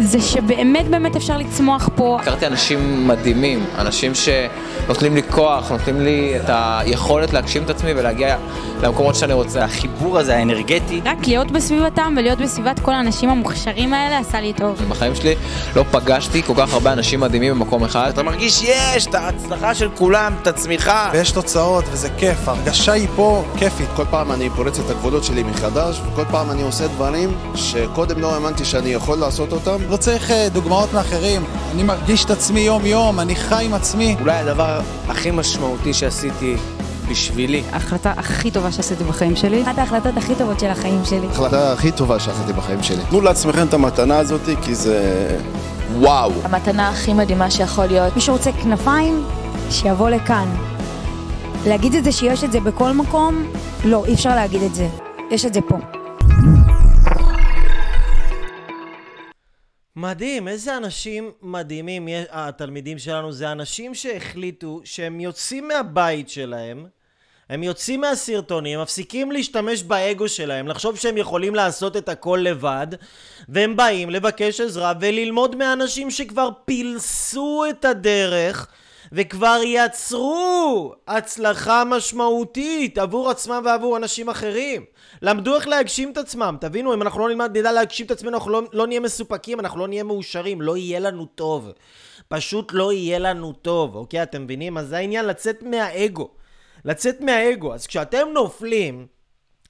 זה 0.00 0.20
שבאמת 0.20 0.88
באמת 0.88 1.16
אפשר 1.16 1.36
לצמוח 1.36 1.88
פה. 1.96 2.18
הכרתי 2.20 2.46
אנשים 2.46 3.08
מדהימים, 3.08 3.64
אנשים 3.78 4.12
שנותנים 4.14 5.14
לי 5.14 5.22
כוח, 5.30 5.72
נותנים 5.72 6.00
לי 6.00 6.32
את 6.36 6.44
היכולת 6.48 7.32
להגשים 7.32 7.62
את 7.62 7.70
עצמי 7.70 7.90
ולהגיע 7.96 8.36
למקומות 8.82 9.14
שאני 9.14 9.32
רוצה. 9.32 9.64
החיבור 9.64 10.18
הזה, 10.18 10.36
האנרגטי. 10.36 11.00
רק 11.04 11.26
להיות 11.26 11.50
בסביבתם 11.50 12.14
ולהיות 12.16 12.38
בסביבת 12.38 12.78
כל 12.78 12.92
האנשים 12.92 13.30
המוכשרים 13.30 13.94
האלה 13.94 14.18
עשה 14.18 14.40
לי 14.40 14.52
טוב. 14.52 14.82
בחיים 14.88 15.14
שלי 15.14 15.34
לא 15.76 15.84
פגשתי 15.90 16.42
כל 16.42 16.54
כך 16.56 16.72
הרבה 16.72 16.92
אנשים 16.92 17.20
מדהימים 17.20 17.54
במקום 17.54 17.84
אחד. 17.84 18.08
אתה 18.08 18.22
מרגיש 18.22 18.62
יש, 18.62 19.06
את 19.06 19.14
ההצלחה 19.14 19.74
של 19.74 19.88
כולם, 19.94 20.34
את 20.42 20.46
הצמיחה. 20.46 21.10
ויש 21.12 21.30
תוצאות 21.30 21.84
וזה 21.92 22.08
כיף, 22.18 22.48
ההרגשה 22.48 22.92
היא 22.92 23.08
פה 23.16 23.44
כיפית. 23.58 23.88
כל 23.96 24.04
פעם 24.10 24.32
אני 24.32 24.50
פורץ 24.50 24.78
את 24.78 24.90
הגבולות 24.90 25.24
שלי 25.24 25.42
מחדש, 25.42 26.00
וכל 26.06 26.24
פעם 26.30 26.50
אני 26.50 26.62
עושה 26.62 26.86
דברים 26.86 27.32
שקודם 27.54 28.20
לא 28.20 28.34
האמנתי 28.34 28.64
שאני 28.64 28.88
יכול 28.88 29.18
לעשות 29.18 29.52
אותם. 29.52 29.89
לא 29.90 29.96
צריך 29.96 30.30
אה, 30.30 30.48
דוגמאות 30.52 30.92
מאחרים, 30.94 31.44
אני 31.74 31.82
מרגיש 31.82 32.24
את 32.24 32.30
עצמי 32.30 32.60
יום-יום, 32.60 33.20
אני 33.20 33.36
חי 33.36 33.64
עם 33.64 33.74
עצמי. 33.74 34.16
אולי 34.20 34.36
הדבר 34.36 34.80
הכי 35.08 35.30
משמעותי 35.30 35.94
שעשיתי 35.94 36.56
בשבילי. 37.10 37.62
ההחלטה 37.72 38.12
הכי 38.16 38.50
טובה 38.50 38.72
שעשיתי 38.72 39.04
בחיים 39.04 39.36
שלי. 39.36 39.62
אחת 39.62 39.78
ההחלטות 39.78 40.16
הכי 40.16 40.34
טובות 40.34 40.60
של 40.60 40.66
החיים 40.66 41.04
שלי. 41.04 41.26
ההחלטה 41.26 41.72
הכי 41.72 41.92
טובה 41.92 42.20
שעשיתי 42.20 42.52
בחיים 42.52 42.82
שלי. 42.82 43.02
תנו 43.08 43.20
לעצמכם 43.20 43.66
את 43.66 43.74
המתנה 43.74 44.18
הזאת, 44.18 44.40
כי 44.62 44.74
זה 44.74 45.28
וואו. 45.98 46.32
המתנה 46.44 46.88
הכי 46.88 47.12
מדהימה 47.12 47.50
שיכול 47.50 47.86
להיות. 47.86 48.14
מי 48.16 48.20
שרוצה 48.20 48.52
כנפיים, 48.52 49.24
שיבוא 49.70 50.10
לכאן. 50.10 50.48
להגיד 51.66 51.94
את 51.94 52.04
זה 52.04 52.12
שיש 52.12 52.44
את 52.44 52.52
זה 52.52 52.60
בכל 52.60 52.92
מקום, 52.92 53.44
לא, 53.84 54.04
אי 54.06 54.14
אפשר 54.14 54.34
להגיד 54.34 54.62
את 54.62 54.74
זה. 54.74 54.88
יש 55.30 55.44
את 55.44 55.54
זה 55.54 55.60
פה. 55.60 55.99
מדהים, 60.00 60.48
איזה 60.48 60.76
אנשים 60.76 61.32
מדהימים 61.42 62.08
התלמידים 62.30 62.98
שלנו. 62.98 63.32
זה 63.32 63.52
אנשים 63.52 63.94
שהחליטו 63.94 64.80
שהם 64.84 65.20
יוצאים 65.20 65.68
מהבית 65.68 66.28
שלהם, 66.28 66.86
הם 67.48 67.62
יוצאים 67.62 68.00
מהסרטונים, 68.00 68.80
מפסיקים 68.80 69.32
להשתמש 69.32 69.82
באגו 69.82 70.28
שלהם, 70.28 70.68
לחשוב 70.68 70.96
שהם 70.96 71.16
יכולים 71.16 71.54
לעשות 71.54 71.96
את 71.96 72.08
הכל 72.08 72.40
לבד, 72.42 72.86
והם 73.48 73.76
באים 73.76 74.10
לבקש 74.10 74.60
עזרה 74.60 74.92
וללמוד 75.00 75.56
מאנשים 75.56 76.10
שכבר 76.10 76.48
פילסו 76.64 77.64
את 77.70 77.84
הדרך. 77.84 78.66
וכבר 79.12 79.60
יצרו 79.64 80.94
הצלחה 81.08 81.84
משמעותית 81.84 82.98
עבור 82.98 83.30
עצמם 83.30 83.62
ועבור 83.64 83.96
אנשים 83.96 84.28
אחרים. 84.28 84.84
למדו 85.22 85.54
איך 85.54 85.68
להגשים 85.68 86.12
את 86.12 86.16
עצמם. 86.16 86.56
תבינו, 86.60 86.94
אם 86.94 87.02
אנחנו 87.02 87.20
לא 87.20 87.28
נלמד, 87.28 87.58
נדע 87.58 87.72
להגשים 87.72 88.06
את 88.06 88.10
עצמנו, 88.10 88.36
אנחנו 88.36 88.50
לא, 88.50 88.62
לא 88.72 88.86
נהיה 88.86 89.00
מסופקים, 89.00 89.60
אנחנו 89.60 89.80
לא 89.80 89.88
נהיה 89.88 90.04
מאושרים, 90.04 90.62
לא 90.62 90.76
יהיה 90.76 91.00
לנו 91.00 91.26
טוב. 91.26 91.70
פשוט 92.28 92.72
לא 92.72 92.92
יהיה 92.92 93.18
לנו 93.18 93.52
טוב, 93.52 93.96
אוקיי? 93.96 94.22
אתם 94.22 94.42
מבינים? 94.42 94.78
אז 94.78 94.88
זה 94.88 94.96
העניין 94.96 95.24
לצאת 95.24 95.62
מהאגו. 95.62 96.28
לצאת 96.84 97.20
מהאגו. 97.20 97.74
אז 97.74 97.86
כשאתם 97.86 98.26
נופלים, 98.34 99.06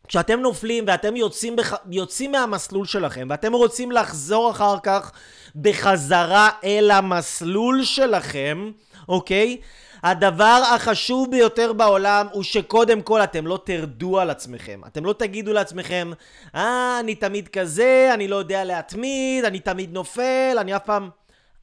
כשאתם 0.08 0.40
נופלים 0.40 0.84
ואתם 0.86 1.16
יוצאים, 1.16 1.56
בח... 1.56 1.74
יוצאים 1.90 2.32
מהמסלול 2.32 2.86
שלכם 2.86 3.26
ואתם 3.30 3.52
רוצים 3.52 3.92
לחזור 3.92 4.50
אחר 4.50 4.76
כך 4.82 5.12
בחזרה 5.56 6.50
אל 6.64 6.90
המסלול 6.90 7.84
שלכם, 7.84 8.70
אוקיי? 9.08 9.56
הדבר 10.02 10.62
החשוב 10.74 11.30
ביותר 11.30 11.72
בעולם 11.72 12.26
הוא 12.32 12.42
שקודם 12.42 13.02
כל 13.02 13.20
אתם 13.20 13.46
לא 13.46 13.58
תרדו 13.64 14.20
על 14.20 14.30
עצמכם. 14.30 14.80
אתם 14.86 15.04
לא 15.04 15.12
תגידו 15.12 15.52
לעצמכם, 15.52 16.10
אה, 16.54 17.00
אני 17.00 17.14
תמיד 17.14 17.48
כזה, 17.48 18.10
אני 18.14 18.28
לא 18.28 18.36
יודע 18.36 18.64
להתמיד, 18.64 19.44
אני 19.44 19.60
תמיד 19.60 19.92
נופל, 19.92 20.56
אני 20.60 20.76
אף 20.76 20.84
פעם... 20.84 21.10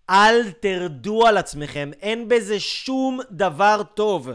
אל 0.09 0.51
תרדו 0.51 1.27
על 1.27 1.38
עצמכם, 1.38 1.91
אין 2.01 2.27
בזה 2.27 2.59
שום 2.59 3.19
דבר 3.31 3.81
טוב. 3.93 4.29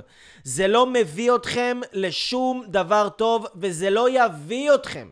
זה 0.44 0.68
לא 0.68 0.86
מביא 0.86 1.34
אתכם 1.34 1.80
לשום 1.92 2.64
דבר 2.68 3.08
טוב, 3.08 3.46
וזה 3.56 3.90
לא 3.90 4.08
יביא 4.10 4.74
אתכם. 4.74 5.08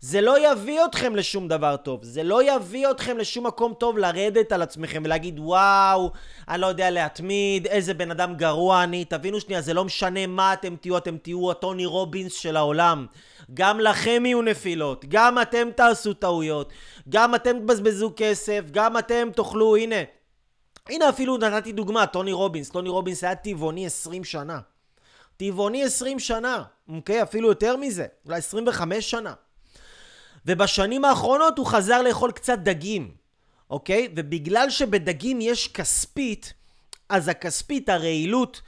זה 0.00 0.20
לא 0.20 0.50
יביא 0.50 0.84
אתכם 0.84 1.16
לשום 1.16 1.48
דבר 1.48 1.76
טוב. 1.76 2.04
זה 2.04 2.22
לא 2.22 2.54
יביא 2.54 2.90
אתכם 2.90 3.18
לשום 3.18 3.46
מקום 3.46 3.74
טוב 3.78 3.98
לרדת 3.98 4.52
על 4.52 4.62
עצמכם 4.62 5.02
ולהגיד 5.04 5.38
וואו, 5.38 6.10
אני 6.48 6.60
לא 6.60 6.66
יודע 6.66 6.90
להתמיד, 6.90 7.66
איזה 7.66 7.94
בן 7.94 8.10
אדם 8.10 8.34
גרוע 8.34 8.82
אני. 8.82 9.04
תבינו 9.04 9.40
שנייה, 9.40 9.60
זה 9.60 9.74
לא 9.74 9.84
משנה 9.84 10.26
מה 10.26 10.52
אתם 10.52 10.76
תהיו, 10.76 10.96
אתם 10.98 11.16
תהיו 11.16 11.50
הטוני 11.50 11.86
רובינס 11.86 12.32
של 12.32 12.56
העולם. 12.56 13.06
גם 13.54 13.80
לכם 13.80 14.22
יהיו 14.26 14.42
נפילות, 14.42 15.04
גם 15.08 15.42
אתם 15.42 15.68
תעשו 15.76 16.14
טעויות, 16.14 16.72
גם 17.08 17.34
אתם 17.34 17.58
תבזבזו 17.58 18.12
כסף, 18.16 18.64
גם 18.70 18.98
אתם 18.98 19.28
תאכלו, 19.34 19.76
הנה. 19.76 20.02
הנה 20.88 21.08
אפילו 21.08 21.36
נתתי 21.36 21.72
דוגמה, 21.72 22.06
טוני 22.06 22.32
רובינס. 22.32 22.70
טוני 22.70 22.88
רובינס 22.88 23.24
היה 23.24 23.34
טבעוני 23.34 23.86
20 23.86 24.24
שנה. 24.24 24.58
טבעוני 25.36 25.84
20 25.84 26.18
שנה, 26.18 26.62
אוקיי? 26.88 27.22
אפילו 27.22 27.48
יותר 27.48 27.76
מזה, 27.76 28.06
אולי 28.26 28.38
25 28.38 29.10
שנה. 29.10 29.34
ובשנים 30.46 31.04
האחרונות 31.04 31.58
הוא 31.58 31.66
חזר 31.66 32.02
לאכול 32.02 32.32
קצת 32.32 32.58
דגים, 32.58 33.10
אוקיי? 33.70 34.08
ובגלל 34.16 34.70
שבדגים 34.70 35.40
יש 35.40 35.68
כספית, 35.68 36.52
אז 37.08 37.28
הכספית, 37.28 37.88
הרעילות, 37.88 38.62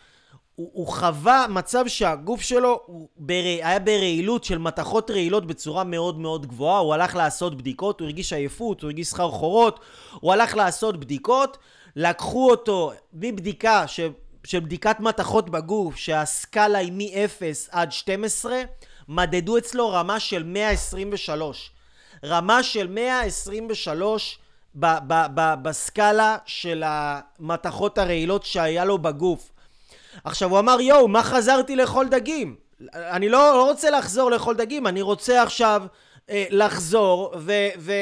הוא, 0.54 0.70
הוא 0.72 0.86
חווה 0.86 1.46
מצב 1.48 1.84
שהגוף 1.86 2.40
שלו 2.40 2.80
בר... 3.16 3.34
היה 3.62 3.78
ברעילות 3.78 4.44
של 4.44 4.58
מתכות 4.58 5.10
רעילות 5.10 5.46
בצורה 5.46 5.84
מאוד 5.84 6.18
מאוד 6.18 6.46
גבוהה, 6.46 6.78
הוא 6.78 6.94
הלך 6.94 7.16
לעשות 7.16 7.56
בדיקות, 7.56 8.00
הוא 8.00 8.06
הרגיש 8.06 8.32
עייפות, 8.32 8.82
הוא 8.82 8.88
הרגיש 8.88 9.08
סחרחורות, 9.08 9.80
הוא 10.20 10.32
הלך 10.32 10.56
לעשות 10.56 11.00
בדיקות, 11.00 11.58
לקחו 11.96 12.50
אותו 12.50 12.92
מבדיקה 13.12 13.86
ש... 13.86 14.00
של 14.44 14.60
בדיקת 14.60 15.00
מתכות 15.00 15.50
בגוף, 15.50 15.96
שהסקאלה 15.96 16.78
היא 16.78 16.92
מ-0 16.92 17.42
עד 17.70 17.92
12, 17.92 18.62
מדדו 19.12 19.58
אצלו 19.58 19.90
רמה 19.90 20.20
של 20.20 20.42
123. 20.42 21.70
רמה 22.24 22.62
של 22.62 22.86
123 22.86 24.38
ב- 24.74 24.86
ב- 25.06 25.26
ב- 25.34 25.54
בסקאלה 25.62 26.36
של 26.46 26.82
המתכות 26.86 27.98
הרעילות 27.98 28.44
שהיה 28.44 28.84
לו 28.84 28.98
בגוף. 28.98 29.52
עכשיו 30.24 30.50
הוא 30.50 30.58
אמר 30.58 30.80
יואו 30.80 31.08
מה 31.08 31.22
חזרתי 31.22 31.76
לאכול 31.76 32.08
דגים 32.08 32.56
אני 32.94 33.28
לא, 33.28 33.38
לא 33.38 33.68
רוצה 33.68 33.90
לחזור 33.90 34.30
לאכול 34.30 34.56
דגים 34.56 34.86
אני 34.86 35.02
רוצה 35.02 35.42
עכשיו 35.42 35.82
אה, 36.30 36.44
לחזור 36.50 37.34
ו, 37.38 37.52
ו, 37.78 37.92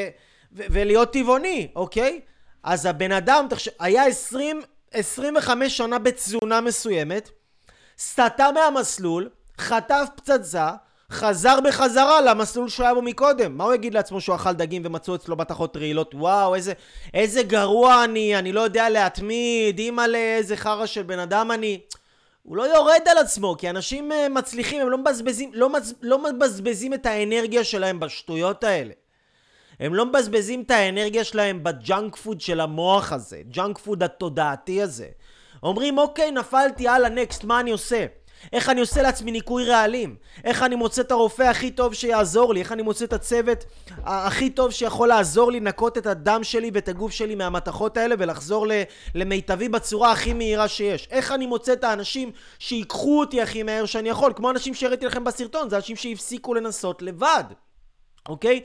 ו, 0.52 0.62
ולהיות 0.70 1.12
טבעוני 1.12 1.68
אוקיי 1.76 2.20
אז 2.62 2.86
הבן 2.86 3.12
אדם 3.12 3.46
תחשב, 3.50 3.70
היה 3.78 4.06
20, 4.06 4.62
25 4.92 5.76
שנה 5.76 5.98
בתזונה 5.98 6.60
מסוימת 6.60 7.30
סטה 7.98 8.46
מהמסלול 8.54 9.28
חטף 9.58 10.08
פצצה 10.16 10.72
חזר 11.12 11.58
בחזרה 11.64 12.20
למסלול 12.20 12.68
שהוא 12.68 12.84
היה 12.84 12.94
בו 12.94 13.02
מקודם. 13.02 13.56
מה 13.56 13.64
הוא 13.64 13.74
יגיד 13.74 13.94
לעצמו 13.94 14.20
שהוא 14.20 14.36
אכל 14.36 14.52
דגים 14.52 14.82
ומצאו 14.84 15.14
אצלו 15.14 15.36
מתכות 15.36 15.76
רעילות? 15.76 16.14
וואו, 16.14 16.54
איזה, 16.54 16.72
איזה 17.14 17.42
גרוע 17.42 18.04
אני, 18.04 18.38
אני 18.38 18.52
לא 18.52 18.60
יודע 18.60 18.90
להתמיד, 18.90 19.78
אימא'לה, 19.78 20.18
איזה 20.18 20.56
חרא 20.56 20.86
של 20.86 21.02
בן 21.02 21.18
אדם 21.18 21.50
אני. 21.50 21.80
הוא 22.42 22.56
לא 22.56 22.62
יורד 22.62 23.00
על 23.06 23.18
עצמו, 23.18 23.56
כי 23.58 23.70
אנשים 23.70 24.12
uh, 24.12 24.28
מצליחים, 24.28 24.82
הם 24.82 24.90
לא 24.90 24.98
מבזבזים, 24.98 25.50
לא, 25.54 25.70
מצ, 25.70 25.92
לא 26.02 26.22
מבזבזים 26.22 26.94
את 26.94 27.06
האנרגיה 27.06 27.64
שלהם 27.64 28.00
בשטויות 28.00 28.64
האלה. 28.64 28.92
הם 29.80 29.94
לא 29.94 30.06
מבזבזים 30.06 30.62
את 30.62 30.70
האנרגיה 30.70 31.24
שלהם 31.24 31.64
ב 31.64 31.75
junk 31.75 32.16
food 32.16 32.40
של 32.40 32.60
המוח 32.60 33.12
הזה, 33.12 33.40
junk 33.50 33.78
food 33.78 34.02
התודעתי 34.02 34.82
הזה. 34.82 35.06
אומרים, 35.62 35.98
אוקיי, 35.98 36.30
נפלתי, 36.30 36.82
יאללה, 36.82 37.08
next, 37.08 37.44
מה 37.44 37.60
אני 37.60 37.70
עושה? 37.70 38.06
איך 38.52 38.68
אני 38.68 38.80
עושה 38.80 39.02
לעצמי 39.02 39.30
ניקוי 39.30 39.64
רעלים? 39.64 40.16
איך 40.44 40.62
אני 40.62 40.74
מוצא 40.74 41.02
את 41.02 41.10
הרופא 41.10 41.42
הכי 41.42 41.70
טוב 41.70 41.94
שיעזור 41.94 42.54
לי? 42.54 42.60
איך 42.60 42.72
אני 42.72 42.82
מוצא 42.82 43.04
את 43.04 43.12
הצוות 43.12 43.64
הכי 44.04 44.50
טוב 44.50 44.70
שיכול 44.70 45.08
לעזור 45.08 45.52
לי 45.52 45.60
לנקות 45.60 45.98
את 45.98 46.06
הדם 46.06 46.40
שלי 46.44 46.70
ואת 46.74 46.88
הגוף 46.88 47.12
שלי 47.12 47.34
מהמתכות 47.34 47.96
האלה 47.96 48.14
ולחזור 48.18 48.66
למיטבי 49.14 49.68
בצורה 49.68 50.12
הכי 50.12 50.32
מהירה 50.32 50.68
שיש? 50.68 51.08
איך 51.10 51.32
אני 51.32 51.46
מוצא 51.46 51.72
את 51.72 51.84
האנשים 51.84 52.32
שיקחו 52.58 53.20
אותי 53.20 53.42
הכי 53.42 53.62
מהר 53.62 53.86
שאני 53.86 54.08
יכול? 54.08 54.32
כמו 54.36 54.50
אנשים 54.50 54.74
שהראיתי 54.74 55.06
לכם 55.06 55.24
בסרטון, 55.24 55.70
זה 55.70 55.76
אנשים 55.76 55.96
שהפסיקו 55.96 56.54
לנסות 56.54 57.02
לבד, 57.02 57.44
אוקיי? 58.28 58.60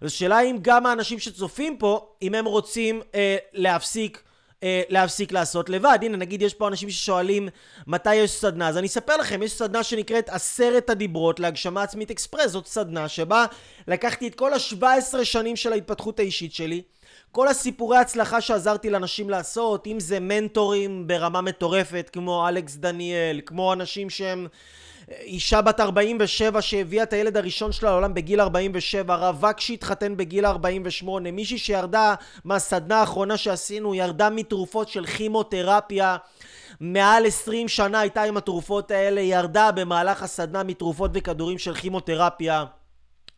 אז 0.00 0.06
השאלה 0.06 0.40
אם 0.40 0.58
גם 0.62 0.86
האנשים 0.86 1.18
שצופים 1.18 1.76
פה, 1.76 2.14
אם 2.22 2.34
הם 2.34 2.44
רוצים 2.44 3.00
אה, 3.14 3.36
להפסיק 3.52 4.22
אה, 4.62 4.82
להפסיק 4.88 5.32
לעשות 5.32 5.68
לבד. 5.68 5.98
הנה, 6.02 6.16
נגיד 6.16 6.42
יש 6.42 6.54
פה 6.54 6.68
אנשים 6.68 6.90
ששואלים 6.90 7.48
מתי 7.86 8.14
יש 8.14 8.30
סדנה, 8.30 8.68
אז 8.68 8.78
אני 8.78 8.86
אספר 8.86 9.16
לכם, 9.16 9.42
יש 9.42 9.52
סדנה 9.52 9.82
שנקראת 9.82 10.28
עשרת 10.28 10.90
הדיברות 10.90 11.40
להגשמה 11.40 11.82
עצמית 11.82 12.10
אקספרס, 12.10 12.50
זאת 12.50 12.66
סדנה 12.66 13.08
שבה 13.08 13.46
לקחתי 13.88 14.28
את 14.28 14.34
כל 14.34 14.52
ה-17 14.52 15.24
שנים 15.24 15.56
של 15.56 15.72
ההתפתחות 15.72 16.18
האישית 16.18 16.54
שלי, 16.54 16.82
כל 17.32 17.48
הסיפורי 17.48 17.98
הצלחה 17.98 18.40
שעזרתי 18.40 18.90
לאנשים 18.90 19.30
לעשות, 19.30 19.86
אם 19.86 20.00
זה 20.00 20.20
מנטורים 20.20 21.06
ברמה 21.06 21.40
מטורפת, 21.40 22.10
כמו 22.12 22.48
אלכס 22.48 22.76
דניאל, 22.76 23.40
כמו 23.46 23.72
אנשים 23.72 24.10
שהם... 24.10 24.46
אישה 25.20 25.62
בת 25.62 25.80
47 25.80 26.62
שהביאה 26.62 27.02
את 27.02 27.12
הילד 27.12 27.36
הראשון 27.36 27.72
שלה 27.72 27.90
לעולם 27.90 28.14
בגיל 28.14 28.40
47, 28.40 29.14
רווק 29.14 29.60
שהתחתן 29.60 30.16
בגיל 30.16 30.46
48, 30.46 31.30
מישהי 31.30 31.58
שירדה 31.58 32.14
מהסדנה 32.44 33.00
האחרונה 33.00 33.36
שעשינו, 33.36 33.94
ירדה 33.94 34.30
מתרופות 34.30 34.88
של 34.88 35.06
כימותרפיה, 35.06 36.16
מעל 36.80 37.26
20 37.26 37.68
שנה 37.68 38.00
הייתה 38.00 38.22
עם 38.22 38.36
התרופות 38.36 38.90
האלה, 38.90 39.20
ירדה 39.20 39.72
במהלך 39.72 40.22
הסדנה 40.22 40.62
מתרופות 40.62 41.10
וכדורים 41.14 41.58
של 41.58 41.74
כימותרפיה. 41.74 42.64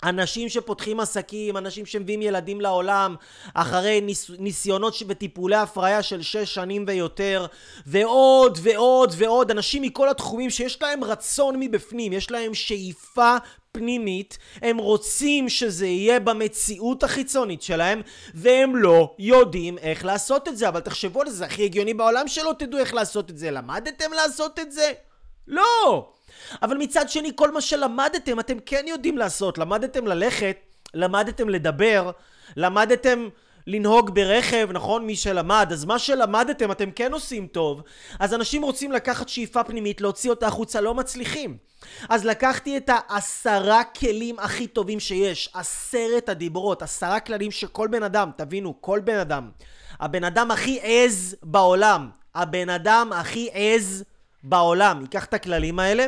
אנשים 0.05 0.49
שפותחים 0.49 1.01
עסקים, 1.01 1.57
אנשים 1.57 1.87
שמביאים 1.87 2.23
ילדים 2.23 2.61
לעולם 2.61 3.17
אחרי 3.55 4.01
ניס, 4.01 4.31
ניסיונות 4.39 4.95
וטיפולי 5.09 5.57
הפריה 5.57 6.03
של 6.03 6.23
שש 6.23 6.55
שנים 6.55 6.85
ויותר 6.89 7.47
ועוד 7.87 8.59
ועוד 8.63 9.15
ועוד 9.17 9.51
אנשים 9.51 9.83
מכל 9.83 10.09
התחומים 10.09 10.51
שיש 10.51 10.83
להם 10.83 11.05
רצון 11.05 11.61
מבפנים, 11.61 12.13
יש 12.13 12.31
להם 12.31 12.55
שאיפה 12.55 13.37
פנימית, 13.73 14.39
הם 14.63 14.79
רוצים 14.79 15.49
שזה 15.49 15.87
יהיה 15.87 16.21
במציאות 16.21 17.03
החיצונית 17.03 17.63
שלהם 17.63 18.03
והם 18.35 18.77
לא 18.77 19.15
יודעים 19.19 19.79
איך 19.79 20.05
לעשות 20.05 20.49
את 20.49 20.57
זה 20.57 20.69
אבל 20.69 20.81
תחשבו 20.81 21.21
על 21.21 21.31
זה, 21.31 21.37
זה 21.37 21.45
הכי 21.45 21.65
הגיוני 21.65 21.95
בעולם 21.95 22.29
שלא 22.29 22.53
תדעו 22.59 22.81
איך 22.81 22.95
לעשות 22.95 23.31
את 23.31 23.39
זה 23.39 23.51
למדתם 23.51 24.13
לעשות 24.13 24.59
את 24.59 24.73
זה? 24.73 24.93
לא! 25.49 26.14
אבל 26.63 26.77
מצד 26.77 27.11
שני, 27.11 27.33
כל 27.35 27.51
מה 27.51 27.61
שלמדתם, 27.61 28.41
אתם 28.41 28.59
כן 28.67 28.85
יודעים 28.89 29.19
לעשות. 29.19 29.59
למדתם 29.59 30.07
ללכת, 30.07 30.57
למדתם 30.95 31.49
לדבר, 31.49 32.11
למדתם 32.57 33.29
לנהוג 33.67 34.15
ברכב, 34.15 34.69
נכון? 34.73 35.07
מי 35.07 35.17
שלמד. 35.17 35.69
אז 35.73 35.85
מה 35.85 35.99
שלמדתם 35.99 36.71
אתם 36.71 36.91
כן 36.91 37.13
עושים 37.13 37.47
טוב. 37.47 37.83
אז 38.19 38.35
אנשים 38.35 38.63
רוצים 38.63 38.93
לקחת 38.93 39.29
שאיפה 39.29 39.65
פנימית, 39.65 40.01
להוציא 40.01 40.31
אותה 40.31 40.47
החוצה, 40.47 40.81
לא 40.81 40.95
מצליחים. 40.95 41.57
אז 42.09 42.25
לקחתי 42.25 42.77
את 42.77 42.91
העשרה 42.93 43.85
כלים 43.85 44.39
הכי 44.39 44.67
טובים 44.67 45.01
שיש, 45.01 45.51
עשרת 45.55 46.29
הדיברות, 46.29 46.83
עשרה 46.83 47.21
כללים 47.21 47.51
שכל 47.51 47.89
בן 47.89 48.03
אדם, 48.03 48.31
תבינו, 48.37 48.75
כל 48.81 49.01
בן 49.05 49.19
אדם, 49.19 49.51
הבן 50.01 50.25
אדם 50.25 50.51
הכי 50.51 50.79
עז 50.83 51.37
בעולם, 51.43 52.11
הבן 52.35 52.69
אדם 52.69 53.11
הכי 53.15 53.49
עז 53.53 54.05
בעולם, 54.43 55.01
ייקח 55.01 55.25
את 55.25 55.35
הכללים 55.35 55.79
האלה, 55.79 56.07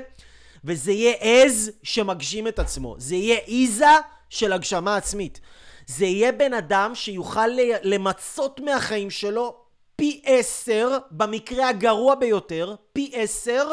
וזה 0.65 0.93
יהיה 0.93 1.15
עז 1.21 1.71
שמגשים 1.83 2.49
את 2.49 2.59
עצמו. 2.59 2.95
זה 2.99 3.15
יהיה 3.15 3.39
עיזה 3.45 3.87
של 4.31 4.53
הגשמה 4.53 4.97
עצמית. 4.97 5.41
זה 5.87 6.07
יהיה 6.07 6.33
בן 6.33 6.55
אדם 6.55 6.95
שיוכל 6.95 7.49
למצות 7.83 8.61
מהחיים 8.61 9.11
שלו 9.11 9.67
פי 9.97 10.21
עשר, 10.25 10.99
במקרה 11.11 11.69
הגרוע 11.69 12.15
ביותר, 12.15 12.75
פי 12.93 13.11
עשר, 13.15 13.69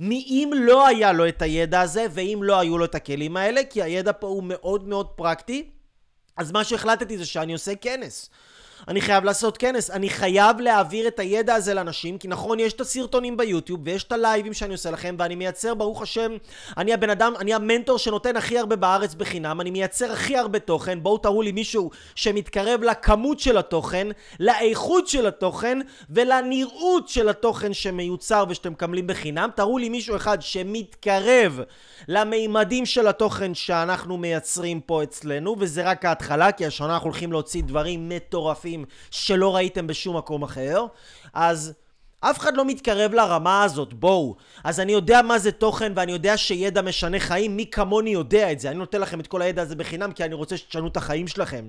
מאם 0.00 0.50
לא 0.54 0.86
היה 0.86 1.12
לו 1.12 1.28
את 1.28 1.42
הידע 1.42 1.80
הזה, 1.80 2.06
ואם 2.10 2.40
לא 2.42 2.58
היו 2.58 2.78
לו 2.78 2.84
את 2.84 2.94
הכלים 2.94 3.36
האלה, 3.36 3.64
כי 3.64 3.82
הידע 3.82 4.12
פה 4.12 4.26
הוא 4.26 4.42
מאוד 4.42 4.88
מאוד 4.88 5.06
פרקטי. 5.06 5.70
אז 6.36 6.52
מה 6.52 6.64
שהחלטתי 6.64 7.18
זה 7.18 7.26
שאני 7.26 7.52
עושה 7.52 7.74
כנס. 7.74 8.30
אני 8.88 9.00
חייב 9.00 9.24
לעשות 9.24 9.56
כנס, 9.56 9.90
אני 9.90 10.10
חייב 10.10 10.60
להעביר 10.60 11.08
את 11.08 11.18
הידע 11.18 11.54
הזה 11.54 11.74
לאנשים, 11.74 12.18
כי 12.18 12.28
נכון, 12.28 12.60
יש 12.60 12.72
את 12.72 12.80
הסרטונים 12.80 13.36
ביוטיוב, 13.36 13.80
ויש 13.84 14.04
את 14.04 14.12
הלייבים 14.12 14.54
שאני 14.54 14.72
עושה 14.72 14.90
לכם, 14.90 15.16
ואני 15.18 15.34
מייצר, 15.34 15.74
ברוך 15.74 16.02
השם, 16.02 16.32
אני 16.76 16.94
הבן 16.94 17.10
אדם, 17.10 17.32
אני 17.38 17.54
המנטור 17.54 17.98
שנותן 17.98 18.36
הכי 18.36 18.58
הרבה 18.58 18.76
בארץ 18.76 19.14
בחינם, 19.14 19.60
אני 19.60 19.70
מייצר 19.70 20.12
הכי 20.12 20.36
הרבה 20.36 20.58
תוכן, 20.58 21.02
בואו 21.02 21.18
תראו 21.18 21.42
לי 21.42 21.52
מישהו 21.52 21.90
שמתקרב 22.14 22.82
לכמות 22.82 23.40
של 23.40 23.58
התוכן, 23.58 24.06
לאיכות 24.40 25.08
של 25.08 25.26
התוכן, 25.26 25.78
ולנראות 26.10 27.08
של 27.08 27.28
התוכן 27.28 27.74
שמיוצר 27.74 28.44
ושאתם 28.48 28.72
מקבלים 28.72 29.06
בחינם, 29.06 29.50
תראו 29.56 29.78
לי 29.78 29.88
מישהו 29.88 30.16
אחד 30.16 30.42
שמתקרב 30.42 31.60
למימדים 32.08 32.86
של 32.86 33.06
התוכן 33.08 33.54
שאנחנו 33.54 34.16
מייצרים 34.16 34.80
פה 34.80 35.02
אצלנו, 35.02 35.56
וזה 35.58 35.82
רק 35.82 36.04
ההתחלה, 36.04 36.52
כי 36.52 36.66
השנה 36.66 36.94
אנחנו 36.94 37.06
הולכים 37.10 37.32
להוציא 37.32 37.62
דברים 37.62 38.08
מטורפים. 38.08 38.65
יפים 38.66 38.84
שלא 39.10 39.56
ראיתם 39.56 39.86
בשום 39.86 40.16
מקום 40.16 40.42
אחר, 40.42 40.86
אז 41.34 41.72
אף 42.20 42.38
אחד 42.38 42.56
לא 42.56 42.64
מתקרב 42.64 43.14
לרמה 43.14 43.62
הזאת, 43.62 43.92
בואו. 43.92 44.36
אז 44.64 44.80
אני 44.80 44.92
יודע 44.92 45.22
מה 45.22 45.38
זה 45.38 45.52
תוכן 45.52 45.92
ואני 45.96 46.12
יודע 46.12 46.36
שידע 46.36 46.82
משנה 46.82 47.20
חיים, 47.20 47.56
מי 47.56 47.66
כמוני 47.70 48.10
יודע 48.10 48.52
את 48.52 48.60
זה. 48.60 48.70
אני 48.70 48.78
נותן 48.78 49.00
לכם 49.00 49.20
את 49.20 49.26
כל 49.26 49.42
הידע 49.42 49.62
הזה 49.62 49.76
בחינם 49.76 50.12
כי 50.12 50.24
אני 50.24 50.34
רוצה 50.34 50.56
שתשנו 50.56 50.88
את 50.88 50.96
החיים 50.96 51.28
שלכם. 51.28 51.68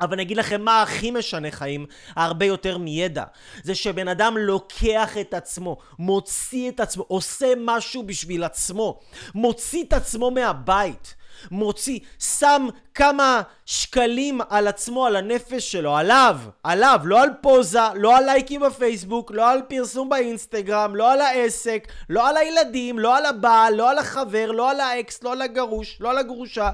אבל 0.00 0.12
אני 0.12 0.22
אגיד 0.22 0.36
לכם 0.36 0.62
מה 0.62 0.82
הכי 0.82 1.10
משנה 1.10 1.50
חיים, 1.50 1.86
הרבה 2.16 2.46
יותר 2.46 2.78
מידע. 2.78 3.24
זה 3.62 3.74
שבן 3.74 4.08
אדם 4.08 4.36
לוקח 4.36 5.18
את 5.20 5.34
עצמו, 5.34 5.76
מוציא 5.98 6.70
את 6.70 6.80
עצמו, 6.80 7.04
עושה 7.08 7.46
משהו 7.64 8.02
בשביל 8.06 8.44
עצמו, 8.44 9.00
מוציא 9.34 9.84
את 9.84 9.92
עצמו 9.92 10.30
מהבית. 10.30 11.14
מוציא, 11.50 11.98
שם 12.18 12.68
כמה 12.94 13.42
שקלים 13.66 14.40
על 14.48 14.68
עצמו, 14.68 15.06
על 15.06 15.16
הנפש 15.16 15.72
שלו, 15.72 15.96
עליו, 15.96 16.36
עליו, 16.62 17.00
לא 17.04 17.22
על 17.22 17.30
פוזה, 17.40 17.78
לא 17.94 18.16
על 18.16 18.24
לייקים 18.24 18.60
בפייסבוק, 18.60 19.30
לא 19.30 19.50
על 19.50 19.62
פרסום 19.68 20.08
באינסטגרם, 20.08 20.96
לא 20.96 21.12
על 21.12 21.20
העסק, 21.20 21.88
לא 22.08 22.28
על 22.28 22.36
הילדים, 22.36 22.98
לא 22.98 23.16
על 23.16 23.26
הבעל, 23.26 23.74
לא 23.74 23.90
על 23.90 23.98
החבר, 23.98 24.50
לא 24.50 24.70
על 24.70 24.80
האקס, 24.80 25.22
לא 25.22 25.32
על 25.32 25.42
הגרוש, 25.42 25.96
לא 26.00 26.10
על 26.10 26.18
הגרושה. 26.18 26.70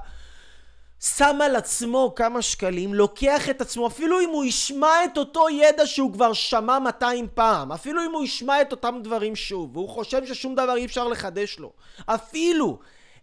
שם 1.01 1.39
על 1.45 1.57
עצמו 1.57 2.13
כמה 2.17 2.43
שקלים, 2.43 2.95
לוקח 2.95 3.51
את 3.51 3.61
עצמו, 3.61 3.87
אפילו 3.87 4.21
אם 4.21 4.29
הוא 4.29 4.45
ישמע 4.45 5.05
את 5.05 5.19
אותו 5.19 5.49
ידע 5.51 5.87
שהוא 5.87 6.13
כבר 6.13 6.33
שמע 6.33 6.79
200 6.79 7.27
פעם, 7.35 7.73
אפילו 7.73 8.05
אם 8.05 8.13
הוא 8.13 8.25
ישמע 8.25 8.61
את 8.61 8.73
אותם 8.73 9.01
דברים 9.03 9.37
שוב, 9.37 9.77
והוא 9.77 9.89
חושב 9.89 10.27
ששום 10.27 10.55
דבר 10.55 10.77
אי 10.77 10.85
אפשר 10.85 11.09
לחדש 11.09 11.59
לו, 11.59 11.73
אפילו 12.07 12.79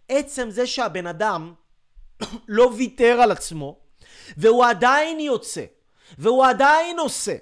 עצם 0.08 0.50
זה 0.50 0.66
שהבן 0.66 1.06
אדם 1.06 1.54
לא 2.48 2.72
ויתר 2.76 3.20
על 3.22 3.32
עצמו, 3.32 3.78
והוא 4.36 4.64
עדיין 4.64 5.20
יוצא, 5.20 5.64
והוא 6.18 6.44
עדיין 6.46 6.98
עושה, 6.98 7.36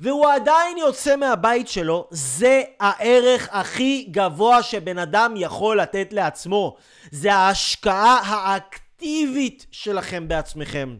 והוא 0.00 0.28
עדיין 0.28 0.78
יוצא 0.78 1.16
מהבית 1.16 1.68
שלו, 1.68 2.08
זה 2.10 2.62
הערך 2.80 3.48
הכי 3.52 4.08
גבוה 4.10 4.62
שבן 4.62 4.98
אדם 4.98 5.34
יכול 5.36 5.80
לתת 5.80 6.12
לעצמו. 6.12 6.76
זה 7.10 7.34
ההשקעה 7.34 8.20
האקטיבית 8.24 9.66
שלכם 9.70 10.28
בעצמכם. 10.28 10.96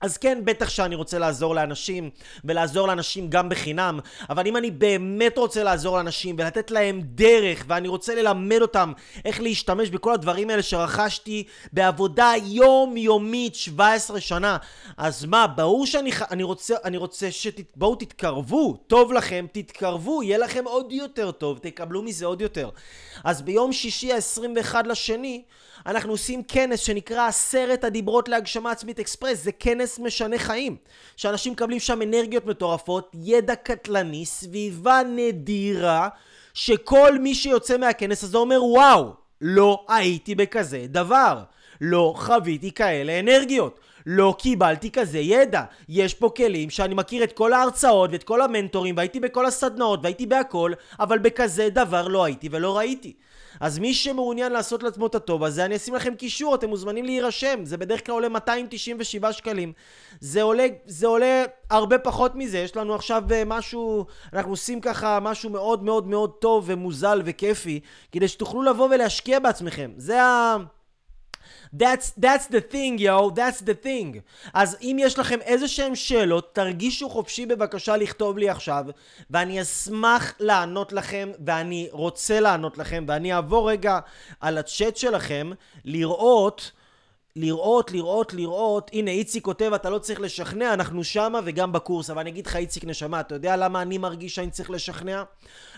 אז 0.00 0.16
כן, 0.16 0.38
בטח 0.44 0.68
שאני 0.68 0.94
רוצה 0.94 1.18
לעזור 1.18 1.54
לאנשים, 1.54 2.10
ולעזור 2.44 2.88
לאנשים 2.88 3.30
גם 3.30 3.48
בחינם, 3.48 4.00
אבל 4.30 4.46
אם 4.46 4.56
אני 4.56 4.70
באמת 4.70 5.38
רוצה 5.38 5.64
לעזור 5.64 5.96
לאנשים 5.96 6.36
ולתת 6.38 6.70
להם 6.70 7.00
דרך, 7.04 7.64
ואני 7.68 7.88
רוצה 7.88 8.14
ללמד 8.14 8.58
אותם 8.62 8.92
איך 9.24 9.40
להשתמש 9.40 9.90
בכל 9.90 10.12
הדברים 10.14 10.50
האלה 10.50 10.62
שרכשתי 10.62 11.44
בעבודה 11.72 12.32
יומיומית 12.44 13.54
17 13.54 14.20
שנה, 14.20 14.56
אז 14.96 15.24
מה, 15.24 15.46
ברור 15.46 15.86
שאני 15.86 16.10
אני 16.30 16.42
רוצה, 16.42 16.74
אני 16.84 16.96
רוצה 16.96 17.30
שבואו 17.30 17.94
תתקרבו, 17.94 18.76
טוב 18.86 19.12
לכם, 19.12 19.46
תתקרבו, 19.52 20.22
יהיה 20.22 20.38
לכם 20.38 20.64
עוד 20.64 20.92
יותר 20.92 21.30
טוב, 21.30 21.58
תקבלו 21.58 22.02
מזה 22.02 22.26
עוד 22.26 22.40
יותר. 22.40 22.70
אז 23.24 23.42
ביום 23.42 23.72
שישי 23.72 24.12
ה-21 24.12 24.74
לשני, 24.86 25.42
אנחנו 25.86 26.12
עושים 26.12 26.42
כנס 26.42 26.80
שנקרא 26.80 27.26
עשרת 27.26 27.84
הדיברות 27.84 28.28
להגשמה 28.28 28.70
עצמית 28.70 29.00
אקספרס, 29.00 29.44
זה 29.44 29.52
כנס 29.52 29.98
משנה 29.98 30.38
חיים, 30.38 30.76
שאנשים 31.16 31.52
מקבלים 31.52 31.80
שם 31.80 32.02
אנרגיות 32.02 32.46
מטורפות, 32.46 33.12
ידע 33.22 33.54
קטלני, 33.54 34.26
סביבה 34.26 35.00
נדירה, 35.16 36.08
שכל 36.54 37.18
מי 37.18 37.34
שיוצא 37.34 37.76
מהכנס 37.76 38.24
הזה 38.24 38.38
אומר 38.38 38.64
וואו, 38.64 39.12
לא 39.40 39.84
הייתי 39.88 40.34
בכזה 40.34 40.84
דבר, 40.88 41.42
לא 41.80 42.14
חוויתי 42.16 42.72
כאלה 42.72 43.20
אנרגיות. 43.20 43.80
לא 44.10 44.34
קיבלתי 44.38 44.90
כזה 44.90 45.18
ידע. 45.18 45.62
יש 45.88 46.14
פה 46.14 46.30
כלים 46.36 46.70
שאני 46.70 46.94
מכיר 46.94 47.24
את 47.24 47.32
כל 47.32 47.52
ההרצאות 47.52 48.10
ואת 48.12 48.22
כל 48.22 48.42
המנטורים 48.42 48.96
והייתי 48.96 49.20
בכל 49.20 49.46
הסדנאות 49.46 50.00
והייתי 50.02 50.26
בהכל, 50.26 50.72
אבל 51.00 51.18
בכזה 51.18 51.68
דבר 51.70 52.08
לא 52.08 52.24
הייתי 52.24 52.48
ולא 52.52 52.78
ראיתי. 52.78 53.12
אז 53.60 53.78
מי 53.78 53.94
שמעוניין 53.94 54.52
לעשות 54.52 54.82
לעצמו 54.82 55.06
את 55.06 55.14
הטוב 55.14 55.44
הזה, 55.44 55.64
אני 55.64 55.76
אשים 55.76 55.94
לכם 55.94 56.14
קישור, 56.14 56.54
אתם 56.54 56.68
מוזמנים 56.68 57.04
להירשם. 57.04 57.64
זה 57.64 57.76
בדרך 57.76 58.06
כלל 58.06 58.12
עולה 58.12 58.28
297 58.28 59.32
שקלים. 59.32 59.72
זה 60.20 60.42
עולה, 60.42 60.66
זה 60.86 61.06
עולה 61.06 61.44
הרבה 61.70 61.98
פחות 61.98 62.34
מזה. 62.34 62.58
יש 62.58 62.76
לנו 62.76 62.94
עכשיו 62.94 63.22
אה, 63.30 63.42
משהו, 63.46 64.06
אנחנו 64.32 64.50
עושים 64.50 64.80
ככה 64.80 65.20
משהו 65.20 65.50
מאוד 65.50 65.84
מאוד 65.84 66.06
מאוד 66.06 66.30
טוב 66.38 66.64
ומוזל 66.66 67.22
וכיפי, 67.24 67.80
כדי 68.12 68.28
שתוכלו 68.28 68.62
לבוא 68.62 68.88
ולהשקיע 68.90 69.38
בעצמכם. 69.38 69.90
זה 69.96 70.22
ה... 70.22 70.56
That's, 71.74 72.10
that's 72.20 72.46
the 72.46 72.60
thing, 72.72 72.98
yo, 72.98 73.30
that's 73.30 73.62
the 73.62 73.84
thing. 73.84 74.20
אז 74.54 74.76
אם 74.82 74.96
יש 75.00 75.18
לכם 75.18 75.40
איזה 75.40 75.68
שהם 75.68 75.94
שאלות, 75.94 76.54
תרגישו 76.54 77.10
חופשי 77.10 77.46
בבקשה 77.46 77.96
לכתוב 77.96 78.38
לי 78.38 78.48
עכשיו, 78.48 78.84
ואני 79.30 79.62
אשמח 79.62 80.34
לענות 80.40 80.92
לכם, 80.92 81.30
ואני 81.46 81.88
רוצה 81.92 82.40
לענות 82.40 82.78
לכם, 82.78 83.04
ואני 83.08 83.34
אעבור 83.34 83.70
רגע 83.70 83.98
על 84.40 84.58
הצ'אט 84.58 84.96
שלכם, 84.96 85.50
לראות... 85.84 86.72
לראות, 87.36 87.92
לראות, 87.92 88.34
לראות, 88.34 88.90
הנה 88.92 89.10
איציק 89.10 89.44
כותב 89.44 89.72
אתה 89.74 89.90
לא 89.90 89.98
צריך 89.98 90.20
לשכנע, 90.20 90.74
אנחנו 90.74 91.04
שמה 91.04 91.40
וגם 91.44 91.72
בקורס, 91.72 92.10
אבל 92.10 92.20
אני 92.20 92.30
אגיד 92.30 92.46
לך 92.46 92.56
איציק 92.56 92.84
נשמה, 92.84 93.20
אתה 93.20 93.34
יודע 93.34 93.56
למה 93.56 93.82
אני 93.82 93.98
מרגיש 93.98 94.34
שאני 94.34 94.50
צריך 94.50 94.70
לשכנע? 94.70 95.22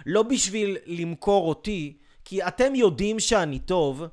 לא 0.07 0.23
בשביל 0.23 0.77
למכור 0.87 1.49
אותי, 1.49 1.97
כי 2.25 2.43
אתם 2.43 2.75
יודעים 2.75 3.21
שאני 3.21 3.59
טוב, 3.59 4.05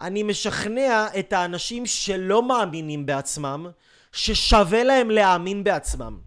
אני 0.00 0.22
משכנע 0.22 1.06
את 1.18 1.32
האנשים 1.32 1.86
שלא 1.86 2.42
מאמינים 2.48 3.06
בעצמם, 3.06 3.66
ששווה 4.12 4.84
להם 4.84 5.10
להאמין 5.10 5.64
בעצמם. 5.64 6.18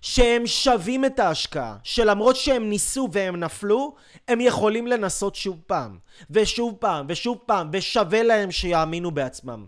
שהם 0.00 0.46
שווים 0.46 1.04
את 1.04 1.18
ההשקעה, 1.18 1.76
שלמרות 1.82 2.36
שהם 2.36 2.68
ניסו 2.68 3.08
והם 3.12 3.36
נפלו, 3.36 3.94
הם 4.28 4.40
יכולים 4.40 4.86
לנסות 4.86 5.34
שוב 5.34 5.60
פעם, 5.66 5.98
ושוב 6.30 6.74
פעם, 6.78 7.06
ושוב 7.08 7.38
פעם, 7.46 7.70
ושווה 7.72 8.22
להם 8.22 8.50
שיאמינו 8.50 9.10
בעצמם. 9.10 9.66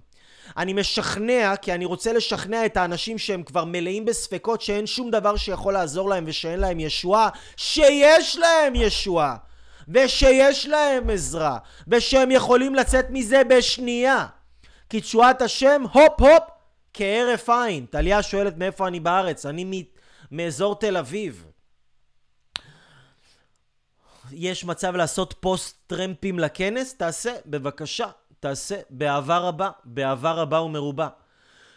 אני 0.56 0.72
משכנע, 0.72 1.54
כי 1.62 1.72
אני 1.72 1.84
רוצה 1.84 2.12
לשכנע 2.12 2.66
את 2.66 2.76
האנשים 2.76 3.18
שהם 3.18 3.42
כבר 3.42 3.64
מלאים 3.64 4.04
בספקות 4.04 4.60
שאין 4.60 4.86
שום 4.86 5.10
דבר 5.10 5.36
שיכול 5.36 5.72
לעזור 5.72 6.08
להם 6.08 6.24
ושאין 6.26 6.60
להם 6.60 6.80
ישועה, 6.80 7.28
שיש 7.56 8.36
להם 8.36 8.74
ישועה! 8.74 9.36
ושיש 9.88 10.66
להם 10.66 11.10
עזרה, 11.10 11.58
ושהם 11.88 12.30
יכולים 12.30 12.74
לצאת 12.74 13.06
מזה 13.10 13.42
בשנייה. 13.44 14.26
כי 14.90 15.00
תשועת 15.00 15.42
השם, 15.42 15.82
הופ 15.92 16.20
הופ, 16.20 16.42
כהרף 16.94 17.48
עין. 17.48 17.86
טליה 17.86 18.22
שואלת 18.22 18.56
מאיפה 18.56 18.88
אני 18.88 19.00
בארץ, 19.00 19.46
אני 19.46 19.64
מ... 19.64 19.72
מאזור 20.30 20.74
תל 20.74 20.96
אביב. 20.96 21.46
יש 24.32 24.64
מצב 24.64 24.96
לעשות 24.96 25.34
פוסט 25.40 25.76
טרמפים 25.86 26.38
לכנס? 26.38 26.94
תעשה, 26.94 27.34
בבקשה, 27.46 28.06
תעשה, 28.40 28.80
באהבה 28.90 29.38
רבה, 29.38 29.70
באהבה 29.84 30.32
רבה 30.32 30.60
ומרובה. 30.60 31.08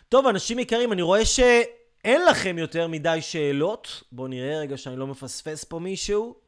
טוב, 0.09 0.27
אנשים 0.27 0.59
יקרים, 0.59 0.93
אני 0.93 1.01
רואה 1.01 1.25
שאין 1.25 2.25
לכם 2.25 2.57
יותר 2.57 2.87
מדי 2.87 3.17
שאלות. 3.21 4.03
בואו 4.11 4.27
נראה 4.27 4.59
רגע 4.59 4.77
שאני 4.77 4.97
לא 4.97 5.07
מפספס 5.07 5.63
פה 5.63 5.79
מישהו. 5.79 6.40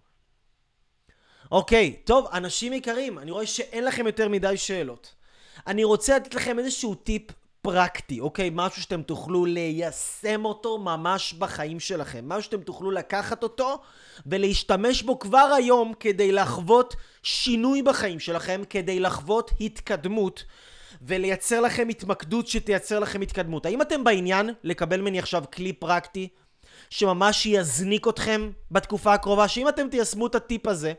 אוקיי, 1.54 1.96
טוב, 2.04 2.28
אנשים 2.34 2.74
יקרים, 2.74 3.20
אני 3.20 3.32
רואה 3.32 3.46
שאין 3.46 3.86
לכם 3.86 4.06
יותר 4.06 4.30
מדי 4.30 4.58
שאלות. 4.58 5.16
אני 5.68 5.84
רוצה 5.84 6.16
לתת 6.16 6.36
לכם 6.36 6.60
איזשהו 6.60 6.96
טיפ 6.96 7.22
פרקטי, 7.62 8.20
אוקיי? 8.20 8.50
משהו 8.54 8.82
שאתם 8.82 9.02
תוכלו 9.02 9.46
ליישם 9.46 10.46
אותו 10.46 10.78
ממש 10.78 11.34
בחיים 11.34 11.80
שלכם. 11.80 12.30
משהו 12.30 12.44
שאתם 12.44 12.62
תוכלו 12.62 12.92
לקחת 12.92 13.44
אותו 13.44 13.82
ולהשתמש 14.26 15.04
בו 15.04 15.20
כבר 15.20 15.54
היום 15.58 15.94
כדי 16.00 16.32
לחוות 16.32 16.96
שינוי 17.24 17.82
בחיים 17.82 18.20
שלכם, 18.20 18.62
כדי 18.70 19.00
לחוות 19.00 19.52
התקדמות 19.62 20.44
ולייצר 21.02 21.62
לכם 21.62 21.90
התמקדות 21.90 22.48
שתייצר 22.48 23.00
לכם 23.00 23.22
התקדמות. 23.22 23.66
האם 23.66 23.82
אתם 23.82 24.04
בעניין 24.04 24.50
לקבל 24.64 25.02
ממני 25.02 25.20
עכשיו 25.20 25.44
כלי 25.54 25.74
פרקטי 25.74 26.28
שממש 26.90 27.46
יזניק 27.46 28.08
אתכם 28.08 28.52
בתקופה 28.72 29.14
הקרובה? 29.14 29.48
שאם 29.48 29.70
אתם 29.70 29.90
תיישמו 29.90 30.28
את 30.28 30.36
הטיפ 30.36 30.68
הזה 30.68 30.94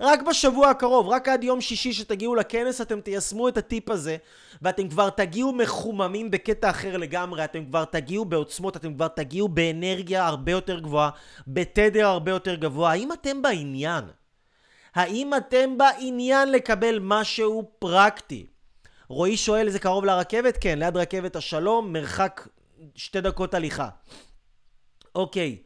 רק 0.00 0.22
בשבוע 0.22 0.70
הקרוב, 0.70 1.08
רק 1.08 1.28
עד 1.28 1.44
יום 1.44 1.60
שישי 1.60 1.92
שתגיעו 1.92 2.34
לכנס 2.34 2.80
אתם 2.80 3.00
תיישמו 3.00 3.48
את 3.48 3.56
הטיפ 3.56 3.90
הזה 3.90 4.16
ואתם 4.62 4.88
כבר 4.88 5.10
תגיעו 5.10 5.52
מחוממים 5.52 6.30
בקטע 6.30 6.70
אחר 6.70 6.96
לגמרי, 6.96 7.44
אתם 7.44 7.64
כבר 7.64 7.84
תגיעו 7.84 8.24
בעוצמות, 8.24 8.76
אתם 8.76 8.94
כבר 8.94 9.08
תגיעו 9.08 9.48
באנרגיה 9.48 10.26
הרבה 10.26 10.52
יותר 10.52 10.80
גבוהה, 10.80 11.10
בתדר 11.48 12.06
הרבה 12.06 12.30
יותר 12.30 12.54
גבוה. 12.54 12.90
האם 12.90 13.12
אתם 13.12 13.42
בעניין? 13.42 14.04
האם 14.94 15.30
אתם 15.36 15.78
בעניין 15.78 16.52
לקבל 16.52 16.98
משהו 17.02 17.70
פרקטי? 17.78 18.46
רועי 19.08 19.36
שואל, 19.36 19.70
זה 19.70 19.78
קרוב 19.78 20.04
לרכבת? 20.04 20.58
כן, 20.60 20.78
ליד 20.78 20.96
רכבת 20.96 21.36
השלום, 21.36 21.92
מרחק 21.92 22.48
שתי 22.94 23.20
דקות 23.20 23.54
הליכה. 23.54 23.88
אוקיי. 25.14 25.56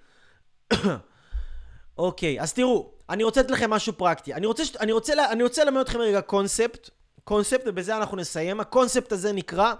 אוקיי, 2.03 2.41
אז 2.41 2.53
תראו, 2.53 2.91
אני 3.11 3.25
רוצה 3.25 3.41
לתת 3.41 3.51
לכם 3.51 3.71
משהו 3.71 3.93
פרקטי. 3.93 4.35
אני 4.35 4.47
רוצה, 4.47 4.63
אני 4.81 4.93
רוצה, 4.93 5.31
אני 5.31 5.43
רוצה 5.43 5.65
ללמד 5.65 5.81
אתכם 5.81 5.99
רגע 5.99 6.21
קונספט, 6.21 6.91
קונספט, 7.25 7.63
ובזה 7.67 7.97
אנחנו 7.97 8.17
נסיים. 8.17 8.61
הקונספט 8.61 9.13
הזה 9.13 9.33
נקרא 9.33 9.75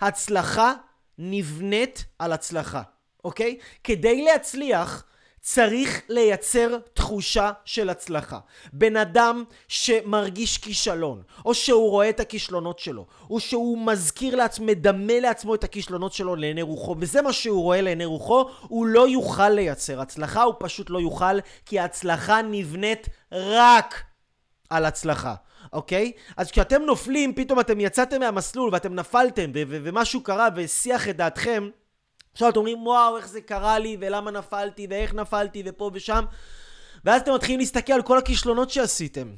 הצלחה 0.00 0.74
נבנית 1.18 2.04
על 2.18 2.32
הצלחה, 2.32 2.82
אוקיי? 3.24 3.58
כדי 3.84 4.22
להצליח, 4.22 5.04
צריך 5.40 6.02
לייצר 6.08 6.78
תחושה 6.94 7.50
של 7.64 7.90
הצלחה. 7.90 8.38
בן 8.72 8.96
אדם 8.96 9.44
שמרגיש 9.68 10.58
כישלון, 10.58 11.22
או 11.44 11.54
שהוא 11.54 11.90
רואה 11.90 12.08
את 12.08 12.20
הכישלונות 12.20 12.78
שלו, 12.78 13.06
או 13.30 13.40
שהוא 13.40 13.78
מזכיר 13.78 14.36
לעצמו, 14.36 14.66
מדמה 14.66 15.20
לעצמו 15.20 15.54
את 15.54 15.64
הכישלונות 15.64 16.12
שלו 16.12 16.36
לעיני 16.36 16.62
רוחו, 16.62 16.96
וזה 16.98 17.22
מה 17.22 17.32
שהוא 17.32 17.62
רואה 17.62 17.80
לעיני 17.80 18.04
רוחו, 18.04 18.44
הוא 18.60 18.86
לא 18.86 19.08
יוכל 19.08 19.48
לייצר 19.48 20.00
הצלחה, 20.00 20.42
הוא 20.42 20.54
פשוט 20.58 20.90
לא 20.90 20.98
יוכל, 20.98 21.38
כי 21.66 21.78
ההצלחה 21.78 22.42
נבנית 22.42 23.08
רק 23.32 24.02
על 24.70 24.84
הצלחה. 24.84 25.34
אוקיי? 25.72 26.12
אז 26.36 26.50
כשאתם 26.50 26.82
נופלים, 26.82 27.34
פתאום 27.34 27.60
אתם 27.60 27.80
יצאתם 27.80 28.20
מהמסלול 28.20 28.70
ואתם 28.72 28.94
נפלתם 28.94 29.50
ומשהו 29.54 30.22
קרה 30.22 30.48
והסיח 30.56 31.08
את 31.08 31.16
דעתכם 31.16 31.68
עכשיו 32.32 32.48
אתם 32.48 32.58
אומרים, 32.58 32.86
וואו, 32.86 33.16
איך 33.16 33.28
זה 33.28 33.40
קרה 33.40 33.78
לי, 33.78 33.96
ולמה 34.00 34.30
נפלתי, 34.30 34.86
ואיך 34.90 35.14
נפלתי, 35.14 35.62
ופה 35.66 35.90
ושם. 35.94 36.24
ואז 37.04 37.22
אתם 37.22 37.34
מתחילים 37.34 37.60
להסתכל 37.60 37.92
על 37.92 38.02
כל 38.02 38.18
הכישלונות 38.18 38.70
שעשיתם. 38.70 39.28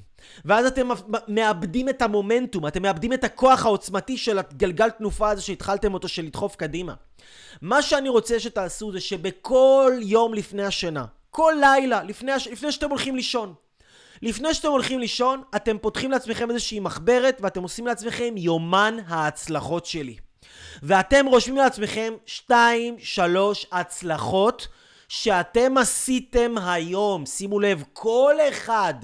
ואז 0.45 0.67
אתם 0.67 0.89
מאבדים 1.29 1.89
את 1.89 2.03
המומנטום, 2.03 2.67
אתם 2.67 2.83
מאבדים 2.83 3.13
את 3.13 3.25
הכוח 3.25 3.65
העוצמתי 3.65 4.17
של 4.17 4.39
הגלגל 4.39 4.91
תנופה 4.91 5.31
הזה 5.31 5.43
שהתחלתם 5.43 5.95
אותו 5.95 6.09
של 6.09 6.23
לדחוף 6.23 6.57
קדימה. 6.57 6.95
מה 7.63 7.83
שאני 7.83 8.09
רוצה 8.09 8.41
שתעשו 8.41 8.93
זה 8.93 9.01
שבכל 9.01 9.93
יום 10.01 10.35
לפני 10.35 10.65
השינה, 10.65 11.05
כל 11.31 11.55
לילה, 11.61 12.03
לפני, 12.03 12.33
הש... 12.33 12.49
לפני 12.49 12.73
שאתם 12.73 12.91
הולכים 12.91 13.17
לישון, 13.17 13.55
לפני 14.23 14.55
שאתם 14.55 14.69
הולכים 14.69 14.99
לישון, 14.99 15.43
אתם 15.57 15.79
פותחים 15.79 16.11
לעצמכם 16.11 16.51
איזושהי 16.51 16.81
מחברת 16.81 17.39
ואתם 17.41 17.63
עושים 17.63 17.87
לעצמכם 17.87 18.35
יומן 18.37 18.97
ההצלחות 19.07 19.87
שלי. 19.87 20.17
ואתם 20.83 21.27
רושמים 21.27 21.57
לעצמכם 21.57 22.15
2-3 22.51 22.53
הצלחות 23.73 24.69
שאתם 25.09 25.79
עשיתם 25.79 26.55
היום. 26.65 27.27
שימו 27.27 27.61
לב, 27.61 27.85
כל 27.93 28.35
אחד 28.49 28.95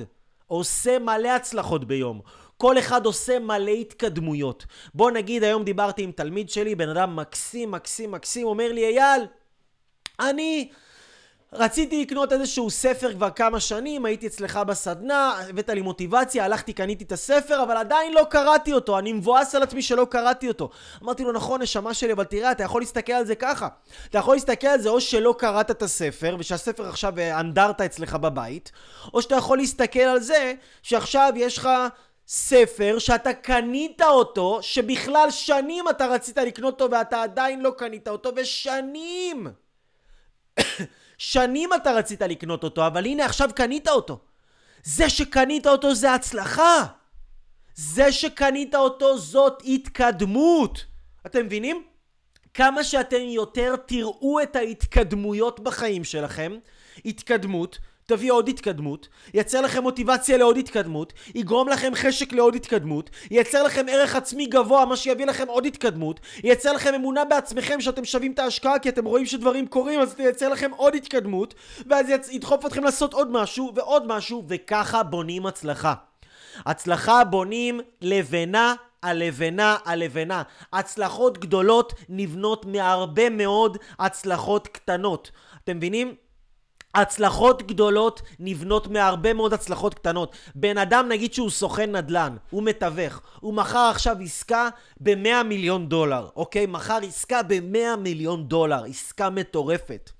עושה 0.46 0.98
מלא 0.98 1.28
הצלחות 1.28 1.84
ביום. 1.84 2.20
כל 2.56 2.78
אחד 2.78 3.06
עושה 3.06 3.38
מלא 3.38 3.70
התקדמויות. 3.70 4.66
בוא 4.94 5.10
נגיד, 5.10 5.44
היום 5.44 5.64
דיברתי 5.64 6.02
עם 6.02 6.12
תלמיד 6.12 6.50
שלי, 6.50 6.74
בן 6.74 6.88
אדם 6.88 7.16
מקסים, 7.16 7.70
מקסים, 7.70 8.10
מקסים, 8.10 8.46
אומר 8.46 8.72
לי, 8.72 8.84
אייל, 8.84 9.26
אני... 10.20 10.68
רציתי 11.52 12.02
לקנות 12.02 12.32
איזשהו 12.32 12.70
ספר 12.70 13.12
כבר 13.12 13.30
כמה 13.30 13.60
שנים, 13.60 14.04
הייתי 14.04 14.26
אצלך 14.26 14.56
בסדנה, 14.56 15.40
הבאת 15.48 15.68
לי 15.68 15.80
מוטיבציה, 15.80 16.44
הלכתי, 16.44 16.72
קניתי 16.72 17.04
את 17.04 17.12
הספר, 17.12 17.62
אבל 17.62 17.76
עדיין 17.76 18.12
לא 18.12 18.26
קראתי 18.30 18.72
אותו, 18.72 18.98
אני 18.98 19.12
מבואס 19.12 19.54
על 19.54 19.62
עצמי 19.62 19.82
שלא 19.82 20.06
קראתי 20.10 20.48
אותו. 20.48 20.70
אמרתי 21.02 21.24
לו, 21.24 21.32
נכון, 21.32 21.62
נשמה 21.62 21.94
שלי, 21.94 22.12
אבל 22.12 22.24
תראה, 22.24 22.52
אתה 22.52 22.62
יכול 22.62 22.82
להסתכל 22.82 23.12
על 23.12 23.26
זה 23.26 23.34
ככה. 23.34 23.68
אתה 24.10 24.18
יכול 24.18 24.34
להסתכל 24.34 24.66
על 24.66 24.80
זה 24.80 24.88
או 24.88 25.00
שלא 25.00 25.34
קראת 25.38 25.70
את 25.70 25.82
הספר, 25.82 26.36
ושהספר 26.38 26.88
עכשיו 26.88 27.18
אה, 27.18 27.40
אנדרטה 27.40 27.84
אצלך 27.84 28.14
בבית, 28.14 28.72
או 29.14 29.22
שאתה 29.22 29.34
יכול 29.34 29.58
להסתכל 29.58 30.00
על 30.00 30.20
זה 30.20 30.54
שעכשיו 30.82 31.32
יש 31.36 31.58
לך 31.58 31.68
ספר 32.26 32.98
שאתה 32.98 33.32
קנית 33.32 34.02
אותו, 34.02 34.58
שבכלל 34.62 35.30
שנים 35.30 35.88
אתה 35.88 36.06
רצית 36.06 36.38
לקנות 36.38 36.80
אותו 36.80 36.94
ואתה 36.94 37.22
עדיין 37.22 37.60
לא 37.60 37.70
קנית 37.70 38.08
אותו, 38.08 38.30
ושנים! 38.36 39.46
שנים 41.18 41.70
אתה 41.74 41.92
רצית 41.92 42.22
לקנות 42.22 42.64
אותו, 42.64 42.86
אבל 42.86 43.06
הנה 43.06 43.24
עכשיו 43.24 43.50
קנית 43.54 43.88
אותו. 43.88 44.18
זה 44.82 45.10
שקנית 45.10 45.66
אותו 45.66 45.94
זה 45.94 46.14
הצלחה. 46.14 46.84
זה 47.74 48.12
שקנית 48.12 48.74
אותו 48.74 49.18
זאת 49.18 49.62
התקדמות. 49.66 50.84
אתם 51.26 51.46
מבינים? 51.46 51.82
כמה 52.54 52.84
שאתם 52.84 53.20
יותר 53.20 53.76
תראו 53.76 54.42
את 54.42 54.56
ההתקדמויות 54.56 55.60
בחיים 55.60 56.04
שלכם, 56.04 56.52
התקדמות, 57.04 57.78
תביא 58.08 58.32
עוד 58.32 58.48
התקדמות, 58.48 59.08
ייצר 59.34 59.60
לכם 59.60 59.82
מוטיבציה 59.82 60.36
לעוד 60.36 60.56
התקדמות, 60.56 61.12
יגרום 61.34 61.68
לכם 61.68 61.92
חשק 61.94 62.32
לעוד 62.32 62.54
התקדמות, 62.54 63.10
ייצר 63.30 63.62
לכם 63.62 63.86
ערך 63.90 64.16
עצמי 64.16 64.46
גבוה, 64.46 64.84
מה 64.84 64.96
שיביא 64.96 65.26
לכם 65.26 65.48
עוד 65.48 65.66
התקדמות, 65.66 66.20
ייצר 66.44 66.72
לכם 66.72 66.94
אמונה 66.94 67.24
בעצמכם 67.24 67.80
שאתם 67.80 68.04
שווים 68.04 68.32
את 68.32 68.38
ההשקעה 68.38 68.78
כי 68.78 68.88
אתם 68.88 69.04
רואים 69.04 69.26
שדברים 69.26 69.66
קורים, 69.66 70.00
אז 70.00 70.14
ייצר 70.18 70.48
לכם 70.48 70.70
עוד 70.76 70.94
התקדמות, 70.94 71.54
ואז 71.86 72.06
ידחוף 72.30 72.66
אתכם 72.66 72.84
לעשות 72.84 73.14
עוד 73.14 73.32
משהו 73.32 73.72
ועוד 73.74 74.06
משהו, 74.06 74.44
וככה 74.48 75.02
בונים 75.02 75.46
הצלחה. 75.46 75.94
הצלחה 76.66 77.24
בונים 77.24 77.80
לבנה 78.00 78.74
על 79.02 79.18
לבנה 79.18 79.76
על 79.84 79.98
לבנה. 79.98 80.42
הצלחות 80.72 81.38
גדולות 81.38 81.92
נבנות 82.08 82.66
מהרבה 82.66 83.30
מאוד 83.30 83.76
הצלחות 83.98 84.68
קטנות. 84.68 85.30
אתם 85.64 85.76
מבינים? 85.76 86.14
הצלחות 87.00 87.62
גדולות 87.62 88.22
נבנות 88.38 88.86
מהרבה 88.86 89.32
מאוד 89.32 89.52
הצלחות 89.52 89.94
קטנות. 89.94 90.36
בן 90.54 90.78
אדם 90.78 91.08
נגיד 91.08 91.34
שהוא 91.34 91.50
סוכן 91.50 91.96
נדל"ן, 91.96 92.36
הוא 92.50 92.62
מתווך, 92.62 93.20
הוא 93.40 93.54
מכר 93.54 93.88
עכשיו 93.90 94.16
עסקה 94.24 94.68
ב-100 95.00 95.42
מיליון 95.44 95.88
דולר, 95.88 96.28
אוקיי? 96.36 96.66
מכר 96.66 96.98
עסקה 97.08 97.42
ב-100 97.42 97.96
מיליון 97.98 98.48
דולר, 98.48 98.84
עסקה 98.84 99.30
מטורפת. 99.30 100.10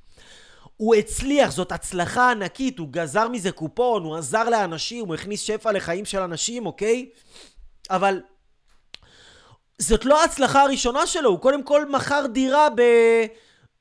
הוא 0.76 0.94
הצליח, 0.94 1.52
זאת 1.52 1.72
הצלחה 1.72 2.30
ענקית, 2.30 2.78
הוא 2.78 2.88
גזר 2.90 3.28
מזה 3.28 3.52
קופון, 3.52 4.02
הוא 4.02 4.16
עזר 4.16 4.48
לאנשים, 4.48 5.06
הוא 5.06 5.14
הכניס 5.14 5.40
שפע 5.40 5.72
לחיים 5.72 6.04
של 6.04 6.20
אנשים, 6.20 6.66
אוקיי? 6.66 7.08
אבל 7.90 8.20
זאת 9.78 10.04
לא 10.04 10.22
ההצלחה 10.22 10.62
הראשונה 10.62 11.06
שלו, 11.06 11.30
הוא 11.30 11.38
קודם 11.38 11.62
כל 11.62 11.88
מכר 11.88 12.26
דירה 12.32 12.68
ב... 12.76 12.82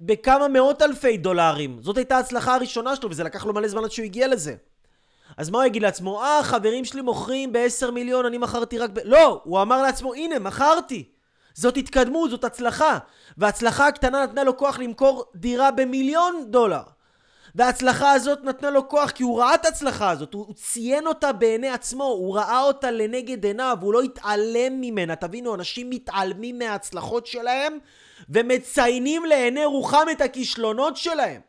בכמה 0.02 0.48
מאות 0.48 0.82
אלפי 0.82 1.18
דולרים. 1.18 1.78
זאת 1.82 1.98
הייתה 1.98 2.18
ההצלחה 2.18 2.56
הראשונה 2.56 2.96
שלו, 2.96 3.10
וזה 3.10 3.24
לקח 3.24 3.46
לו 3.46 3.54
מלא 3.54 3.68
זמן 3.68 3.84
עד 3.84 3.92
שהוא 3.92 4.06
הגיע 4.06 4.28
לזה. 4.28 4.56
אז 5.38 5.50
מה 5.50 5.58
הוא 5.58 5.66
יגיד 5.66 5.82
לעצמו? 5.82 6.24
אה, 6.24 6.44
חברים 6.44 6.86
שלי 6.86 7.02
מוכרים 7.02 7.54
ב-10 7.54 7.92
מיליון, 7.92 8.26
אני 8.26 8.38
מכרתי 8.38 8.80
רק 8.80 8.90
ב... 8.90 9.00
לא! 9.04 9.42
הוא 9.44 9.62
אמר 9.62 9.82
לעצמו, 9.82 10.14
הנה, 10.14 10.40
מכרתי! 10.40 11.10
זאת 11.54 11.78
התקדמות, 11.78 12.30
זאת 12.30 12.44
הצלחה. 12.44 12.98
וההצלחה 13.38 13.88
הקטנה 13.88 14.24
נתנה 14.24 14.44
לו 14.44 14.58
כוח 14.58 14.80
למכור 14.80 15.24
דירה 15.36 15.72
במיליון 15.72 16.46
דולר. 16.50 16.82
וההצלחה 17.58 18.12
הזאת 18.12 18.44
נתנה 18.44 18.70
לו 18.70 18.90
כוח 18.90 19.12
כי 19.12 19.24
הוא 19.24 19.40
ראה 19.40 19.56
את 19.56 19.66
ההצלחה 19.66 20.10
הזאת, 20.10 20.34
הוא, 20.34 20.46
הוא 20.48 20.56
ציין 20.56 21.08
אותה 21.08 21.32
בעיני 21.32 21.70
עצמו, 21.70 22.04
הוא 22.04 22.38
ראה 22.38 22.62
אותה 22.62 22.92
לנגד 22.92 23.46
עיניו, 23.46 23.78
הוא 23.82 23.94
לא 23.94 24.02
התעלם 24.02 24.82
ממנה. 24.82 25.16
תבינו, 25.16 25.56
אנשים 25.56 25.90
מתעלמים 25.90 26.60
מההצלחות 26.60 27.28
שלהם 27.28 27.78
ומציינים 28.30 29.26
לעיני 29.26 29.66
רוחם 29.66 30.06
את 30.12 30.22
הכישלונות 30.22 30.98
שלהם. 30.98 31.42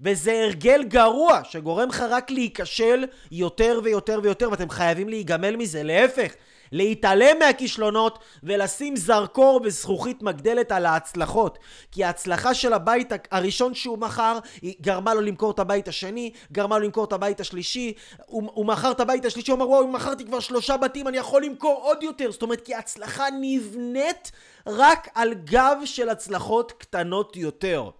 וזה 0.00 0.32
הרגל 0.32 0.84
גרוע 0.84 1.40
שגורם 1.44 1.88
לך 1.88 2.04
רק 2.10 2.30
להיכשל 2.30 3.04
יותר 3.30 3.80
ויותר 3.84 4.20
ויותר 4.22 4.50
ואתם 4.50 4.70
חייבים 4.70 5.08
להיגמל 5.08 5.56
מזה, 5.56 5.82
להפך. 5.82 6.32
להתעלם 6.72 7.38
מהכישלונות 7.38 8.18
ולשים 8.42 8.96
זרקור 8.96 9.60
וזכוכית 9.64 10.22
מגדלת 10.22 10.72
על 10.72 10.86
ההצלחות. 10.86 11.58
כי 11.92 12.04
ההצלחה 12.04 12.54
של 12.54 12.72
הבית 12.72 13.12
הראשון 13.30 13.74
שהוא 13.74 13.98
מכר, 13.98 14.38
היא 14.62 14.74
גרמה 14.80 15.14
לו 15.14 15.20
למכור 15.20 15.50
את 15.50 15.58
הבית 15.58 15.88
השני, 15.88 16.32
גרמה 16.52 16.78
לו 16.78 16.84
למכור 16.84 17.04
את 17.04 17.12
הבית 17.12 17.40
השלישי, 17.40 17.92
הוא, 18.26 18.50
הוא 18.54 18.66
מכר 18.66 18.90
את 18.90 19.00
הבית 19.00 19.24
השלישי, 19.24 19.50
הוא 19.50 19.56
אמר 19.56 19.68
וואו, 19.68 19.84
אם 19.84 19.92
מכרתי 19.92 20.24
כבר 20.24 20.40
שלושה 20.40 20.76
בתים, 20.76 21.08
אני 21.08 21.16
יכול 21.16 21.44
למכור 21.44 21.80
עוד 21.82 22.02
יותר. 22.02 22.32
זאת 22.32 22.42
אומרת, 22.42 22.60
כי 22.60 22.74
הצלחה 22.74 23.24
נבנית 23.40 24.32
רק 24.66 25.08
על 25.14 25.34
גב 25.34 25.76
של 25.84 26.08
הצלחות 26.08 26.72
קטנות 26.72 27.36
יותר. 27.36 27.90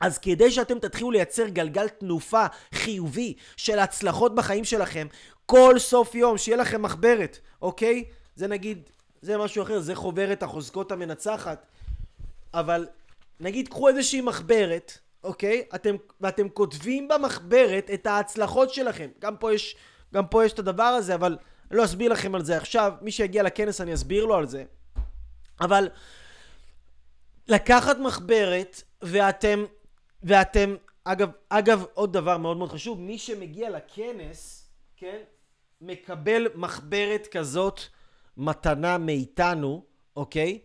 אז 0.00 0.18
כדי 0.18 0.50
שאתם 0.50 0.78
תתחילו 0.78 1.10
לייצר 1.10 1.48
גלגל 1.48 1.88
תנופה 1.88 2.46
חיובי 2.74 3.34
של 3.56 3.78
הצלחות 3.78 4.34
בחיים 4.34 4.64
שלכם, 4.64 5.06
כל 5.46 5.78
סוף 5.78 6.14
יום 6.14 6.38
שיהיה 6.38 6.56
לכם 6.56 6.82
מחברת, 6.82 7.38
אוקיי? 7.62 8.04
זה 8.34 8.46
נגיד, 8.46 8.90
זה 9.22 9.38
משהו 9.38 9.62
אחר, 9.62 9.80
זה 9.80 9.94
חוברת 9.94 10.42
החוזקות 10.42 10.92
המנצחת, 10.92 11.66
אבל 12.54 12.86
נגיד 13.40 13.68
קחו 13.68 13.88
איזושהי 13.88 14.20
מחברת, 14.20 14.98
אוקיי? 15.24 15.64
אתם, 15.74 15.96
ואתם 16.20 16.48
כותבים 16.48 17.08
במחברת 17.08 17.90
את 17.94 18.06
ההצלחות 18.06 18.74
שלכם. 18.74 19.08
גם 19.18 19.36
פה 19.36 19.54
יש, 19.54 19.76
גם 20.14 20.26
פה 20.26 20.44
יש 20.44 20.52
את 20.52 20.58
הדבר 20.58 20.82
הזה, 20.82 21.14
אבל 21.14 21.36
אני 21.70 21.78
לא 21.78 21.84
אסביר 21.84 22.12
לכם 22.12 22.34
על 22.34 22.44
זה 22.44 22.56
עכשיו. 22.56 22.92
מי 23.00 23.10
שיגיע 23.10 23.42
לכנס 23.42 23.80
אני 23.80 23.94
אסביר 23.94 24.24
לו 24.24 24.34
על 24.34 24.46
זה. 24.46 24.64
אבל 25.60 25.88
לקחת 27.48 27.96
מחברת 27.98 28.82
ואתם, 29.02 29.64
ואתם, 30.22 30.76
אגב, 31.04 31.30
אגב, 31.48 31.84
עוד 31.94 32.12
דבר 32.12 32.38
מאוד 32.38 32.56
מאוד 32.56 32.70
חשוב, 32.70 33.00
מי 33.00 33.18
שמגיע 33.18 33.70
לכנס, 33.70 34.68
כן? 34.96 35.18
מקבל 35.80 36.46
מחברת 36.54 37.26
כזאת 37.30 37.80
מתנה 38.36 38.98
מאיתנו, 38.98 39.84
אוקיי? 40.16 40.58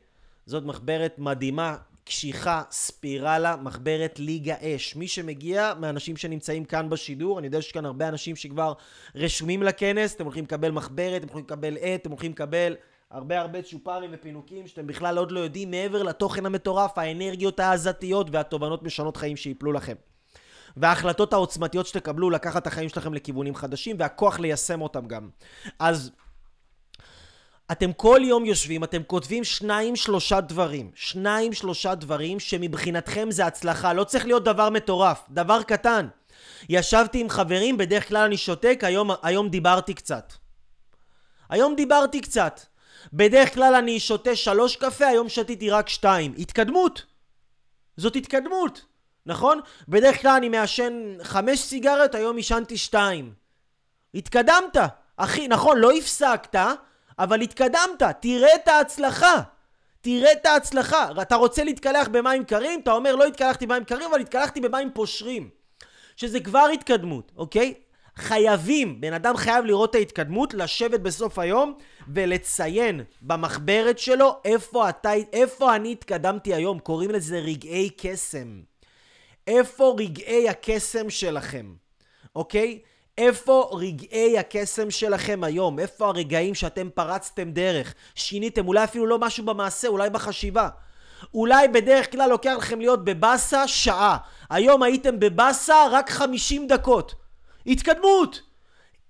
זאת 0.45 0.63
מחברת 0.63 1.19
מדהימה, 1.19 1.77
קשיחה, 2.03 2.63
ספירלה, 2.71 3.55
מחברת 3.55 4.19
ליגה 4.19 4.55
אש. 4.61 4.95
מי 4.95 5.07
שמגיע 5.07 5.73
מהאנשים 5.79 6.17
שנמצאים 6.17 6.65
כאן 6.65 6.89
בשידור, 6.89 7.39
אני 7.39 7.47
יודע 7.47 7.61
שיש 7.61 7.71
כאן 7.71 7.85
הרבה 7.85 8.07
אנשים 8.07 8.35
שכבר 8.35 8.73
רשומים 9.15 9.63
לכנס, 9.63 10.15
אתם 10.15 10.23
הולכים 10.23 10.43
לקבל 10.43 10.71
מחברת, 10.71 11.23
אתם 11.23 11.27
הולכים 11.27 11.43
לקבל 11.43 11.77
עט, 11.81 12.01
אתם 12.01 12.09
הולכים 12.09 12.31
לקבל 12.31 12.75
הרבה 13.11 13.39
הרבה 13.39 13.61
צ'ופרים 13.61 14.09
ופינוקים 14.13 14.67
שאתם 14.67 14.87
בכלל 14.87 15.17
עוד 15.17 15.31
לא 15.31 15.39
יודעים 15.39 15.71
מעבר 15.71 16.03
לתוכן 16.03 16.45
המטורף, 16.45 16.97
האנרגיות 16.97 17.59
העזתיות 17.59 18.27
והתובנות 18.31 18.83
משנות 18.83 19.17
חיים 19.17 19.37
שיפלו 19.37 19.71
לכם. 19.71 19.95
וההחלטות 20.77 21.33
העוצמתיות 21.33 21.87
שתקבלו 21.87 22.29
לקחת 22.29 22.61
את 22.61 22.67
החיים 22.67 22.89
שלכם 22.89 23.13
לכיוונים 23.13 23.55
חדשים 23.55 23.95
והכוח 23.99 24.39
ליישם 24.39 24.81
אותם 24.81 25.07
גם. 25.07 25.29
אז 25.79 26.11
אתם 27.71 27.93
כל 27.93 28.19
יום 28.23 28.45
יושבים, 28.45 28.83
אתם 28.83 29.03
כותבים 29.03 29.43
שניים 29.43 29.95
שלושה 29.95 30.41
דברים, 30.41 30.91
שניים 30.95 31.53
שלושה 31.53 31.95
דברים 31.95 32.39
שמבחינתכם 32.39 33.31
זה 33.31 33.45
הצלחה, 33.45 33.93
לא 33.93 34.03
צריך 34.03 34.25
להיות 34.25 34.43
דבר 34.43 34.69
מטורף, 34.69 35.25
דבר 35.29 35.63
קטן. 35.63 36.07
ישבתי 36.69 37.19
עם 37.19 37.29
חברים, 37.29 37.77
בדרך 37.77 38.07
כלל 38.07 38.25
אני 38.25 38.37
שותק, 38.37 38.79
היום, 38.83 39.11
היום 39.23 39.49
דיברתי 39.49 39.93
קצת. 39.93 40.33
היום 41.49 41.75
דיברתי 41.75 42.21
קצת. 42.21 42.61
בדרך 43.13 43.53
כלל 43.53 43.75
אני 43.75 43.99
שותה 43.99 44.35
שלוש 44.35 44.75
קפה, 44.75 45.07
היום 45.07 45.29
שתיתי 45.29 45.69
רק 45.69 45.89
שתיים. 45.89 46.33
התקדמות. 46.37 47.05
זאת 47.97 48.15
התקדמות. 48.15 48.85
נכון? 49.25 49.59
בדרך 49.87 50.21
כלל 50.21 50.31
אני 50.31 50.49
מעשן 50.49 51.17
חמש 51.23 51.59
סיגריות, 51.59 52.15
היום 52.15 52.37
עישנתי 52.37 52.77
שתיים. 52.77 53.33
התקדמת, 54.15 54.77
אחי, 55.17 55.47
נכון, 55.47 55.77
לא 55.77 55.91
הפסקת, 55.91 56.59
אבל 57.19 57.41
התקדמת, 57.41 58.03
תראה 58.19 58.55
את 58.55 58.67
ההצלחה. 58.67 59.41
תראה 60.01 60.31
את 60.31 60.45
ההצלחה. 60.45 61.09
אתה 61.21 61.35
רוצה 61.35 61.63
להתקלח 61.63 62.07
במים 62.07 62.43
קרים? 62.43 62.79
אתה 62.79 62.91
אומר, 62.91 63.15
לא 63.15 63.25
התקלחתי 63.25 63.65
במים 63.65 63.83
קרים, 63.83 64.09
אבל 64.11 64.21
התקלחתי 64.21 64.61
במים 64.61 64.91
פושרים. 64.93 65.49
שזה 66.15 66.39
כבר 66.39 66.67
התקדמות, 66.73 67.31
אוקיי? 67.37 67.73
חייבים, 68.15 69.01
בן 69.01 69.13
אדם 69.13 69.37
חייב 69.37 69.65
לראות 69.65 69.89
את 69.89 69.95
ההתקדמות, 69.95 70.53
לשבת 70.53 70.99
בסוף 70.99 71.39
היום 71.39 71.73
ולציין 72.13 73.01
במחברת 73.21 73.99
שלו 73.99 74.39
איפה, 74.45 74.89
אתה, 74.89 75.13
איפה 75.33 75.75
אני 75.75 75.91
התקדמתי 75.91 76.53
היום. 76.53 76.79
קוראים 76.79 77.11
לזה 77.11 77.39
רגעי 77.39 77.89
קסם. 77.97 78.70
איפה 79.47 79.95
רגעי 79.99 80.49
הקסם 80.49 81.09
שלכם, 81.09 81.73
אוקיי? 82.35 82.79
איפה 83.17 83.69
רגעי 83.73 84.37
הקסם 84.37 84.91
שלכם 84.91 85.43
היום? 85.43 85.79
איפה 85.79 86.07
הרגעים 86.07 86.55
שאתם 86.55 86.89
פרצתם 86.93 87.51
דרך? 87.51 87.93
שיניתם 88.15 88.67
אולי 88.67 88.83
אפילו 88.83 89.07
לא 89.07 89.19
משהו 89.19 89.45
במעשה, 89.45 89.87
אולי 89.87 90.09
בחשיבה. 90.09 90.69
אולי 91.33 91.67
בדרך 91.67 92.11
כלל 92.11 92.29
לוקח 92.29 92.53
לכם 92.57 92.79
להיות 92.79 93.05
בבאסה 93.05 93.67
שעה. 93.67 94.17
היום 94.49 94.83
הייתם 94.83 95.19
בבאסה 95.19 95.87
רק 95.91 96.09
50 96.09 96.67
דקות. 96.67 97.15
התקדמות! 97.65 98.41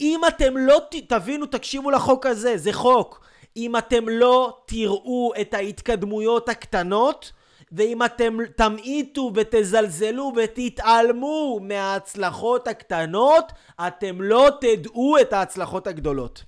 אם 0.02 0.22
אתם 0.28 0.58
לא 0.58 0.82
ת... 0.92 0.96
תבינו, 0.96 1.46
תקשיבו 1.46 1.92
לחוק 1.92 2.26
הזה, 2.26 2.58
זה 2.58 2.74
חוק. 2.74 3.22
אם 3.58 3.78
אתם 3.78 4.10
לא 4.10 4.58
תראו 4.66 5.32
את 5.42 5.54
ההתקדמויות 5.54 6.50
הקטנות, 6.50 7.32
ואם 7.72 8.03
אתם 8.03 8.38
תמעיטו 8.55 9.32
ותזלזלו 9.36 10.34
ותתעלמו 10.36 11.59
מההצלחות 11.61 12.67
הקטנות, 12.67 13.51
אתם 13.88 14.22
לא 14.22 14.49
תדעו 14.61 15.17
את 15.22 15.34
ההצלחות 15.34 15.88
הגדולות. 15.88 16.43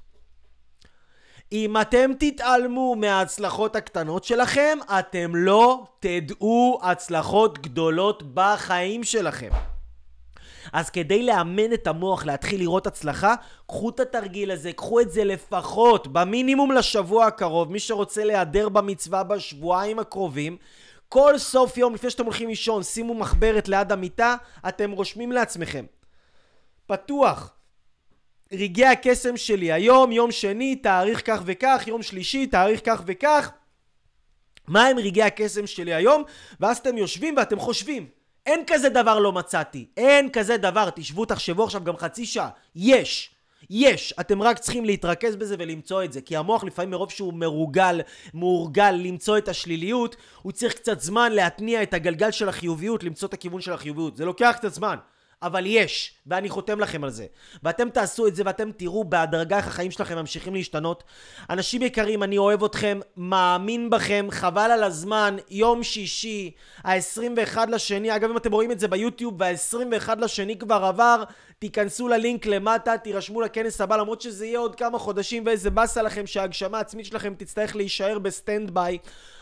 אם 1.52 1.82
אתם 1.82 2.12
תתעלמו 2.20 2.96
מההצלחות 2.96 3.76
הקטנות 3.76 4.24
שלכם, 4.24 4.78
אתם 5.00 5.36
לא 5.36 5.84
תדעו 6.00 6.80
הצלחות 6.84 7.60
גדולות 7.60 8.24
בחיים 8.34 9.04
שלכם. 9.04 9.50
אז 10.74 10.90
כדי 10.90 11.24
לאמן 11.24 11.74
את 11.74 11.88
המוח 11.88 12.26
להתחיל 12.26 12.60
לראות 12.60 12.88
הצלחה, 12.88 13.36
קחו 13.68 13.90
את 13.90 14.00
התרגיל 14.00 14.52
הזה, 14.52 14.74
קחו 14.74 15.00
את 15.00 15.12
זה 15.12 15.24
לפחות, 15.24 16.08
במינימום 16.08 16.72
לשבוע 16.72 17.26
הקרוב. 17.26 17.72
מי 17.72 17.80
שרוצה 17.80 18.24
להיעדר 18.24 18.70
במצווה 18.70 19.24
בשבועיים 19.24 20.00
הקרובים, 20.00 20.58
כל 21.14 21.38
סוף 21.38 21.78
יום 21.78 21.94
לפני 21.94 22.10
שאתם 22.10 22.26
הולכים 22.26 22.50
לישון, 22.50 22.84
שימו 22.84 23.14
מחברת 23.14 23.68
ליד 23.68 23.92
המיטה, 23.92 24.36
אתם 24.68 24.92
רושמים 24.92 25.32
לעצמכם. 25.32 25.86
פתוח. 26.86 27.54
רגעי 28.54 28.86
הקסם 28.86 29.38
שלי, 29.38 29.72
היום, 29.72 30.12
יום 30.12 30.32
שני, 30.32 30.76
תאריך 30.76 31.22
כך 31.26 31.42
וכך, 31.46 31.84
יום 31.88 32.04
שלישי, 32.04 32.48
תאריך 32.48 32.82
כך 32.86 33.02
וכך. 33.06 33.52
מה 34.68 34.86
הם 34.86 35.00
רגעי 35.00 35.24
הקסם 35.24 35.68
שלי 35.68 35.94
היום? 35.94 36.24
ואז 36.60 36.78
אתם 36.78 36.98
יושבים 36.98 37.38
ואתם 37.38 37.60
חושבים. 37.60 38.08
אין 38.46 38.64
כזה 38.68 38.90
דבר 38.90 39.20
לא 39.20 39.32
מצאתי. 39.32 39.88
אין 39.98 40.30
כזה 40.30 40.58
דבר. 40.58 40.90
תשבו, 40.96 41.26
תחשבו 41.26 41.64
עכשיו 41.64 41.84
גם 41.84 41.98
חצי 41.98 42.26
שעה. 42.26 42.50
יש. 42.76 43.33
יש, 43.70 44.14
אתם 44.20 44.42
רק 44.42 44.60
צריכים 44.60 44.86
להתרכז 44.86 45.36
בזה 45.36 45.56
ולמצוא 45.60 46.04
את 46.04 46.14
זה, 46.14 46.22
כי 46.22 46.38
המוח 46.38 46.64
לפעמים 46.64 46.92
מרוב 46.92 47.12
שהוא 47.12 47.34
מרוגל, 47.34 48.02
מאורגל 48.34 48.92
למצוא 48.92 49.38
את 49.38 49.48
השליליות, 49.48 50.16
הוא 50.42 50.52
צריך 50.52 50.74
קצת 50.74 51.00
זמן 51.02 51.32
להתניע 51.32 51.84
את 51.84 51.94
הגלגל 51.94 52.32
של 52.32 52.50
החיוביות, 52.50 53.04
למצוא 53.04 53.28
את 53.28 53.34
הכיוון 53.34 53.62
של 53.62 53.74
החיוביות. 53.74 54.18
זה 54.18 54.26
לוקח 54.26 54.54
קצת 54.58 54.74
זמן, 54.74 54.96
אבל 55.44 55.64
יש, 55.66 56.14
ואני 56.28 56.50
חותם 56.50 56.80
לכם 56.80 57.04
על 57.04 57.10
זה. 57.10 57.26
ואתם 57.64 57.90
תעשו 57.90 58.28
את 58.28 58.36
זה 58.36 58.44
ואתם 58.46 58.72
תראו 58.72 59.04
בהדרגה 59.04 59.58
איך 59.58 59.68
החיים 59.68 59.92
שלכם 59.92 60.16
ממשיכים 60.16 60.54
להשתנות. 60.54 61.04
אנשים 61.50 61.82
יקרים, 61.82 62.24
אני 62.24 62.38
אוהב 62.38 62.64
אתכם, 62.64 63.00
מאמין 63.18 63.90
בכם, 63.90 64.28
חבל 64.32 64.72
על 64.72 64.84
הזמן, 64.84 65.36
יום 65.50 65.84
שישי, 65.84 66.52
ה-21 66.84 67.58
לשני, 67.70 68.16
אגב 68.16 68.30
אם 68.30 68.38
אתם 68.38 68.52
רואים 68.52 68.72
את 68.72 68.80
זה 68.80 68.88
ביוטיוב 68.88 69.36
וה-21 69.38 70.10
לשני 70.20 70.58
כבר 70.58 70.86
עבר, 70.86 71.24
תיכנסו 71.60 72.08
ללינק 72.08 72.46
למטה, 72.46 72.98
תירשמו 72.98 73.42
לכנס 73.42 73.82
הבא, 73.82 73.98
למרות 73.98 74.22
שזה 74.22 74.46
יהיה 74.46 74.60
עוד 74.60 74.76
כמה 74.76 75.00
חודשים 75.00 75.46
ואיזה 75.46 75.70
באסה 75.70 76.02
לכם 76.02 76.28
שההגשמה 76.28 76.78
העצמית 76.78 77.06
שלכם 77.06 77.34
תצטרך 77.38 77.76
להישאר 77.76 78.20
ב 78.20 78.72
standby. 78.72 78.98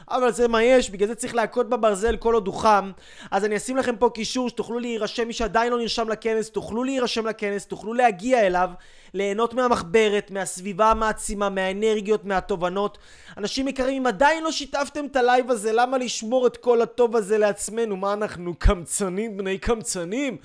אבל 0.10 0.32
זה 0.32 0.47
מה 0.47 0.64
יש, 0.64 0.89
בגלל 0.89 1.08
זה 1.08 1.16
צריך 1.16 1.36
להכות 1.36 1.70
בברזל 1.70 2.18
כל 2.18 2.34
עוד 2.34 2.47
הוא 2.47 2.56
חם. 2.56 2.91
אז 3.32 3.45
אני 3.45 3.58
אשים 3.58 3.78
לכם 3.78 3.95
פה 3.95 4.10
קישור 4.14 4.49
שתוכלו 4.49 4.80
להירשם, 4.80 5.28
מי 5.28 5.34
שעדיין 5.34 5.72
לא 5.72 5.78
נרשם 5.78 6.10
לכנס, 6.10 6.49
תוכלו 6.49 6.84
להירשם 6.84 7.28
לכנס, 7.28 7.66
תוכלו 7.66 7.93
להגיע 7.93 8.47
אליו, 8.47 8.70
ליהנות 9.14 9.54
מהמחברת, 9.54 10.32
מהסביבה 10.32 10.91
המעצימה, 10.91 11.49
מהאנרגיות, 11.49 12.26
מהתובנות. 12.26 12.97
אנשים 13.38 13.68
יקרים, 13.68 14.02
אם 14.02 14.08
עדיין 14.08 14.43
לא 14.43 14.52
שיתפתם 14.52 15.06
את 15.06 15.16
ה 15.16 15.23
live 15.23 15.51
הזה, 15.52 15.72
למה 15.74 15.97
לשמור 15.97 16.47
את 16.47 16.58
כל 16.58 16.82
הטוב 16.82 17.16
הזה 17.16 17.38
לעצמנו? 17.38 17.95
מה 17.95 18.14
אנחנו 18.14 18.54
קמצנים, 18.60 19.38
בני 19.38 19.58
קמצנים? 19.58 20.38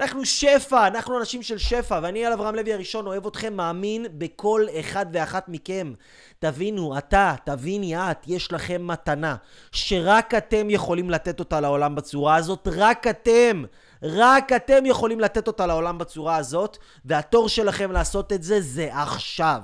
אנחנו 0.00 0.24
שפע, 0.24 0.86
אנחנו 0.86 1.18
אנשים 1.18 1.42
של 1.42 1.58
שפע, 1.58 2.00
ואני 2.02 2.26
על 2.26 2.32
אברהם 2.32 2.54
לוי 2.54 2.72
הראשון 2.72 3.06
אוהב 3.06 3.26
אתכם, 3.26 3.54
מאמין 3.54 4.06
בכל 4.12 4.66
אחד 4.80 5.06
ואחת 5.12 5.48
מכם. 5.48 5.92
תבינו, 6.38 6.98
אתה, 6.98 7.34
תביני 7.44 7.96
את, 7.96 8.28
יש 8.28 8.52
לכם 8.52 8.86
מתנה, 8.86 9.36
שרק 9.72 10.34
אתם 10.34 10.70
יכולים 10.70 11.10
לתת 11.10 11.40
אותה 11.40 11.60
לעולם 11.60 11.94
בצורה 11.94 12.36
הזאת, 12.36 12.68
רק 12.72 13.06
אתם. 13.06 13.64
רק 14.02 14.52
אתם 14.52 14.86
יכולים 14.86 15.20
לתת 15.20 15.46
אותה 15.46 15.66
לעולם 15.66 15.98
בצורה 15.98 16.36
הזאת, 16.36 16.78
והתור 17.04 17.48
שלכם 17.48 17.92
לעשות 17.92 18.32
את 18.32 18.42
זה 18.42 18.60
זה 18.60 18.88
עכשיו. 18.92 19.60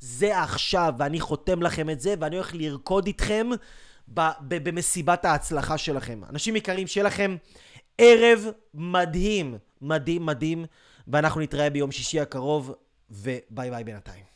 זה 0.00 0.40
עכשיו, 0.40 0.94
ואני 0.98 1.20
חותם 1.20 1.62
לכם 1.62 1.90
את 1.90 2.00
זה, 2.00 2.14
ואני 2.20 2.36
הולך 2.36 2.54
לרקוד 2.54 3.06
איתכם 3.06 3.50
במסיבת 4.48 5.24
ההצלחה 5.24 5.78
שלכם. 5.78 6.20
אנשים 6.30 6.56
יקרים, 6.56 6.86
שיהיה 6.86 7.06
לכם 7.06 7.36
ערב 7.98 8.46
מדהים, 8.74 9.58
מדהים, 9.82 10.26
מדהים, 10.26 10.64
ואנחנו 11.08 11.40
נתראה 11.40 11.70
ביום 11.70 11.92
שישי 11.92 12.20
הקרוב, 12.20 12.74
וביי 13.10 13.70
ביי 13.70 13.84
בינתיים. 13.84 14.31